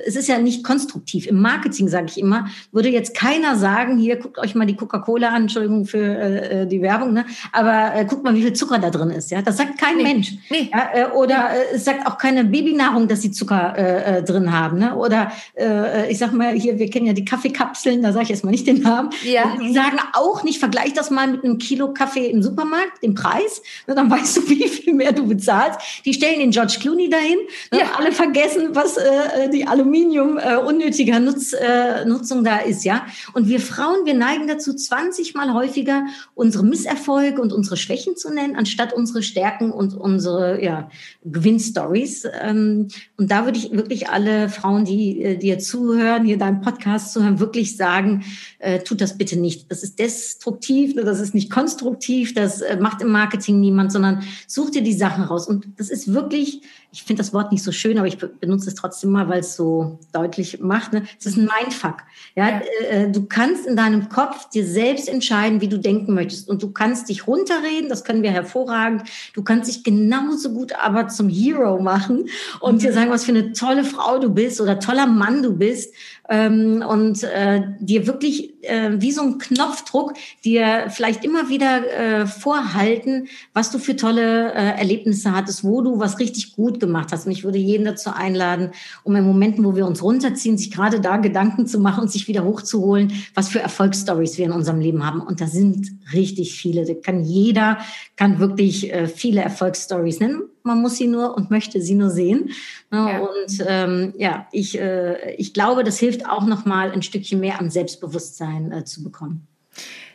es 0.06 0.16
ist 0.16 0.28
ja 0.28 0.38
nicht 0.38 0.64
konstruktiv. 0.64 1.26
Im 1.26 1.40
Marketing, 1.40 1.88
sage 1.88 2.06
ich 2.08 2.18
immer, 2.18 2.48
würde 2.72 2.88
jetzt 2.88 3.14
keiner 3.14 3.56
sagen, 3.56 3.98
hier, 3.98 4.16
guckt 4.16 4.38
euch 4.38 4.54
mal 4.54 4.66
die 4.66 4.76
Coca-Cola 4.76 5.28
an, 5.28 5.42
Entschuldigung 5.42 5.84
für 5.84 5.98
äh, 5.98 6.62
äh, 6.62 6.66
die 6.66 6.82
Werbung, 6.82 7.12
ne? 7.12 7.26
aber 7.52 7.94
äh, 7.94 8.04
guckt 8.04 8.24
mal, 8.24 8.34
wie 8.34 8.42
viel 8.42 8.52
Zucker 8.52 8.78
da 8.78 8.90
drin 8.90 9.10
ist. 9.10 9.30
Ja? 9.30 9.42
Das 9.42 9.56
sagt 9.56 9.78
kein 9.78 9.96
nee. 9.96 10.02
Mensch. 10.02 10.32
Nee. 10.50 10.70
Ja? 10.72 10.90
Äh, 10.94 11.10
oder 11.12 11.50
äh, 11.50 11.76
es 11.76 11.84
sagt 11.84 12.06
auch 12.06 12.18
keine 12.18 12.44
Babynahrung, 12.44 13.08
dass 13.08 13.22
sie 13.22 13.30
Zucker 13.30 13.74
äh, 13.76 14.18
äh, 14.18 14.22
drin 14.22 14.52
haben. 14.52 14.78
Ne? 14.78 14.96
Oder 14.96 15.32
äh, 15.58 16.10
ich 16.10 16.18
sag 16.18 16.32
mal, 16.32 16.54
hier, 16.54 16.78
wir 16.78 16.90
kennen 16.90 17.06
ja 17.06 17.12
die 17.12 17.24
Kaffeekapseln, 17.24 18.02
da 18.02 18.12
sage 18.12 18.24
ich 18.24 18.30
erstmal 18.30 18.52
nicht 18.52 18.66
den 18.66 18.80
Namen. 18.82 19.10
Ja. 19.24 19.56
Die 19.60 19.72
sagen 19.72 19.98
auch 20.14 20.42
nicht, 20.42 20.58
vergleich 20.58 20.92
das 20.94 21.10
mal 21.10 21.28
mit 21.28 21.44
einem 21.44 21.58
Kilo 21.58 21.92
Kaffee 21.92 22.26
im 22.26 22.42
Supermarkt, 22.42 23.02
den 23.02 23.14
Preis. 23.14 23.62
Ne? 23.86 23.94
Dann 23.94 24.10
weißt 24.10 24.38
du, 24.38 24.48
wie 24.48 24.68
viel 24.68 24.94
mehr 24.94 25.12
du 25.12 25.26
bezahlst. 25.26 25.78
Die 26.04 26.14
stellen 26.14 26.40
den 26.40 26.50
George 26.50 26.78
Clooney 26.80 27.08
dahin. 27.08 27.38
Ne? 27.72 27.80
Ja. 27.80 27.86
Alle 27.98 28.12
vergessen, 28.12 28.70
was 28.72 28.96
äh, 28.96 29.50
die 29.50 29.65
Aluminium 29.66 30.38
äh, 30.38 30.56
unnötiger 30.56 31.20
Nutz, 31.20 31.52
äh, 31.52 32.04
Nutzung 32.04 32.44
da 32.44 32.58
ist, 32.58 32.84
ja. 32.84 33.06
Und 33.34 33.48
wir 33.48 33.60
Frauen, 33.60 34.04
wir 34.04 34.14
neigen 34.14 34.46
dazu, 34.46 34.74
20 34.74 35.34
mal 35.34 35.52
häufiger 35.54 36.06
unsere 36.34 36.64
Misserfolge 36.64 37.40
und 37.40 37.52
unsere 37.52 37.76
Schwächen 37.76 38.16
zu 38.16 38.32
nennen, 38.32 38.56
anstatt 38.56 38.92
unsere 38.92 39.22
Stärken 39.22 39.72
und 39.72 39.94
unsere 39.94 40.62
ja, 40.62 40.90
Gewinnstories. 41.24 42.26
Ähm, 42.40 42.88
und 43.16 43.30
da 43.30 43.44
würde 43.44 43.58
ich 43.58 43.72
wirklich 43.72 44.08
alle 44.08 44.48
Frauen, 44.48 44.84
die 44.84 45.22
äh, 45.22 45.36
dir 45.36 45.58
zuhören, 45.58 46.24
hier 46.24 46.38
deinem 46.38 46.60
Podcast 46.60 47.12
zuhören, 47.12 47.40
wirklich 47.40 47.76
sagen, 47.76 48.24
äh, 48.58 48.80
tut 48.80 49.00
das 49.00 49.18
bitte 49.18 49.38
nicht. 49.38 49.70
Das 49.70 49.82
ist 49.82 49.98
destruktiv, 49.98 50.94
ne, 50.94 51.04
das 51.04 51.20
ist 51.20 51.34
nicht 51.34 51.50
konstruktiv, 51.50 52.34
das 52.34 52.60
äh, 52.60 52.76
macht 52.80 53.02
im 53.02 53.08
Marketing 53.08 53.60
niemand, 53.60 53.92
sondern 53.92 54.22
such 54.46 54.70
dir 54.70 54.82
die 54.82 54.92
Sachen 54.92 55.24
raus. 55.24 55.46
Und 55.46 55.66
das 55.76 55.90
ist 55.90 56.12
wirklich, 56.12 56.62
ich 56.96 57.02
finde 57.02 57.22
das 57.22 57.34
Wort 57.34 57.52
nicht 57.52 57.62
so 57.62 57.72
schön, 57.72 57.98
aber 57.98 58.06
ich 58.06 58.16
benutze 58.16 58.70
es 58.70 58.74
trotzdem 58.74 59.10
mal, 59.10 59.28
weil 59.28 59.40
es 59.40 59.54
so 59.54 59.98
deutlich 60.12 60.60
macht. 60.60 60.94
Ne? 60.94 61.02
Es 61.20 61.26
ist 61.26 61.36
ein 61.36 61.46
Mindfuck. 61.60 61.98
Ja? 62.34 62.48
ja. 62.48 62.60
Äh, 62.88 63.10
du 63.10 63.26
kannst 63.26 63.66
in 63.66 63.76
deinem 63.76 64.08
Kopf 64.08 64.48
dir 64.48 64.66
selbst 64.66 65.06
entscheiden, 65.06 65.60
wie 65.60 65.68
du 65.68 65.78
denken 65.78 66.14
möchtest. 66.14 66.48
Und 66.48 66.62
du 66.62 66.70
kannst 66.70 67.10
dich 67.10 67.26
runterreden, 67.26 67.90
das 67.90 68.02
können 68.02 68.22
wir 68.22 68.30
hervorragend. 68.30 69.02
Du 69.34 69.42
kannst 69.42 69.68
dich 69.68 69.84
genauso 69.84 70.54
gut 70.54 70.72
aber 70.72 71.08
zum 71.08 71.28
Hero 71.28 71.78
machen 71.82 72.30
und 72.60 72.76
mhm. 72.76 72.78
dir 72.78 72.94
sagen, 72.94 73.10
was 73.10 73.24
für 73.24 73.32
eine 73.32 73.52
tolle 73.52 73.84
Frau 73.84 74.18
du 74.18 74.30
bist 74.30 74.62
oder 74.62 74.80
toller 74.80 75.06
Mann 75.06 75.42
du 75.42 75.52
bist 75.52 75.92
ähm, 76.28 76.84
und 76.86 77.22
äh, 77.22 77.62
dir 77.80 78.06
wirklich 78.06 78.54
äh, 78.62 78.90
wie 79.00 79.12
so 79.12 79.22
ein 79.22 79.38
Knopfdruck 79.38 80.14
dir 80.44 80.86
vielleicht 80.88 81.24
immer 81.24 81.48
wieder 81.48 81.86
äh, 81.86 82.26
vorhalten, 82.26 83.28
was 83.52 83.70
du 83.70 83.78
für 83.78 83.96
tolle 83.96 84.52
äh, 84.52 84.78
Erlebnisse 84.78 85.32
hattest, 85.32 85.64
wo 85.64 85.82
du 85.82 85.98
was 85.98 86.18
richtig 86.18 86.54
gut 86.54 86.80
gemacht 86.80 87.12
hast. 87.12 87.26
Und 87.26 87.32
ich 87.32 87.44
würde 87.44 87.58
jeden 87.58 87.84
dazu 87.84 88.10
einladen, 88.10 88.70
um 89.04 89.14
in 89.16 89.24
Momenten, 89.24 89.64
wo 89.64 89.76
wir 89.76 89.86
uns 89.86 90.02
runterziehen, 90.02 90.58
sich 90.58 90.70
gerade 90.70 91.00
da 91.00 91.16
Gedanken 91.16 91.66
zu 91.66 91.78
machen 91.78 92.02
und 92.02 92.10
sich 92.10 92.28
wieder 92.28 92.44
hochzuholen, 92.44 93.12
was 93.34 93.48
für 93.48 93.60
Erfolgsstories 93.60 94.38
wir 94.38 94.46
in 94.46 94.52
unserem 94.52 94.80
Leben 94.80 95.04
haben. 95.06 95.20
Und 95.20 95.40
da 95.40 95.46
sind 95.46 95.90
richtig 96.12 96.58
viele. 96.58 96.84
Da 96.84 96.94
kann 96.94 97.22
jeder, 97.22 97.78
kann 98.16 98.38
wirklich 98.38 98.92
äh, 98.92 99.06
viele 99.06 99.40
Erfolgsstories 99.42 100.20
nennen. 100.20 100.42
Man 100.66 100.82
muss 100.82 100.96
sie 100.96 101.06
nur 101.06 101.36
und 101.36 101.50
möchte 101.50 101.80
sie 101.80 101.94
nur 101.94 102.10
sehen. 102.10 102.50
Ne? 102.90 102.98
Ja. 102.98 103.18
Und 103.20 103.64
ähm, 103.66 104.14
ja, 104.18 104.46
ich, 104.52 104.78
äh, 104.78 105.34
ich 105.36 105.54
glaube, 105.54 105.84
das 105.84 105.98
hilft 105.98 106.28
auch 106.28 106.44
noch 106.44 106.64
mal 106.64 106.90
ein 106.90 107.02
Stückchen 107.02 107.40
mehr 107.40 107.60
an 107.60 107.70
Selbstbewusstsein 107.70 108.72
äh, 108.72 108.84
zu 108.84 109.02
bekommen. 109.02 109.46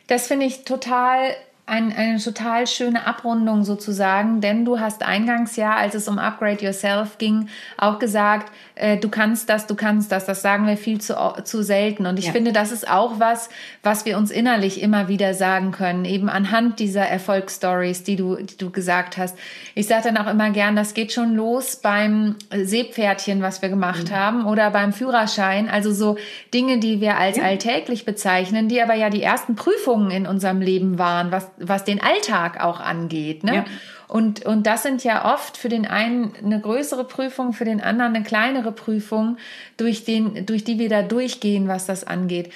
Das 0.06 0.26
finde 0.26 0.46
ich 0.46 0.64
total 0.64 1.34
ein, 1.64 1.94
eine 1.94 2.18
total 2.18 2.66
schöne 2.66 3.06
Abrundung 3.06 3.62
sozusagen, 3.62 4.40
denn 4.40 4.64
du 4.64 4.80
hast 4.80 5.04
eingangs 5.04 5.54
ja, 5.54 5.76
als 5.76 5.94
es 5.94 6.08
um 6.08 6.18
Upgrade 6.18 6.64
Yourself 6.64 7.18
ging, 7.18 7.48
auch 7.78 8.00
gesagt, 8.00 8.52
äh, 8.74 8.96
du 8.96 9.08
kannst 9.08 9.48
das, 9.48 9.68
du 9.68 9.76
kannst 9.76 10.10
das. 10.10 10.26
Das 10.26 10.42
sagen 10.42 10.66
wir 10.66 10.76
viel 10.76 11.00
zu, 11.00 11.14
zu 11.44 11.62
selten. 11.62 12.06
Und 12.06 12.18
ich 12.18 12.26
ja. 12.26 12.32
finde, 12.32 12.52
das 12.52 12.72
ist 12.72 12.90
auch 12.90 13.20
was, 13.20 13.48
was 13.82 14.04
wir 14.04 14.18
uns 14.18 14.32
innerlich 14.32 14.82
immer 14.82 15.06
wieder 15.06 15.34
sagen 15.34 15.70
können, 15.70 16.04
eben 16.04 16.28
anhand 16.28 16.80
dieser 16.80 17.02
Erfolgsstories, 17.06 18.02
die 18.02 18.16
du, 18.16 18.36
die 18.36 18.56
du 18.56 18.70
gesagt 18.70 19.16
hast. 19.16 19.38
Ich 19.76 19.86
sage 19.86 20.12
dann 20.12 20.16
auch 20.16 20.30
immer 20.30 20.50
gern, 20.50 20.74
das 20.74 20.94
geht 20.94 21.12
schon 21.12 21.34
los 21.34 21.76
beim 21.76 22.36
Seepferdchen, 22.50 23.40
was 23.40 23.62
wir 23.62 23.68
gemacht 23.68 24.10
mhm. 24.10 24.16
haben, 24.16 24.46
oder 24.46 24.70
beim 24.70 24.92
Führerschein. 24.92 25.68
Also 25.68 25.92
so 25.92 26.16
Dinge, 26.52 26.78
die 26.78 27.00
wir 27.00 27.18
als 27.18 27.36
ja. 27.36 27.44
alltäglich 27.44 28.04
bezeichnen, 28.04 28.68
die 28.68 28.82
aber 28.82 28.94
ja 28.94 29.10
die 29.10 29.22
ersten 29.22 29.54
Prüfungen 29.54 30.10
in 30.10 30.26
unserem 30.26 30.60
Leben 30.60 30.98
waren, 30.98 31.30
was 31.30 31.52
was 31.62 31.84
den 31.84 32.00
Alltag 32.00 32.62
auch 32.62 32.80
angeht. 32.80 33.44
Ne? 33.44 33.54
Ja. 33.54 33.64
Und, 34.08 34.44
und 34.44 34.66
das 34.66 34.82
sind 34.82 35.04
ja 35.04 35.32
oft 35.32 35.56
für 35.56 35.70
den 35.70 35.86
einen 35.86 36.32
eine 36.44 36.60
größere 36.60 37.04
Prüfung, 37.04 37.54
für 37.54 37.64
den 37.64 37.80
anderen 37.80 38.14
eine 38.14 38.24
kleinere 38.24 38.72
Prüfung, 38.72 39.38
durch, 39.78 40.04
den, 40.04 40.44
durch 40.44 40.64
die 40.64 40.78
wir 40.78 40.90
da 40.90 41.02
durchgehen, 41.02 41.66
was 41.66 41.86
das 41.86 42.04
angeht. 42.04 42.52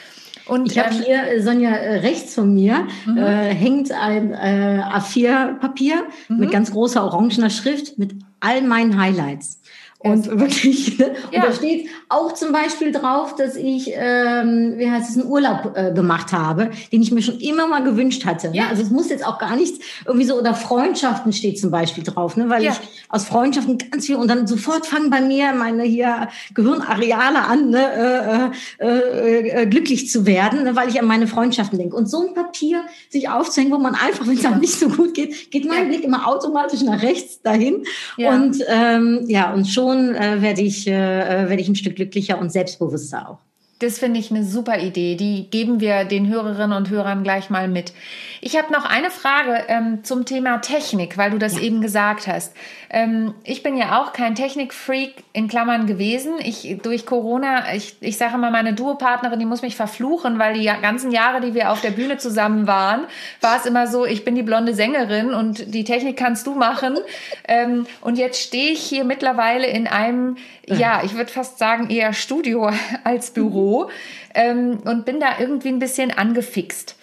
Und, 0.47 0.71
ich 0.71 0.79
habe 0.79 0.95
ähm, 0.95 1.03
hier, 1.03 1.29
äh, 1.29 1.41
Sonja, 1.41 1.71
äh, 1.71 1.99
rechts 2.01 2.35
von 2.35 2.55
mir 2.55 2.87
mhm. 3.05 3.19
äh, 3.19 3.55
hängt 3.55 3.91
ein 3.91 4.33
äh, 4.33 4.81
A4-Papier 4.83 6.05
mhm. 6.29 6.39
mit 6.39 6.51
ganz 6.51 6.71
großer 6.71 7.03
orangener 7.03 7.51
Schrift 7.51 7.99
mit 7.99 8.15
all 8.41 8.63
meinen 8.63 9.01
Highlights. 9.01 9.61
Und 9.99 10.27
ja, 10.27 10.39
wirklich, 10.39 10.99
ne? 10.99 11.15
ja. 11.33 11.41
und 11.41 11.49
da 11.49 11.53
steht 11.53 11.89
auch 12.11 12.33
zum 12.33 12.53
Beispiel 12.53 12.93
drauf, 12.93 13.35
dass 13.35 13.57
ich, 13.57 13.91
ähm, 13.95 14.75
wie 14.77 14.91
heißt 14.91 15.11
es, 15.11 15.17
einen 15.17 15.27
Urlaub 15.27 15.73
äh, 15.75 15.93
gemacht 15.93 16.33
habe, 16.33 16.71
den 16.93 17.01
ich 17.01 17.13
mir 17.13 17.23
schon 17.23 17.41
immer 17.41 17.67
mal 17.67 17.83
gewünscht 17.83 18.27
hatte. 18.27 18.51
Ne? 18.51 18.59
Ja. 18.59 18.69
Also 18.69 18.83
es 18.83 18.91
muss 18.91 19.09
jetzt 19.09 19.27
auch 19.27 19.39
gar 19.39 19.57
nichts 19.57 19.79
irgendwie 20.05 20.27
so, 20.27 20.39
oder 20.39 20.55
Freundschaften 20.55 21.33
steht 21.33 21.59
zum 21.59 21.71
Beispiel 21.71 22.05
drauf, 22.05 22.37
ne? 22.37 22.51
weil 22.51 22.65
ich 22.65 22.75
aus 23.09 23.25
Freundschaften 23.25 23.79
ganz 23.79 24.07
viel, 24.07 24.17
und 24.17 24.29
dann 24.29 24.47
sofort 24.47 24.87
fangen 24.87 25.09
bei 25.09 25.23
mir 25.23 25.53
meine 25.55 25.85
hier 25.85 26.29
Gehirnareale 26.53 27.45
an, 27.45 27.71
ne? 27.71 28.53
äh, 28.79 28.85
äh, 28.85 29.63
äh, 29.63 29.67
glücklich 29.67 30.11
zu 30.11 30.27
werden, 30.27 30.65
ne? 30.65 30.77
weil 30.77 30.91
ich 30.91 31.01
an 31.01 31.07
meine 31.07 31.27
Freundschaften 31.27 31.79
denke. 31.79 31.97
Und 31.97 32.07
so 32.07 32.29
ein 32.29 32.35
Papier 32.35 32.83
sich 33.09 33.31
aufzuhängen, 33.31 33.73
wo 33.73 33.79
man 33.79 33.95
einfach, 33.95 34.27
wenn 34.27 34.37
es 34.37 34.45
einem 34.45 34.61
nicht 34.61 34.79
so 34.79 34.91
gut 34.91 35.15
geht, 35.15 35.51
geht 35.51 35.65
mein 35.65 35.89
Blick 35.89 36.05
immer 36.05 36.29
automatisch 36.29 36.83
nach 36.83 37.03
rechts 37.03 37.41
dahin. 37.41 37.85
Und 38.19 38.63
ähm, 38.69 39.25
ja, 39.27 39.53
und 39.55 39.67
schon 39.67 39.96
schon 39.97 40.15
äh, 40.15 40.43
werde 40.43 40.63
ich, 40.63 40.87
äh, 40.87 40.93
äh, 40.93 41.49
werde 41.49 41.63
ich 41.63 41.69
ein 41.69 41.75
Stück 41.75 41.97
glücklicher 41.97 42.39
und 42.39 42.51
selbstbewusster 42.53 43.31
auch. 43.31 43.39
Das 43.79 43.99
finde 43.99 44.19
ich 44.19 44.31
eine 44.31 44.43
super 44.43 44.79
Idee. 44.79 45.17
Die 45.17 45.51
geben 45.51 45.81
wir 45.81 46.05
den 46.05 46.29
Hörerinnen 46.29 46.75
und 46.75 46.89
Hörern 46.89 47.23
gleich 47.23 47.51
mal 47.51 47.69
mit. 47.69 47.93
Ich 48.41 48.57
habe 48.57 48.73
noch 48.73 48.85
eine 48.85 49.11
Frage 49.11 49.65
ähm, 49.69 50.05
zum 50.05 50.25
Thema 50.25 50.59
Technik, 50.59 51.17
weil 51.17 51.31
du 51.31 51.39
das 51.39 51.55
ja. 51.55 51.63
eben 51.63 51.81
gesagt 51.81 52.27
hast. 52.27 52.55
Ähm, 52.91 53.35
ich 53.45 53.63
bin 53.63 53.77
ja 53.77 54.01
auch 54.01 54.13
kein 54.13 54.35
Technikfreak 54.35 55.15
in 55.33 55.49
Klammern 55.49 55.87
gewesen. 55.87 56.35
Ich 56.39 56.79
durch 56.83 57.07
Corona, 57.07 57.75
ich, 57.75 57.97
ich 58.01 58.17
sage 58.17 58.37
mal, 58.39 58.51
meine 58.51 58.75
Duopartnerin, 58.75 59.39
die 59.39 59.47
muss 59.47 59.63
mich 59.63 59.77
verfluchen, 59.77 60.39
weil 60.39 60.55
die 60.55 60.67
ganzen 60.83 61.11
Jahre, 61.11 61.41
die 61.41 61.55
wir 61.55 61.73
auf 61.73 61.81
der 61.81 61.91
Bühne 61.91 62.19
zusammen 62.19 62.67
waren, 62.67 63.05
war 63.41 63.57
es 63.57 63.67
immer 63.67 63.87
so, 63.87 64.05
ich 64.05 64.25
bin 64.25 64.35
die 64.35 64.43
blonde 64.43 64.75
Sängerin 64.75 65.33
und 65.33 65.75
die 65.75 65.85
Technik 65.85 66.17
kannst 66.17 66.47
du 66.47 66.55
machen. 66.55 66.99
ähm, 67.49 67.87
und 68.01 68.19
jetzt 68.19 68.41
stehe 68.41 68.73
ich 68.73 68.81
hier 68.81 69.05
mittlerweile 69.05 69.67
in 69.67 69.87
einem, 69.87 70.37
ja, 70.67 71.03
ich 71.05 71.15
würde 71.17 71.33
fast 71.33 71.59
sagen, 71.59 71.91
eher 71.91 72.13
Studio 72.13 72.71
als 73.05 73.31
Büro 73.31 73.91
ähm, 74.35 74.79
und 74.85 75.05
bin 75.05 75.21
da 75.21 75.39
irgendwie 75.39 75.69
ein 75.69 75.79
bisschen 75.79 76.17
angefixt. 76.17 76.97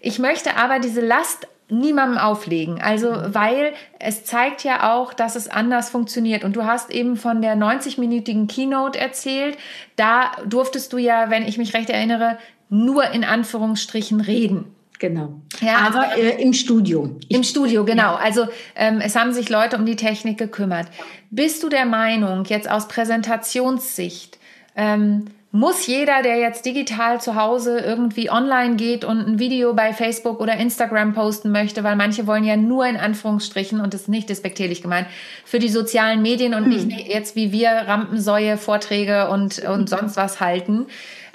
Ich 0.00 0.18
möchte 0.18 0.56
aber 0.56 0.78
diese 0.78 1.00
Last 1.00 1.46
niemandem 1.70 2.18
auflegen. 2.18 2.80
Also, 2.80 3.12
weil 3.26 3.72
es 3.98 4.24
zeigt 4.24 4.64
ja 4.64 4.92
auch, 4.92 5.12
dass 5.12 5.36
es 5.36 5.48
anders 5.48 5.90
funktioniert. 5.90 6.44
Und 6.44 6.56
du 6.56 6.64
hast 6.64 6.90
eben 6.90 7.16
von 7.16 7.42
der 7.42 7.56
90-minütigen 7.56 8.48
Keynote 8.48 8.98
erzählt. 8.98 9.56
Da 9.96 10.32
durftest 10.46 10.92
du 10.92 10.98
ja, 10.98 11.30
wenn 11.30 11.46
ich 11.46 11.58
mich 11.58 11.74
recht 11.74 11.90
erinnere, 11.90 12.38
nur 12.68 13.10
in 13.10 13.24
Anführungsstrichen 13.24 14.20
reden. 14.20 14.64
Genau. 14.98 15.40
Ja, 15.60 15.78
aber 15.78 16.16
äh, 16.18 16.42
im 16.42 16.52
Studio. 16.52 17.16
Im 17.28 17.42
Studio, 17.42 17.84
genau. 17.86 18.12
Ja. 18.12 18.16
Also 18.16 18.46
ähm, 18.76 19.00
es 19.00 19.16
haben 19.16 19.32
sich 19.32 19.48
Leute 19.48 19.76
um 19.78 19.86
die 19.86 19.96
Technik 19.96 20.36
gekümmert. 20.36 20.88
Bist 21.30 21.62
du 21.62 21.70
der 21.70 21.86
Meinung, 21.86 22.44
jetzt 22.44 22.70
aus 22.70 22.86
Präsentationssicht, 22.86 24.38
ähm, 24.76 25.28
muss 25.52 25.88
jeder, 25.88 26.22
der 26.22 26.38
jetzt 26.38 26.64
digital 26.64 27.20
zu 27.20 27.34
Hause 27.34 27.80
irgendwie 27.80 28.30
online 28.30 28.76
geht 28.76 29.04
und 29.04 29.26
ein 29.26 29.38
Video 29.40 29.74
bei 29.74 29.92
Facebook 29.92 30.40
oder 30.40 30.56
Instagram 30.56 31.12
posten 31.12 31.50
möchte, 31.50 31.82
weil 31.82 31.96
manche 31.96 32.28
wollen 32.28 32.44
ja 32.44 32.56
nur 32.56 32.86
in 32.86 32.96
Anführungsstrichen 32.96 33.80
und 33.80 33.92
das 33.92 34.02
ist 34.02 34.08
nicht 34.08 34.28
despektierlich 34.28 34.80
gemeint, 34.80 35.08
für 35.44 35.58
die 35.58 35.68
sozialen 35.68 36.22
Medien 36.22 36.54
und 36.54 36.64
hm. 36.64 36.70
nicht 36.70 37.08
jetzt 37.08 37.34
wie 37.34 37.50
wir 37.50 37.70
Rampensäue, 37.70 38.58
Vorträge 38.58 39.28
und, 39.28 39.58
und 39.58 39.88
sonst 39.88 40.16
was 40.16 40.40
halten. 40.40 40.86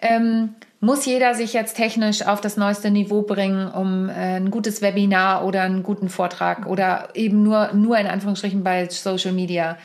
Ähm, 0.01 0.55
muss 0.79 1.05
jeder 1.05 1.33
sich 1.33 1.53
jetzt 1.53 1.75
technisch 1.75 2.25
auf 2.25 2.41
das 2.41 2.57
neueste 2.57 2.91
Niveau 2.91 3.23
bringen, 3.23 3.67
um 3.69 4.07
äh, 4.07 4.37
ein 4.37 4.51
gutes 4.51 4.81
Webinar 4.81 5.43
oder 5.43 5.63
einen 5.63 5.83
guten 5.83 6.09
Vortrag 6.09 6.67
oder 6.67 7.09
eben 7.15 7.43
nur, 7.43 7.73
nur 7.73 7.97
in 7.97 8.07
Anführungsstrichen 8.07 8.63
bei 8.63 8.87
Social 8.89 9.31
Media 9.31 9.77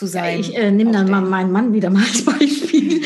zu 0.00 0.06
sein. 0.06 0.40
Ich 0.40 0.56
äh, 0.56 0.70
nehme 0.70 0.92
dann 0.92 1.10
mal 1.10 1.20
meinen 1.20 1.52
Mann 1.52 1.74
wieder 1.74 1.90
mal 1.90 2.02
als 2.02 2.24
Beispiel. 2.24 3.02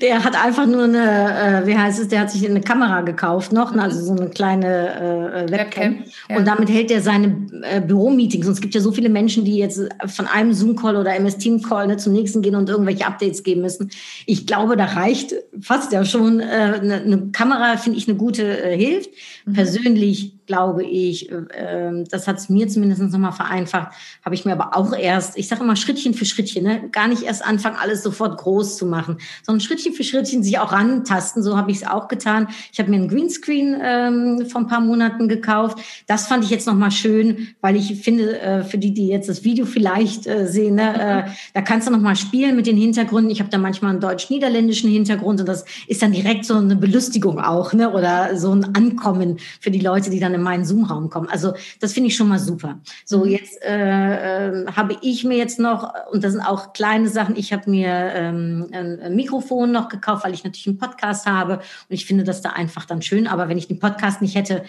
Der 0.00 0.22
hat 0.22 0.40
einfach 0.42 0.66
nur 0.66 0.84
eine, 0.84 1.64
äh, 1.64 1.66
wie 1.66 1.76
heißt 1.76 2.00
es, 2.00 2.08
der 2.08 2.20
hat 2.20 2.30
sich 2.30 2.48
eine 2.48 2.60
Kamera 2.60 3.00
gekauft 3.00 3.52
noch, 3.52 3.74
ne, 3.74 3.82
also 3.82 4.00
so 4.00 4.12
eine 4.12 4.30
kleine 4.30 5.46
äh, 5.46 5.50
Webcam. 5.50 5.50
Webcam 5.50 6.04
ja. 6.28 6.36
Und 6.36 6.46
damit 6.46 6.70
hält 6.70 6.92
er 6.92 7.02
seine 7.02 7.48
äh, 7.62 7.80
Büromeetings. 7.80 8.46
Und 8.46 8.52
es 8.52 8.60
gibt 8.60 8.76
ja 8.76 8.80
so 8.80 8.92
viele 8.92 9.08
Menschen, 9.08 9.44
die 9.44 9.56
jetzt 9.56 9.80
von 10.06 10.26
einem 10.26 10.52
Zoom-Call 10.52 10.96
oder 10.96 11.14
MS-Team-Call 11.16 11.88
ne, 11.88 11.96
zum 11.96 12.12
nächsten 12.12 12.42
gehen 12.42 12.54
und 12.54 12.68
irgendwelche 12.68 13.06
Updates 13.06 13.42
geben 13.42 13.62
müssen. 13.62 13.90
Ich 14.24 14.46
glaube, 14.46 14.76
da 14.76 14.84
reicht 14.84 15.34
fast 15.60 15.92
ja 15.92 16.04
schon 16.04 16.38
äh, 16.38 16.44
eine, 16.44 16.94
eine 16.94 17.28
Kamera, 17.32 17.76
finde 17.76 17.98
ich, 17.98 18.08
eine 18.08 18.16
gute 18.16 18.62
äh, 18.62 18.78
Hilft. 18.78 19.10
Mhm. 19.46 19.52
Persönlich 19.54 20.32
glaube 20.50 20.82
ich, 20.82 21.30
äh, 21.30 22.04
das 22.10 22.26
hat 22.26 22.38
es 22.38 22.48
mir 22.48 22.66
zumindest 22.66 23.00
nochmal 23.00 23.30
vereinfacht, 23.30 23.92
habe 24.24 24.34
ich 24.34 24.44
mir 24.44 24.52
aber 24.52 24.76
auch 24.76 24.92
erst, 24.92 25.38
ich 25.38 25.46
sage 25.46 25.62
immer 25.62 25.76
Schrittchen 25.76 26.12
für 26.12 26.24
Schrittchen, 26.24 26.64
ne? 26.64 26.88
gar 26.90 27.06
nicht 27.06 27.22
erst 27.22 27.46
anfangen, 27.46 27.76
alles 27.80 28.02
sofort 28.02 28.36
groß 28.38 28.76
zu 28.76 28.84
machen, 28.84 29.18
sondern 29.44 29.60
Schrittchen 29.60 29.92
für 29.92 30.02
Schrittchen 30.02 30.42
sich 30.42 30.58
auch 30.58 30.72
rantasten. 30.72 31.44
So 31.44 31.56
habe 31.56 31.70
ich 31.70 31.76
es 31.76 31.86
auch 31.86 32.08
getan. 32.08 32.48
Ich 32.72 32.80
habe 32.80 32.90
mir 32.90 32.96
einen 32.96 33.06
Greenscreen 33.06 33.80
ähm, 33.80 34.46
vor 34.48 34.62
ein 34.62 34.66
paar 34.66 34.80
Monaten 34.80 35.28
gekauft. 35.28 35.78
Das 36.08 36.26
fand 36.26 36.42
ich 36.42 36.50
jetzt 36.50 36.66
nochmal 36.66 36.90
schön, 36.90 37.54
weil 37.60 37.76
ich 37.76 38.02
finde, 38.02 38.40
äh, 38.40 38.64
für 38.64 38.78
die, 38.78 38.92
die 38.92 39.06
jetzt 39.06 39.28
das 39.28 39.44
Video 39.44 39.66
vielleicht 39.66 40.26
äh, 40.26 40.48
sehen, 40.48 40.74
ne, 40.74 41.26
äh, 41.28 41.30
da 41.54 41.62
kannst 41.62 41.86
du 41.86 41.92
nochmal 41.92 42.16
spielen 42.16 42.56
mit 42.56 42.66
den 42.66 42.76
Hintergründen. 42.76 43.30
Ich 43.30 43.38
habe 43.38 43.50
da 43.50 43.58
manchmal 43.58 43.92
einen 43.92 44.00
deutsch-niederländischen 44.00 44.90
Hintergrund 44.90 45.38
und 45.38 45.48
das 45.48 45.64
ist 45.86 46.02
dann 46.02 46.10
direkt 46.10 46.44
so 46.44 46.56
eine 46.56 46.74
Belustigung 46.74 47.38
auch, 47.38 47.72
ne? 47.72 47.92
oder 47.92 48.36
so 48.36 48.52
ein 48.52 48.74
Ankommen 48.74 49.38
für 49.60 49.70
die 49.70 49.80
Leute, 49.80 50.10
die 50.10 50.20
dann 50.20 50.34
in 50.40 50.44
meinen 50.44 50.64
Zoom-Raum 50.64 51.10
kommen. 51.10 51.28
Also 51.28 51.52
das 51.78 51.92
finde 51.92 52.08
ich 52.08 52.16
schon 52.16 52.28
mal 52.28 52.38
super. 52.38 52.80
So, 53.04 53.24
mhm. 53.24 53.30
jetzt 53.30 53.62
äh, 53.62 54.48
äh, 54.48 54.66
habe 54.72 54.96
ich 55.02 55.24
mir 55.24 55.36
jetzt 55.36 55.58
noch, 55.58 55.92
und 56.10 56.24
das 56.24 56.32
sind 56.32 56.42
auch 56.42 56.72
kleine 56.72 57.08
Sachen, 57.08 57.36
ich 57.36 57.52
habe 57.52 57.70
mir 57.70 57.88
ähm, 57.88 58.68
ein 58.72 59.14
Mikrofon 59.14 59.70
noch 59.70 59.88
gekauft, 59.88 60.24
weil 60.24 60.34
ich 60.34 60.44
natürlich 60.44 60.68
einen 60.68 60.78
Podcast 60.78 61.26
habe 61.26 61.54
und 61.54 61.62
ich 61.88 62.06
finde 62.06 62.24
das 62.24 62.42
da 62.42 62.50
einfach 62.50 62.86
dann 62.86 63.02
schön. 63.02 63.26
Aber 63.26 63.48
wenn 63.48 63.58
ich 63.58 63.68
den 63.68 63.78
Podcast 63.78 64.22
nicht 64.22 64.34
hätte, 64.34 64.64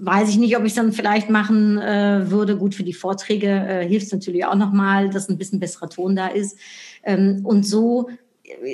weiß 0.00 0.28
ich 0.28 0.38
nicht, 0.38 0.56
ob 0.56 0.64
ich 0.64 0.70
es 0.72 0.76
dann 0.76 0.92
vielleicht 0.92 1.30
machen 1.30 1.78
äh, 1.78 2.30
würde. 2.30 2.56
Gut, 2.56 2.74
für 2.74 2.84
die 2.84 2.92
Vorträge 2.92 3.48
äh, 3.48 3.88
hilft 3.88 4.06
es 4.06 4.12
natürlich 4.12 4.44
auch 4.44 4.54
nochmal, 4.54 5.10
dass 5.10 5.28
ein 5.28 5.38
bisschen 5.38 5.60
besserer 5.60 5.88
Ton 5.88 6.14
da 6.14 6.28
ist. 6.28 6.58
Ähm, 7.02 7.40
und 7.44 7.66
so 7.66 8.08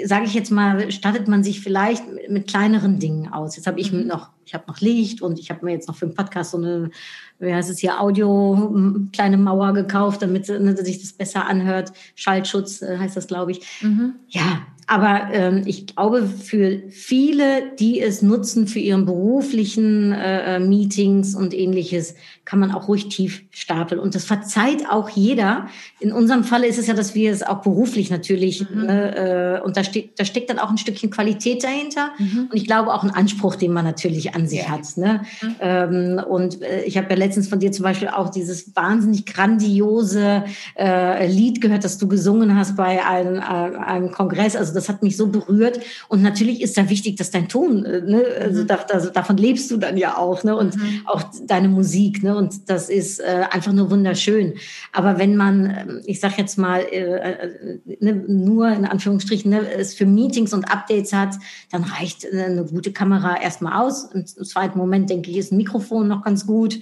sage 0.04 0.26
ich 0.26 0.34
jetzt 0.34 0.50
mal, 0.50 0.90
stattet 0.90 1.28
man 1.28 1.42
sich 1.42 1.60
vielleicht 1.60 2.04
mit, 2.28 2.48
kleineren 2.48 2.98
Dingen 2.98 3.32
aus. 3.32 3.56
Jetzt 3.56 3.66
habe 3.66 3.80
ich 3.80 3.92
mhm. 3.92 4.06
noch, 4.06 4.30
ich 4.44 4.54
habe 4.54 4.64
noch 4.66 4.80
Licht 4.80 5.22
und 5.22 5.38
ich 5.38 5.50
habe 5.50 5.64
mir 5.64 5.72
jetzt 5.72 5.88
noch 5.88 5.96
für 5.96 6.06
den 6.06 6.14
Podcast 6.14 6.52
so 6.52 6.58
eine, 6.58 6.90
wie 7.38 7.52
heißt 7.52 7.70
es 7.70 7.78
hier, 7.78 8.00
Audio 8.00 8.74
kleine 9.12 9.36
Mauer 9.36 9.72
gekauft, 9.72 10.22
damit 10.22 10.48
ne, 10.48 10.76
sich 10.76 11.00
das 11.00 11.12
besser 11.12 11.46
anhört. 11.46 11.92
Schallschutz 12.14 12.82
äh, 12.82 12.98
heißt 12.98 13.16
das, 13.16 13.26
glaube 13.26 13.52
ich. 13.52 13.82
Mhm. 13.82 14.14
Ja, 14.28 14.66
aber 14.86 15.28
ähm, 15.32 15.62
ich 15.66 15.86
glaube, 15.86 16.26
für 16.26 16.82
viele, 16.90 17.72
die 17.78 18.00
es 18.00 18.22
nutzen 18.22 18.66
für 18.66 18.78
ihren 18.78 19.06
beruflichen 19.06 20.12
äh, 20.12 20.56
äh, 20.56 20.58
Meetings 20.58 21.34
und 21.34 21.54
ähnliches, 21.54 22.14
kann 22.44 22.58
man 22.58 22.72
auch 22.72 22.88
ruhig 22.88 23.08
tief 23.08 23.42
stapeln. 23.50 23.98
Und 23.98 24.14
das 24.14 24.24
verzeiht 24.24 24.90
auch 24.90 25.08
jeder. 25.08 25.68
In 26.00 26.12
unserem 26.12 26.44
Falle 26.44 26.66
ist 26.66 26.78
es 26.78 26.86
ja, 26.86 26.94
dass 26.94 27.14
wir 27.14 27.32
es 27.32 27.42
auch 27.42 27.62
beruflich 27.62 28.10
natürlich, 28.10 28.68
mhm. 28.68 28.88
äh, 28.88 29.60
und 29.64 29.76
da, 29.76 29.84
steht, 29.84 30.18
da 30.18 30.24
steckt 30.24 30.50
dann 30.50 30.58
auch 30.58 30.70
ein 30.70 30.76
Stückchen 30.76 31.10
Qualität 31.10 31.64
dahinter. 31.64 32.10
Mhm. 32.18 32.48
Und 32.50 32.54
ich 32.54 32.66
glaube 32.66 32.92
auch 32.92 33.02
ein 33.02 33.10
Anspruch, 33.10 33.56
den 33.56 33.72
man 33.72 33.84
natürlich 33.84 34.34
an 34.34 34.46
sich 34.46 34.68
hat. 34.68 34.96
Ne? 34.96 35.22
Mhm. 35.40 35.54
Ähm, 35.60 36.22
und 36.28 36.62
äh, 36.62 36.82
ich 36.82 36.98
habe 36.98 37.08
ja 37.10 37.16
letztens 37.16 37.48
von 37.48 37.60
dir 37.60 37.72
zum 37.72 37.84
Beispiel 37.84 38.08
auch 38.08 38.28
dieses 38.28 38.76
wahnsinnig 38.76 39.24
grandiose 39.24 40.44
äh, 40.76 41.26
Lied 41.26 41.62
gehört, 41.62 41.84
das 41.84 41.96
du 41.96 42.08
gesungen 42.08 42.56
hast 42.56 42.76
bei 42.76 43.04
einem, 43.04 43.36
äh, 43.36 43.40
einem 43.40 44.10
Kongress. 44.10 44.56
Also 44.56 44.73
das 44.74 44.88
hat 44.88 45.02
mich 45.02 45.16
so 45.16 45.28
berührt. 45.28 45.80
Und 46.08 46.22
natürlich 46.22 46.60
ist 46.60 46.76
da 46.76 46.88
wichtig, 46.90 47.16
dass 47.16 47.30
dein 47.30 47.48
Ton, 47.48 47.84
äh, 47.84 48.00
ne, 48.00 48.24
also, 48.40 48.62
mhm. 48.62 48.66
da, 48.66 48.76
also 48.90 49.10
davon 49.10 49.36
lebst 49.36 49.70
du 49.70 49.76
dann 49.76 49.96
ja 49.96 50.16
auch, 50.16 50.44
ne? 50.44 50.56
Und 50.56 50.76
mhm. 50.76 51.02
auch 51.06 51.22
deine 51.46 51.68
Musik, 51.68 52.22
ne? 52.22 52.36
Und 52.36 52.68
das 52.68 52.88
ist 52.88 53.20
äh, 53.20 53.44
einfach 53.50 53.72
nur 53.72 53.90
wunderschön. 53.90 54.54
Aber 54.92 55.18
wenn 55.18 55.36
man, 55.36 55.66
ähm, 55.66 56.02
ich 56.06 56.20
sag 56.20 56.38
jetzt 56.38 56.58
mal, 56.58 56.80
äh, 56.80 57.32
äh, 57.32 57.78
ne, 58.00 58.14
nur 58.26 58.68
in 58.68 58.84
Anführungsstrichen 58.84 59.50
ne, 59.50 59.68
es 59.70 59.94
für 59.94 60.06
Meetings 60.06 60.52
und 60.52 60.64
Updates 60.70 61.12
hat, 61.12 61.34
dann 61.70 61.84
reicht 61.84 62.24
äh, 62.24 62.44
eine 62.44 62.64
gute 62.64 62.92
Kamera 62.92 63.40
erstmal 63.40 63.82
aus. 63.84 64.10
Im 64.12 64.26
zweiten 64.26 64.78
Moment 64.78 65.10
denke 65.10 65.30
ich, 65.30 65.38
ist 65.38 65.52
ein 65.52 65.56
Mikrofon 65.56 66.08
noch 66.08 66.22
ganz 66.22 66.46
gut. 66.46 66.80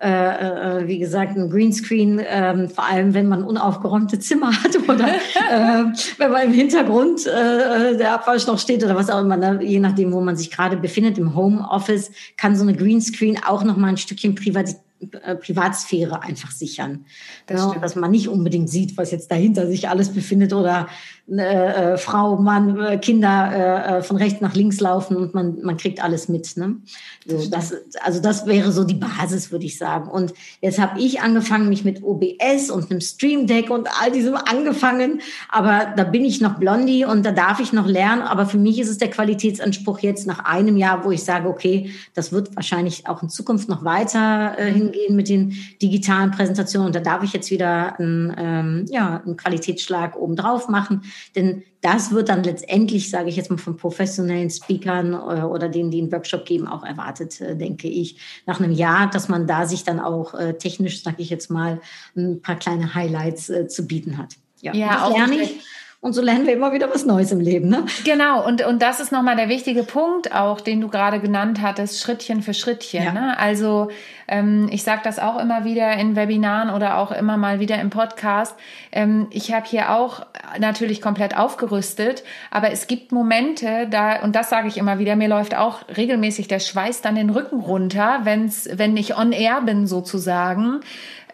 Äh, 0.00 0.80
äh, 0.80 0.88
wie 0.88 0.98
gesagt, 0.98 1.36
ein 1.36 1.48
Greenscreen, 1.48 2.18
äh, 2.18 2.68
vor 2.68 2.84
allem 2.84 3.14
wenn 3.14 3.28
man 3.28 3.44
unaufgeräumte 3.44 4.18
Zimmer 4.18 4.50
hat 4.64 4.76
oder 4.88 5.06
äh, 5.06 5.84
wenn 6.18 6.30
man 6.30 6.42
im 6.42 6.52
Hintergrund 6.52 7.26
äh, 7.26 7.92
äh, 7.92 7.96
der 7.96 8.14
Abwasch 8.14 8.46
noch 8.46 8.58
steht 8.58 8.82
oder 8.82 8.96
was 8.96 9.08
auch 9.08 9.20
immer, 9.20 9.36
ne? 9.36 9.60
je 9.62 9.78
nachdem, 9.78 10.12
wo 10.12 10.20
man 10.20 10.36
sich 10.36 10.50
gerade 10.50 10.76
befindet, 10.76 11.16
im 11.16 11.36
Homeoffice, 11.36 12.10
kann 12.36 12.56
so 12.56 12.62
eine 12.62 12.74
Greenscreen 12.74 13.38
auch 13.44 13.62
noch 13.62 13.76
mal 13.76 13.88
ein 13.88 13.96
Stückchen 13.96 14.34
Privat 14.34 14.74
äh, 15.22 15.36
Privatsphäre 15.36 16.22
einfach 16.22 16.50
sichern. 16.50 17.04
Das 17.46 17.60
ja, 17.60 17.78
dass 17.78 17.94
man 17.94 18.10
nicht 18.10 18.28
unbedingt 18.28 18.70
sieht, 18.70 18.96
was 18.96 19.10
jetzt 19.10 19.30
dahinter 19.30 19.66
sich 19.66 19.88
alles 19.88 20.10
befindet 20.10 20.52
oder 20.52 20.88
äh, 21.26 21.94
äh, 21.94 21.96
Frau, 21.96 22.36
Mann, 22.36 22.78
äh, 22.78 22.98
Kinder 22.98 23.50
äh, 23.50 23.98
äh, 23.98 24.02
von 24.02 24.18
rechts 24.18 24.42
nach 24.42 24.54
links 24.54 24.78
laufen 24.80 25.16
und 25.16 25.32
man, 25.32 25.58
man 25.62 25.78
kriegt 25.78 26.04
alles 26.04 26.28
mit. 26.28 26.54
Ne? 26.58 26.76
So, 27.24 27.48
das, 27.48 27.72
also 28.02 28.20
das 28.20 28.46
wäre 28.46 28.72
so 28.72 28.84
die 28.84 28.94
Basis, 28.94 29.50
würde 29.50 29.64
ich 29.64 29.78
sagen. 29.78 30.10
Und 30.10 30.34
jetzt 30.60 30.78
habe 30.78 31.00
ich 31.00 31.22
angefangen, 31.22 31.70
mich 31.70 31.82
mit 31.82 32.02
OBS 32.02 32.68
und 32.70 32.90
einem 32.90 33.00
Stream 33.00 33.46
Deck 33.46 33.70
und 33.70 33.88
all 34.02 34.12
diesem 34.12 34.36
angefangen. 34.36 35.22
Aber 35.48 35.94
da 35.96 36.04
bin 36.04 36.26
ich 36.26 36.42
noch 36.42 36.58
Blondie 36.58 37.06
und 37.06 37.24
da 37.24 37.32
darf 37.32 37.58
ich 37.58 37.72
noch 37.72 37.86
lernen. 37.86 38.20
Aber 38.20 38.44
für 38.44 38.58
mich 38.58 38.78
ist 38.78 38.90
es 38.90 38.98
der 38.98 39.08
Qualitätsanspruch 39.08 40.00
jetzt 40.00 40.26
nach 40.26 40.44
einem 40.44 40.76
Jahr, 40.76 41.06
wo 41.06 41.10
ich 41.10 41.24
sage, 41.24 41.48
okay, 41.48 41.90
das 42.12 42.32
wird 42.32 42.54
wahrscheinlich 42.54 43.08
auch 43.08 43.22
in 43.22 43.30
Zukunft 43.30 43.70
noch 43.70 43.82
weiter 43.82 44.58
äh, 44.58 44.70
hingehen 44.70 45.16
mit 45.16 45.30
den 45.30 45.56
digitalen 45.80 46.32
Präsentationen. 46.32 46.88
Und 46.88 46.94
da 46.94 47.00
darf 47.00 47.22
ich 47.22 47.32
jetzt 47.32 47.50
wieder 47.50 47.98
einen, 47.98 48.34
ähm, 48.36 48.84
ja, 48.90 49.22
einen 49.24 49.38
Qualitätsschlag 49.38 50.16
obendrauf 50.16 50.68
machen. 50.68 51.00
Denn 51.34 51.62
das 51.80 52.12
wird 52.12 52.28
dann 52.28 52.42
letztendlich, 52.42 53.10
sage 53.10 53.28
ich 53.28 53.36
jetzt 53.36 53.50
mal, 53.50 53.58
von 53.58 53.76
professionellen 53.76 54.50
Speakern 54.50 55.12
äh, 55.12 55.42
oder 55.42 55.68
denen, 55.68 55.90
die 55.90 56.00
einen 56.00 56.12
Workshop 56.12 56.44
geben, 56.44 56.66
auch 56.66 56.84
erwartet, 56.84 57.40
äh, 57.40 57.56
denke 57.56 57.88
ich, 57.88 58.18
nach 58.46 58.60
einem 58.60 58.72
Jahr, 58.72 59.10
dass 59.10 59.28
man 59.28 59.46
da 59.46 59.66
sich 59.66 59.84
dann 59.84 60.00
auch 60.00 60.34
äh, 60.34 60.54
technisch, 60.54 61.02
sage 61.02 61.22
ich 61.22 61.30
jetzt 61.30 61.50
mal, 61.50 61.80
ein 62.16 62.40
paar 62.40 62.56
kleine 62.56 62.94
Highlights 62.94 63.52
zu 63.68 63.86
bieten 63.86 64.18
hat. 64.18 64.34
Ja, 64.60 64.74
ja 64.74 65.04
auch 65.04 65.16
lerne 65.16 65.42
ich. 65.42 65.60
Und 66.04 66.12
so 66.12 66.20
lernen 66.20 66.46
wir 66.46 66.52
immer 66.52 66.74
wieder 66.74 66.90
was 66.92 67.06
Neues 67.06 67.32
im 67.32 67.40
Leben. 67.40 67.70
Ne? 67.70 67.86
Genau, 68.04 68.46
und, 68.46 68.62
und 68.62 68.82
das 68.82 69.00
ist 69.00 69.10
nochmal 69.10 69.36
der 69.36 69.48
wichtige 69.48 69.84
Punkt 69.84 70.34
auch, 70.34 70.60
den 70.60 70.82
du 70.82 70.88
gerade 70.88 71.18
genannt 71.18 71.62
hattest, 71.62 72.02
Schrittchen 72.02 72.42
für 72.42 72.52
Schrittchen. 72.52 73.02
Ja. 73.02 73.12
Ne? 73.12 73.38
Also 73.38 73.88
ähm, 74.28 74.68
ich 74.70 74.82
sage 74.82 75.00
das 75.02 75.18
auch 75.18 75.40
immer 75.40 75.64
wieder 75.64 75.94
in 75.94 76.14
Webinaren 76.14 76.68
oder 76.68 76.98
auch 76.98 77.10
immer 77.10 77.38
mal 77.38 77.58
wieder 77.58 77.80
im 77.80 77.88
Podcast. 77.88 78.54
Ähm, 78.92 79.28
ich 79.30 79.54
habe 79.54 79.64
hier 79.66 79.94
auch 79.96 80.26
natürlich 80.58 81.00
komplett 81.00 81.38
aufgerüstet, 81.38 82.22
aber 82.50 82.70
es 82.70 82.86
gibt 82.86 83.10
Momente, 83.10 83.88
da, 83.90 84.20
und 84.20 84.36
das 84.36 84.50
sage 84.50 84.68
ich 84.68 84.76
immer 84.76 84.98
wieder, 84.98 85.16
mir 85.16 85.28
läuft 85.28 85.56
auch 85.56 85.88
regelmäßig 85.96 86.48
der 86.48 86.60
Schweiß 86.60 87.00
dann 87.00 87.14
den 87.14 87.30
Rücken 87.30 87.60
runter, 87.60 88.20
wenn's, 88.24 88.68
wenn 88.74 88.98
ich 88.98 89.16
on 89.16 89.32
air 89.32 89.62
bin 89.62 89.86
sozusagen. 89.86 90.80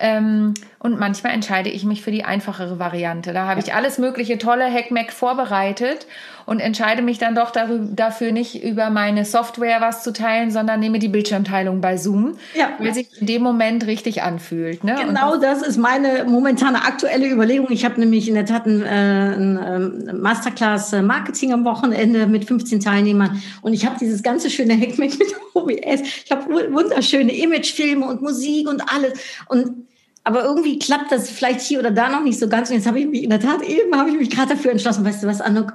Ähm, 0.00 0.54
und 0.78 0.98
manchmal 0.98 1.34
entscheide 1.34 1.68
ich 1.68 1.84
mich 1.84 2.00
für 2.00 2.10
die 2.10 2.24
einfachere 2.24 2.78
Variante. 2.78 3.34
Da 3.34 3.46
habe 3.46 3.60
ich 3.60 3.74
alles 3.74 3.98
mögliche 3.98 4.38
tolle 4.38 4.64
Hackmack 4.64 5.12
vorbereitet 5.12 6.06
und 6.46 6.58
entscheide 6.58 7.02
mich 7.02 7.18
dann 7.18 7.34
doch 7.34 7.50
darüber, 7.50 7.84
dafür 7.94 8.32
nicht 8.32 8.64
über 8.64 8.88
meine 8.88 9.26
Software 9.26 9.82
was 9.82 10.02
zu 10.02 10.14
teilen, 10.14 10.50
sondern 10.50 10.80
nehme 10.80 10.98
die 10.98 11.08
Bildschirmteilung 11.08 11.82
bei 11.82 11.98
Zoom, 11.98 12.38
ja. 12.54 12.70
weil 12.78 12.94
sich 12.94 13.08
in 13.20 13.26
dem 13.26 13.42
Moment 13.42 13.86
richtig 13.86 14.22
anfühlt. 14.22 14.82
Ne? 14.82 14.96
Genau, 15.04 15.36
das, 15.36 15.60
das, 15.60 15.68
ist 15.68 15.76
meine 15.76 16.24
momentane 16.24 16.82
aktuelle 16.82 17.28
Überlegung. 17.28 17.70
Ich 17.70 17.84
habe 17.84 18.00
nämlich 18.00 18.26
in 18.26 18.34
der 18.34 18.46
Tat 18.46 18.64
ein, 18.64 18.82
äh, 18.82 18.88
ein 18.88 19.60
ähm, 19.62 20.20
Masterclass 20.22 20.94
äh, 20.94 21.02
Marketing 21.02 21.52
am 21.52 21.66
Wochenende 21.66 22.26
mit 22.26 22.46
15 22.46 22.80
Teilnehmern 22.80 23.42
und 23.60 23.74
ich 23.74 23.84
habe 23.84 23.96
dieses 24.00 24.22
ganze 24.22 24.48
schöne 24.48 24.80
Hackmack 24.80 25.10
mit 25.18 25.28
OBS. 25.52 26.00
Ich 26.24 26.30
habe 26.30 26.72
wunderschöne 26.72 27.36
Imagefilme 27.36 28.06
und 28.06 28.22
Musik 28.22 28.66
und 28.66 28.82
alles 28.90 29.12
und 29.46 29.89
aber 30.24 30.44
irgendwie 30.44 30.78
klappt 30.78 31.12
das 31.12 31.30
vielleicht 31.30 31.60
hier 31.60 31.78
oder 31.78 31.90
da 31.90 32.08
noch 32.08 32.22
nicht 32.22 32.38
so 32.38 32.48
ganz. 32.48 32.70
Und 32.70 32.76
jetzt 32.76 32.86
habe 32.86 33.00
ich 33.00 33.06
mich 33.06 33.22
in 33.22 33.30
der 33.30 33.40
Tat 33.40 33.62
eben 33.62 33.96
habe 33.96 34.10
ich 34.10 34.16
mich 34.16 34.30
gerade 34.30 34.54
dafür 34.54 34.72
entschlossen. 34.72 35.04
Weißt 35.04 35.22
du 35.22 35.26
was, 35.26 35.40
Anuk? 35.40 35.74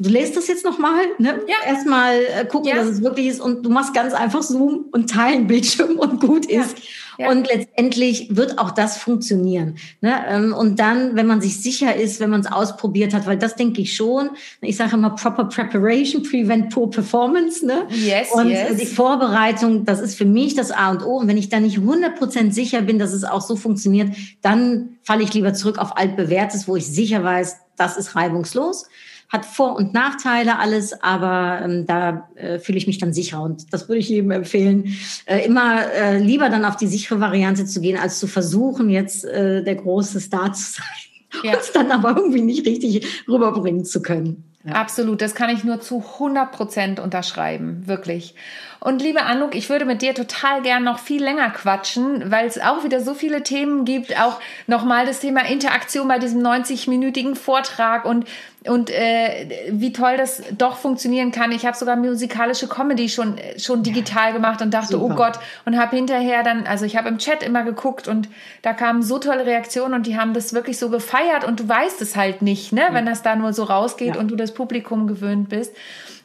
Du 0.00 0.08
lässt 0.08 0.34
das 0.34 0.48
jetzt 0.48 0.64
nochmal, 0.64 1.02
ne? 1.18 1.40
Ja. 1.46 1.70
Erstmal 1.70 2.14
äh, 2.14 2.46
gucken, 2.46 2.70
ja. 2.70 2.76
dass 2.76 2.86
es 2.86 3.02
wirklich 3.02 3.26
ist 3.26 3.38
und 3.38 3.66
du 3.66 3.68
machst 3.68 3.92
ganz 3.92 4.14
einfach 4.14 4.40
Zoom 4.40 4.86
und 4.92 5.10
teilen 5.10 5.46
Bildschirm 5.46 5.98
und 5.98 6.20
gut 6.20 6.46
ist. 6.46 6.78
Ja. 7.18 7.28
Und 7.28 7.46
letztendlich 7.46 8.34
wird 8.34 8.58
auch 8.58 8.70
das 8.70 8.96
funktionieren. 8.96 9.76
Ne? 10.00 10.14
Ähm, 10.26 10.54
und 10.54 10.80
dann, 10.80 11.16
wenn 11.16 11.26
man 11.26 11.42
sich 11.42 11.60
sicher 11.60 11.94
ist, 11.94 12.18
wenn 12.18 12.30
man 12.30 12.40
es 12.40 12.46
ausprobiert 12.46 13.12
hat, 13.12 13.26
weil 13.26 13.36
das 13.36 13.56
denke 13.56 13.82
ich 13.82 13.94
schon, 13.94 14.30
ich 14.62 14.78
sage 14.78 14.96
immer 14.96 15.10
proper 15.10 15.44
preparation, 15.44 16.22
prevent 16.22 16.72
poor 16.72 16.88
performance. 16.88 17.66
Ne? 17.66 17.86
Yes, 17.90 18.32
und 18.32 18.48
yes. 18.48 18.78
die 18.78 18.86
Vorbereitung, 18.86 19.84
das 19.84 20.00
ist 20.00 20.14
für 20.14 20.24
mich 20.24 20.54
das 20.54 20.70
A 20.70 20.92
und 20.92 21.04
O. 21.04 21.18
Und 21.18 21.28
wenn 21.28 21.36
ich 21.36 21.50
da 21.50 21.60
nicht 21.60 21.76
100% 21.76 22.52
sicher 22.52 22.80
bin, 22.80 22.98
dass 22.98 23.12
es 23.12 23.24
auch 23.24 23.42
so 23.42 23.54
funktioniert, 23.54 24.16
dann 24.40 24.96
falle 25.02 25.24
ich 25.24 25.34
lieber 25.34 25.52
zurück 25.52 25.76
auf 25.76 25.98
altbewährtes, 25.98 26.66
wo 26.66 26.76
ich 26.76 26.86
sicher 26.86 27.22
weiß, 27.22 27.56
das 27.76 27.98
ist 27.98 28.16
reibungslos 28.16 28.86
hat 29.30 29.46
Vor- 29.46 29.76
und 29.76 29.94
Nachteile 29.94 30.58
alles, 30.58 31.02
aber 31.02 31.60
ähm, 31.62 31.86
da 31.86 32.28
äh, 32.34 32.58
fühle 32.58 32.78
ich 32.78 32.86
mich 32.86 32.98
dann 32.98 33.12
sicher 33.12 33.40
und 33.40 33.72
das 33.72 33.88
würde 33.88 34.00
ich 34.00 34.08
jedem 34.08 34.32
empfehlen, 34.32 34.96
äh, 35.26 35.44
immer 35.46 35.90
äh, 35.92 36.18
lieber 36.18 36.50
dann 36.50 36.64
auf 36.64 36.76
die 36.76 36.88
sichere 36.88 37.20
Variante 37.20 37.64
zu 37.64 37.80
gehen, 37.80 37.98
als 37.98 38.18
zu 38.18 38.26
versuchen, 38.26 38.90
jetzt 38.90 39.24
äh, 39.24 39.62
der 39.62 39.76
große 39.76 40.20
Star 40.20 40.52
zu 40.52 40.72
sein 40.72 41.44
ja. 41.44 41.52
und 41.52 41.60
es 41.60 41.72
dann 41.72 41.92
aber 41.92 42.16
irgendwie 42.16 42.42
nicht 42.42 42.66
richtig 42.66 43.06
rüberbringen 43.28 43.84
zu 43.84 44.02
können. 44.02 44.44
Ja. 44.62 44.74
Absolut, 44.74 45.22
das 45.22 45.34
kann 45.34 45.48
ich 45.48 45.64
nur 45.64 45.80
zu 45.80 46.04
100 46.14 46.52
Prozent 46.52 47.00
unterschreiben, 47.00 47.86
wirklich. 47.86 48.34
Und 48.78 49.00
liebe 49.00 49.22
Anuk, 49.22 49.54
ich 49.54 49.70
würde 49.70 49.86
mit 49.86 50.02
dir 50.02 50.14
total 50.14 50.60
gern 50.60 50.84
noch 50.84 50.98
viel 50.98 51.22
länger 51.22 51.48
quatschen, 51.48 52.30
weil 52.30 52.46
es 52.46 52.60
auch 52.60 52.84
wieder 52.84 53.00
so 53.00 53.14
viele 53.14 53.42
Themen 53.42 53.86
gibt. 53.86 54.20
Auch 54.20 54.38
nochmal 54.66 55.06
das 55.06 55.20
Thema 55.20 55.46
Interaktion 55.46 56.08
bei 56.08 56.18
diesem 56.18 56.42
90-minütigen 56.42 57.36
Vortrag 57.36 58.04
und 58.04 58.26
und 58.66 58.90
äh, 58.90 59.68
wie 59.70 59.92
toll 59.92 60.18
das 60.18 60.42
doch 60.56 60.76
funktionieren 60.76 61.30
kann. 61.30 61.50
Ich 61.50 61.64
habe 61.64 61.76
sogar 61.76 61.96
musikalische 61.96 62.68
Comedy 62.68 63.08
schon 63.08 63.36
schon 63.56 63.82
digital 63.82 64.34
gemacht 64.34 64.60
und 64.60 64.74
dachte, 64.74 64.98
oh 64.98 65.08
super. 65.08 65.14
oh 65.14 65.16
Gott, 65.16 65.38
und 65.64 65.78
habe 65.78 65.96
hinterher 65.96 66.42
dann, 66.42 66.66
also 66.66 66.84
ich 66.84 66.96
habe 66.96 67.08
im 67.08 67.18
Chat 67.18 67.42
immer 67.42 67.62
geguckt 67.62 68.06
und 68.06 68.28
da 68.60 68.74
kamen 68.74 69.02
so 69.02 69.18
tolle 69.18 69.46
Reaktionen 69.46 69.94
und 69.94 70.06
die 70.06 70.18
haben 70.18 70.34
das 70.34 70.52
wirklich 70.52 70.78
so 70.78 70.90
gefeiert 70.90 71.44
und 71.44 71.60
du 71.60 71.68
weißt 71.68 72.02
es 72.02 72.16
halt 72.16 72.42
nicht, 72.42 72.72
ne, 72.72 72.82
ja. 72.82 72.94
wenn 72.94 73.06
das 73.06 73.22
da 73.22 73.34
nur 73.34 73.54
so 73.54 73.64
rausgeht 73.64 74.16
ja. 74.16 74.20
und 74.20 74.30
du 74.30 74.36
das 74.36 74.52
Publikum 74.52 75.06
gewöhnt 75.06 75.48
bist. 75.48 75.74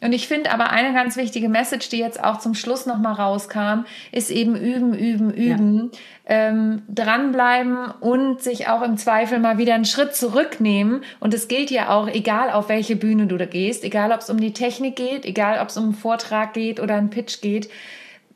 Und 0.05 0.13
ich 0.13 0.27
finde 0.27 0.51
aber 0.51 0.69
eine 0.69 0.93
ganz 0.93 1.17
wichtige 1.17 1.49
Message, 1.49 1.89
die 1.89 1.97
jetzt 1.97 2.23
auch 2.23 2.37
zum 2.37 2.53
Schluss 2.53 2.85
nochmal 2.85 3.13
rauskam, 3.13 3.85
ist 4.11 4.29
eben 4.29 4.55
üben, 4.55 4.93
üben, 4.93 5.33
üben, 5.33 5.91
ja. 5.91 6.49
ähm, 6.49 6.83
dranbleiben 6.93 7.89
und 8.01 8.39
sich 8.39 8.67
auch 8.67 8.83
im 8.83 8.97
Zweifel 8.97 9.39
mal 9.39 9.57
wieder 9.57 9.73
einen 9.73 9.85
Schritt 9.85 10.13
zurücknehmen. 10.13 11.03
Und 11.19 11.33
es 11.33 11.47
gilt 11.47 11.71
ja 11.71 11.89
auch, 11.89 12.07
egal 12.07 12.51
auf 12.51 12.69
welche 12.69 12.95
Bühne 12.95 13.25
du 13.25 13.35
da 13.35 13.47
gehst, 13.47 13.83
egal 13.83 14.11
ob 14.11 14.19
es 14.19 14.29
um 14.29 14.39
die 14.39 14.53
Technik 14.53 14.95
geht, 14.95 15.25
egal 15.25 15.59
ob 15.59 15.69
es 15.69 15.77
um 15.77 15.85
einen 15.85 15.93
Vortrag 15.95 16.53
geht 16.53 16.79
oder 16.79 16.93
einen 16.93 17.09
Pitch 17.09 17.41
geht, 17.41 17.67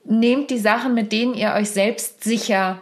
nehmt 0.05 0.49
die 0.49 0.57
Sachen, 0.57 0.95
mit 0.95 1.11
denen 1.11 1.35
ihr 1.35 1.53
euch 1.53 1.69
selbst 1.69 2.23
sicher 2.23 2.79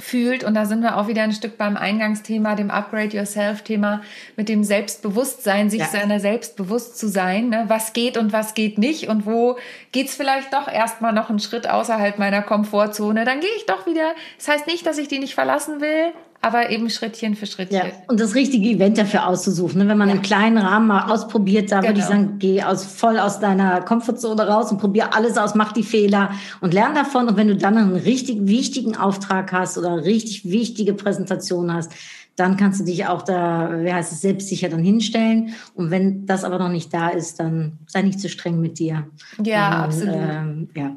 fühlt. 0.00 0.44
Und 0.44 0.54
da 0.54 0.64
sind 0.64 0.82
wir 0.82 0.96
auch 0.96 1.08
wieder 1.08 1.22
ein 1.22 1.32
Stück 1.32 1.58
beim 1.58 1.76
Eingangsthema, 1.76 2.54
dem 2.54 2.70
Upgrade 2.70 3.16
Yourself-Thema, 3.16 4.02
mit 4.36 4.48
dem 4.48 4.64
Selbstbewusstsein, 4.64 5.70
sich 5.70 5.80
ja. 5.80 5.86
seiner 5.86 6.20
selbst 6.20 6.56
bewusst 6.56 6.98
zu 6.98 7.08
sein. 7.08 7.48
Ne? 7.48 7.64
Was 7.68 7.92
geht 7.92 8.16
und 8.16 8.32
was 8.32 8.54
geht 8.54 8.78
nicht 8.78 9.08
und 9.08 9.26
wo 9.26 9.58
geht's 9.92 10.14
vielleicht 10.14 10.52
doch 10.52 10.68
erstmal 10.68 11.12
noch 11.12 11.30
einen 11.30 11.40
Schritt 11.40 11.68
außerhalb 11.68 12.18
meiner 12.18 12.42
Komfortzone. 12.42 13.24
Dann 13.24 13.40
gehe 13.40 13.50
ich 13.56 13.66
doch 13.66 13.86
wieder. 13.86 14.14
Das 14.38 14.48
heißt 14.48 14.66
nicht, 14.66 14.86
dass 14.86 14.98
ich 14.98 15.08
die 15.08 15.18
nicht 15.18 15.34
verlassen 15.34 15.80
will, 15.80 16.12
aber 16.44 16.70
eben 16.70 16.90
Schrittchen 16.90 17.36
für 17.36 17.46
Schrittchen. 17.46 17.76
Ja, 17.76 17.84
und 18.08 18.18
das 18.18 18.34
richtige 18.34 18.68
Event 18.68 18.98
dafür 18.98 19.28
auszusuchen. 19.28 19.78
Ne? 19.78 19.88
Wenn 19.88 19.96
man 19.96 20.08
ja. 20.08 20.16
im 20.16 20.22
kleinen 20.22 20.58
Rahmen 20.58 20.88
mal 20.88 21.10
ausprobiert, 21.10 21.70
da 21.70 21.80
genau. 21.80 21.90
würde 21.90 22.00
ich 22.00 22.06
genau. 22.08 22.20
sagen, 22.20 22.38
geh 22.40 22.62
aus, 22.64 22.84
voll 22.84 23.20
aus 23.20 23.38
deiner 23.38 23.80
Komfortzone 23.82 24.46
raus 24.48 24.72
und 24.72 24.78
probier 24.78 25.14
alles 25.14 25.38
aus, 25.38 25.54
mach 25.54 25.72
die 25.72 25.84
Fehler 25.84 26.32
und 26.60 26.74
lern 26.74 26.96
davon. 26.96 27.28
Und 27.28 27.36
wenn 27.36 27.46
du 27.46 27.56
dann 27.56 27.78
einen 27.78 27.94
richtig 27.94 28.46
wichtigen 28.48 28.96
Auftrag 28.96 29.52
hast 29.52 29.78
oder 29.78 29.92
eine 29.92 30.04
richtig 30.04 30.50
wichtige 30.50 30.94
Präsentation 30.94 31.72
hast, 31.72 31.92
dann 32.34 32.56
kannst 32.56 32.80
du 32.80 32.84
dich 32.84 33.06
auch 33.06 33.22
da, 33.22 33.70
wie 33.84 33.92
heißt 33.92 34.10
es, 34.10 34.22
selbstsicher 34.22 34.68
dann 34.68 34.82
hinstellen. 34.82 35.54
Und 35.74 35.92
wenn 35.92 36.26
das 36.26 36.42
aber 36.42 36.58
noch 36.58 36.70
nicht 36.70 36.92
da 36.92 37.10
ist, 37.10 37.38
dann 37.38 37.78
sei 37.86 38.02
nicht 38.02 38.18
zu 38.18 38.28
streng 38.28 38.60
mit 38.60 38.80
dir. 38.80 39.06
Ja, 39.44 39.68
und, 39.68 39.84
absolut. 39.84 40.14
Ähm, 40.16 40.68
ja. 40.74 40.96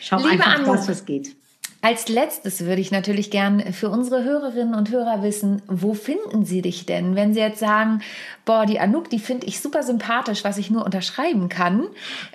Schau 0.00 0.18
Liebe 0.18 0.30
einfach, 0.30 0.58
Anruf, 0.60 0.76
das, 0.76 0.88
was 0.88 1.04
geht. 1.04 1.34
Als 1.82 2.08
letztes 2.08 2.64
würde 2.64 2.80
ich 2.80 2.90
natürlich 2.90 3.30
gern 3.30 3.72
für 3.72 3.90
unsere 3.90 4.24
Hörerinnen 4.24 4.74
und 4.74 4.90
Hörer 4.90 5.22
wissen, 5.22 5.62
wo 5.68 5.94
finden 5.94 6.44
sie 6.44 6.62
dich 6.62 6.86
denn? 6.86 7.14
Wenn 7.14 7.32
sie 7.32 7.40
jetzt 7.40 7.60
sagen, 7.60 8.00
boah, 8.44 8.66
die 8.66 8.80
Anouk, 8.80 9.10
die 9.10 9.18
finde 9.18 9.46
ich 9.46 9.60
super 9.60 9.82
sympathisch, 9.82 10.42
was 10.42 10.58
ich 10.58 10.70
nur 10.70 10.84
unterschreiben 10.84 11.48
kann. 11.48 11.78
Mhm. 11.78 11.86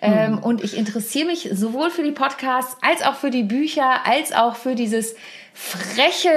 Ähm, 0.01 0.37
und 0.37 0.63
ich 0.63 0.77
interessiere 0.77 1.25
mich 1.25 1.49
sowohl 1.51 1.89
für 1.89 2.03
die 2.03 2.11
Podcasts 2.11 2.77
als 2.81 3.01
auch 3.01 3.15
für 3.15 3.29
die 3.29 3.43
Bücher, 3.43 4.05
als 4.05 4.31
auch 4.31 4.55
für 4.55 4.75
dieses 4.75 5.15
freche, 5.53 6.29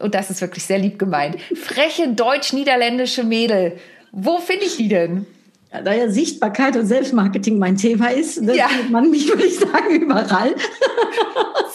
und 0.00 0.14
das 0.14 0.30
ist 0.30 0.40
wirklich 0.40 0.64
sehr 0.64 0.78
lieb 0.78 0.98
gemeint, 0.98 1.40
freche 1.54 2.08
deutsch-niederländische 2.08 3.22
Mädel. 3.22 3.78
Wo 4.12 4.38
finde 4.38 4.64
ich 4.64 4.76
die 4.76 4.88
denn? 4.88 5.26
da 5.84 5.92
ja 5.92 6.08
Sichtbarkeit 6.08 6.76
und 6.76 6.86
Selbstmarketing 6.86 7.58
mein 7.58 7.76
Thema 7.76 8.08
ist, 8.08 8.40
ne, 8.40 8.56
ja. 8.56 8.68
findet 8.68 8.90
man 8.90 9.10
mich, 9.10 9.28
würde 9.28 9.44
ich 9.44 9.58
sagen, 9.58 10.00
überall. 10.00 10.54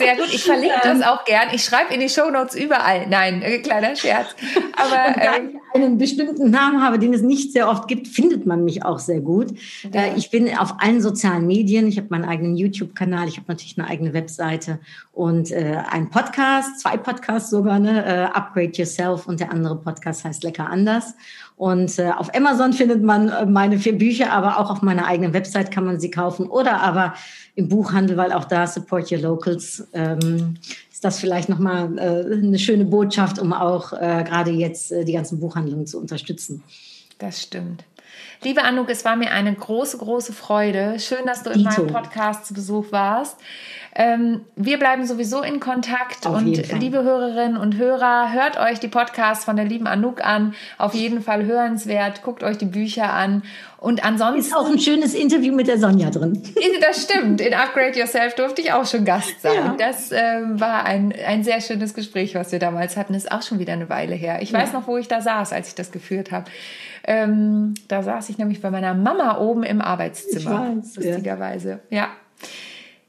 Sehr 0.01 0.15
gut, 0.15 0.33
ich 0.33 0.43
verlinke 0.43 0.79
das 0.83 1.01
auch 1.01 1.25
gern. 1.25 1.49
Ich 1.53 1.63
schreibe 1.63 1.93
in 1.93 1.99
die 1.99 2.09
Shownotes 2.09 2.55
überall. 2.55 3.07
Nein, 3.07 3.41
äh, 3.41 3.59
kleiner 3.59 3.95
Scherz. 3.95 4.35
Aber 4.75 5.15
ähm, 5.21 5.59
einen 5.73 5.97
bestimmten 5.97 6.49
Namen 6.49 6.83
habe, 6.83 6.99
den 6.99 7.13
es 7.13 7.21
nicht 7.21 7.53
sehr 7.53 7.69
oft 7.69 7.87
gibt, 7.87 8.07
findet 8.07 8.45
man 8.45 8.63
mich 8.63 8.83
auch 8.83 8.99
sehr 8.99 9.21
gut. 9.21 9.51
Ja. 9.93 10.01
Äh, 10.01 10.17
ich 10.17 10.29
bin 10.29 10.49
auf 10.57 10.75
allen 10.79 11.01
sozialen 11.01 11.47
Medien. 11.47 11.87
Ich 11.87 11.97
habe 11.97 12.07
meinen 12.09 12.25
eigenen 12.25 12.55
YouTube-Kanal. 12.55 13.27
Ich 13.27 13.37
habe 13.37 13.45
natürlich 13.47 13.77
eine 13.77 13.87
eigene 13.87 14.13
Webseite 14.13 14.79
und 15.13 15.51
äh, 15.51 15.77
einen 15.89 16.09
Podcast, 16.09 16.79
zwei 16.79 16.97
Podcasts 16.97 17.49
sogar, 17.49 17.79
ne? 17.79 18.05
Äh, 18.05 18.23
Upgrade 18.35 18.71
Yourself 18.73 19.27
und 19.27 19.39
der 19.39 19.51
andere 19.51 19.75
Podcast 19.75 20.25
heißt 20.25 20.43
Lecker 20.43 20.69
anders. 20.69 21.15
Und 21.61 21.99
äh, 21.99 22.09
auf 22.09 22.33
Amazon 22.33 22.73
findet 22.73 23.03
man 23.03 23.29
äh, 23.29 23.45
meine 23.45 23.77
vier 23.77 23.95
Bücher, 23.95 24.33
aber 24.33 24.57
auch 24.57 24.71
auf 24.71 24.81
meiner 24.81 25.05
eigenen 25.05 25.31
Website 25.31 25.69
kann 25.69 25.85
man 25.85 25.99
sie 25.99 26.09
kaufen 26.09 26.47
oder 26.47 26.81
aber 26.81 27.13
im 27.53 27.69
Buchhandel, 27.69 28.17
weil 28.17 28.33
auch 28.33 28.45
da 28.45 28.65
Support 28.65 29.11
Your 29.11 29.19
Locals 29.19 29.87
ähm, 29.93 30.55
ist 30.91 31.05
das 31.05 31.19
vielleicht 31.19 31.49
nochmal 31.49 31.99
äh, 31.99 32.33
eine 32.33 32.57
schöne 32.57 32.85
Botschaft, 32.85 33.37
um 33.37 33.53
auch 33.53 33.93
äh, 33.93 34.23
gerade 34.27 34.49
jetzt 34.49 34.91
äh, 34.91 35.05
die 35.05 35.13
ganzen 35.13 35.39
Buchhandlungen 35.39 35.85
zu 35.85 35.99
unterstützen. 35.99 36.63
Das 37.19 37.43
stimmt. 37.43 37.83
Liebe 38.41 38.63
Anouk, 38.63 38.89
es 38.89 39.05
war 39.05 39.15
mir 39.15 39.29
eine 39.29 39.53
große, 39.53 39.99
große 39.99 40.33
Freude. 40.33 40.99
Schön, 40.99 41.27
dass 41.27 41.43
du 41.43 41.51
in 41.51 41.59
Dito. 41.59 41.83
meinem 41.83 41.93
Podcast 41.93 42.47
zu 42.47 42.55
Besuch 42.55 42.91
warst. 42.91 43.37
Ähm, 43.93 44.41
wir 44.55 44.79
bleiben 44.79 45.05
sowieso 45.05 45.41
in 45.41 45.59
Kontakt 45.59 46.25
Auf 46.25 46.37
und 46.37 46.45
liebe 46.45 47.03
Hörerinnen 47.03 47.57
und 47.57 47.77
Hörer, 47.77 48.31
hört 48.31 48.57
euch 48.57 48.79
die 48.79 48.87
Podcasts 48.87 49.43
von 49.43 49.57
der 49.57 49.65
lieben 49.65 49.85
Anouk 49.85 50.23
an. 50.23 50.53
Auf 50.77 50.93
jeden 50.93 51.21
Fall 51.21 51.45
hörenswert. 51.45 52.23
Guckt 52.23 52.43
euch 52.43 52.57
die 52.57 52.65
Bücher 52.65 53.11
an. 53.11 53.43
Und 53.77 54.05
ansonsten. 54.05 54.39
Ist 54.39 54.55
auch 54.55 54.69
ein 54.69 54.79
schönes 54.79 55.13
Interview 55.13 55.53
mit 55.53 55.67
der 55.67 55.77
Sonja 55.77 56.09
drin. 56.09 56.41
Das 56.79 57.03
stimmt. 57.03 57.41
In 57.41 57.53
Upgrade 57.53 57.97
Yourself 57.97 58.33
durfte 58.35 58.61
ich 58.61 58.73
auch 58.73 58.85
schon 58.85 59.05
Gast 59.05 59.41
sein. 59.41 59.53
Ja. 59.53 59.75
Das 59.77 60.11
ähm, 60.11 60.59
war 60.59 60.85
ein, 60.85 61.13
ein 61.27 61.43
sehr 61.43 61.61
schönes 61.61 61.93
Gespräch, 61.93 62.33
was 62.33 62.51
wir 62.51 62.59
damals 62.59 62.97
hatten. 62.97 63.13
Ist 63.13 63.31
auch 63.31 63.43
schon 63.43 63.59
wieder 63.59 63.73
eine 63.73 63.87
Weile 63.89 64.15
her. 64.15 64.41
Ich 64.41 64.51
weiß 64.51 64.71
ja. 64.71 64.79
noch, 64.79 64.87
wo 64.87 64.97
ich 64.97 65.07
da 65.07 65.21
saß, 65.21 65.53
als 65.53 65.69
ich 65.69 65.75
das 65.75 65.91
geführt 65.91 66.31
habe. 66.31 66.49
Ähm, 67.03 67.75
da 67.87 68.03
saß 68.03 68.29
ich 68.29 68.37
nämlich 68.37 68.61
bei 68.61 68.71
meiner 68.71 68.93
Mama 68.93 69.37
oben 69.37 69.63
im 69.63 69.81
Arbeitszimmer. 69.81 70.71
Ich 70.71 70.77
weiß, 70.77 70.95
lustigerweise. 70.95 71.79
ja. 71.89 72.09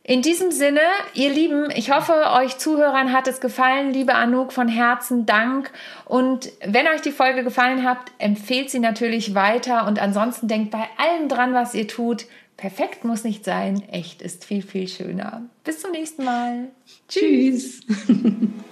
In 0.05 0.20
diesem 0.20 0.50
Sinne, 0.50 0.80
ihr 1.14 1.30
Lieben, 1.30 1.70
ich 1.76 1.92
hoffe, 1.92 2.12
euch 2.34 2.59
Zuhörern 2.59 3.12
hat 3.12 3.28
es 3.28 3.40
gefallen. 3.40 3.92
Liebe 3.92 4.14
Anouk, 4.14 4.53
von 4.53 4.66
Herzen 4.66 5.26
Dank. 5.26 5.70
Und 6.05 6.50
wenn 6.66 6.88
euch 6.88 7.03
die 7.03 7.12
Folge 7.12 7.44
gefallen 7.44 7.84
hat, 7.84 7.98
empfehlt 8.18 8.68
sie 8.68 8.80
natürlich 8.80 9.36
weiter. 9.36 9.86
Und 9.86 10.03
ansonsten 10.03 10.48
denkt 10.48 10.72
bei 10.72 10.88
allem 10.98 11.28
dran, 11.28 11.55
was 11.55 11.74
ihr 11.74 11.86
tut. 11.86 12.26
Perfekt 12.57 13.05
muss 13.05 13.22
nicht 13.22 13.44
sein. 13.44 13.82
Echt 13.90 14.22
ist 14.22 14.44
viel, 14.44 14.62
viel 14.62 14.88
schöner. 14.88 15.42
Bis 15.62 15.80
zum 15.80 15.92
nächsten 15.92 16.24
Mal. 16.24 16.68
Tschüss. 17.09 17.80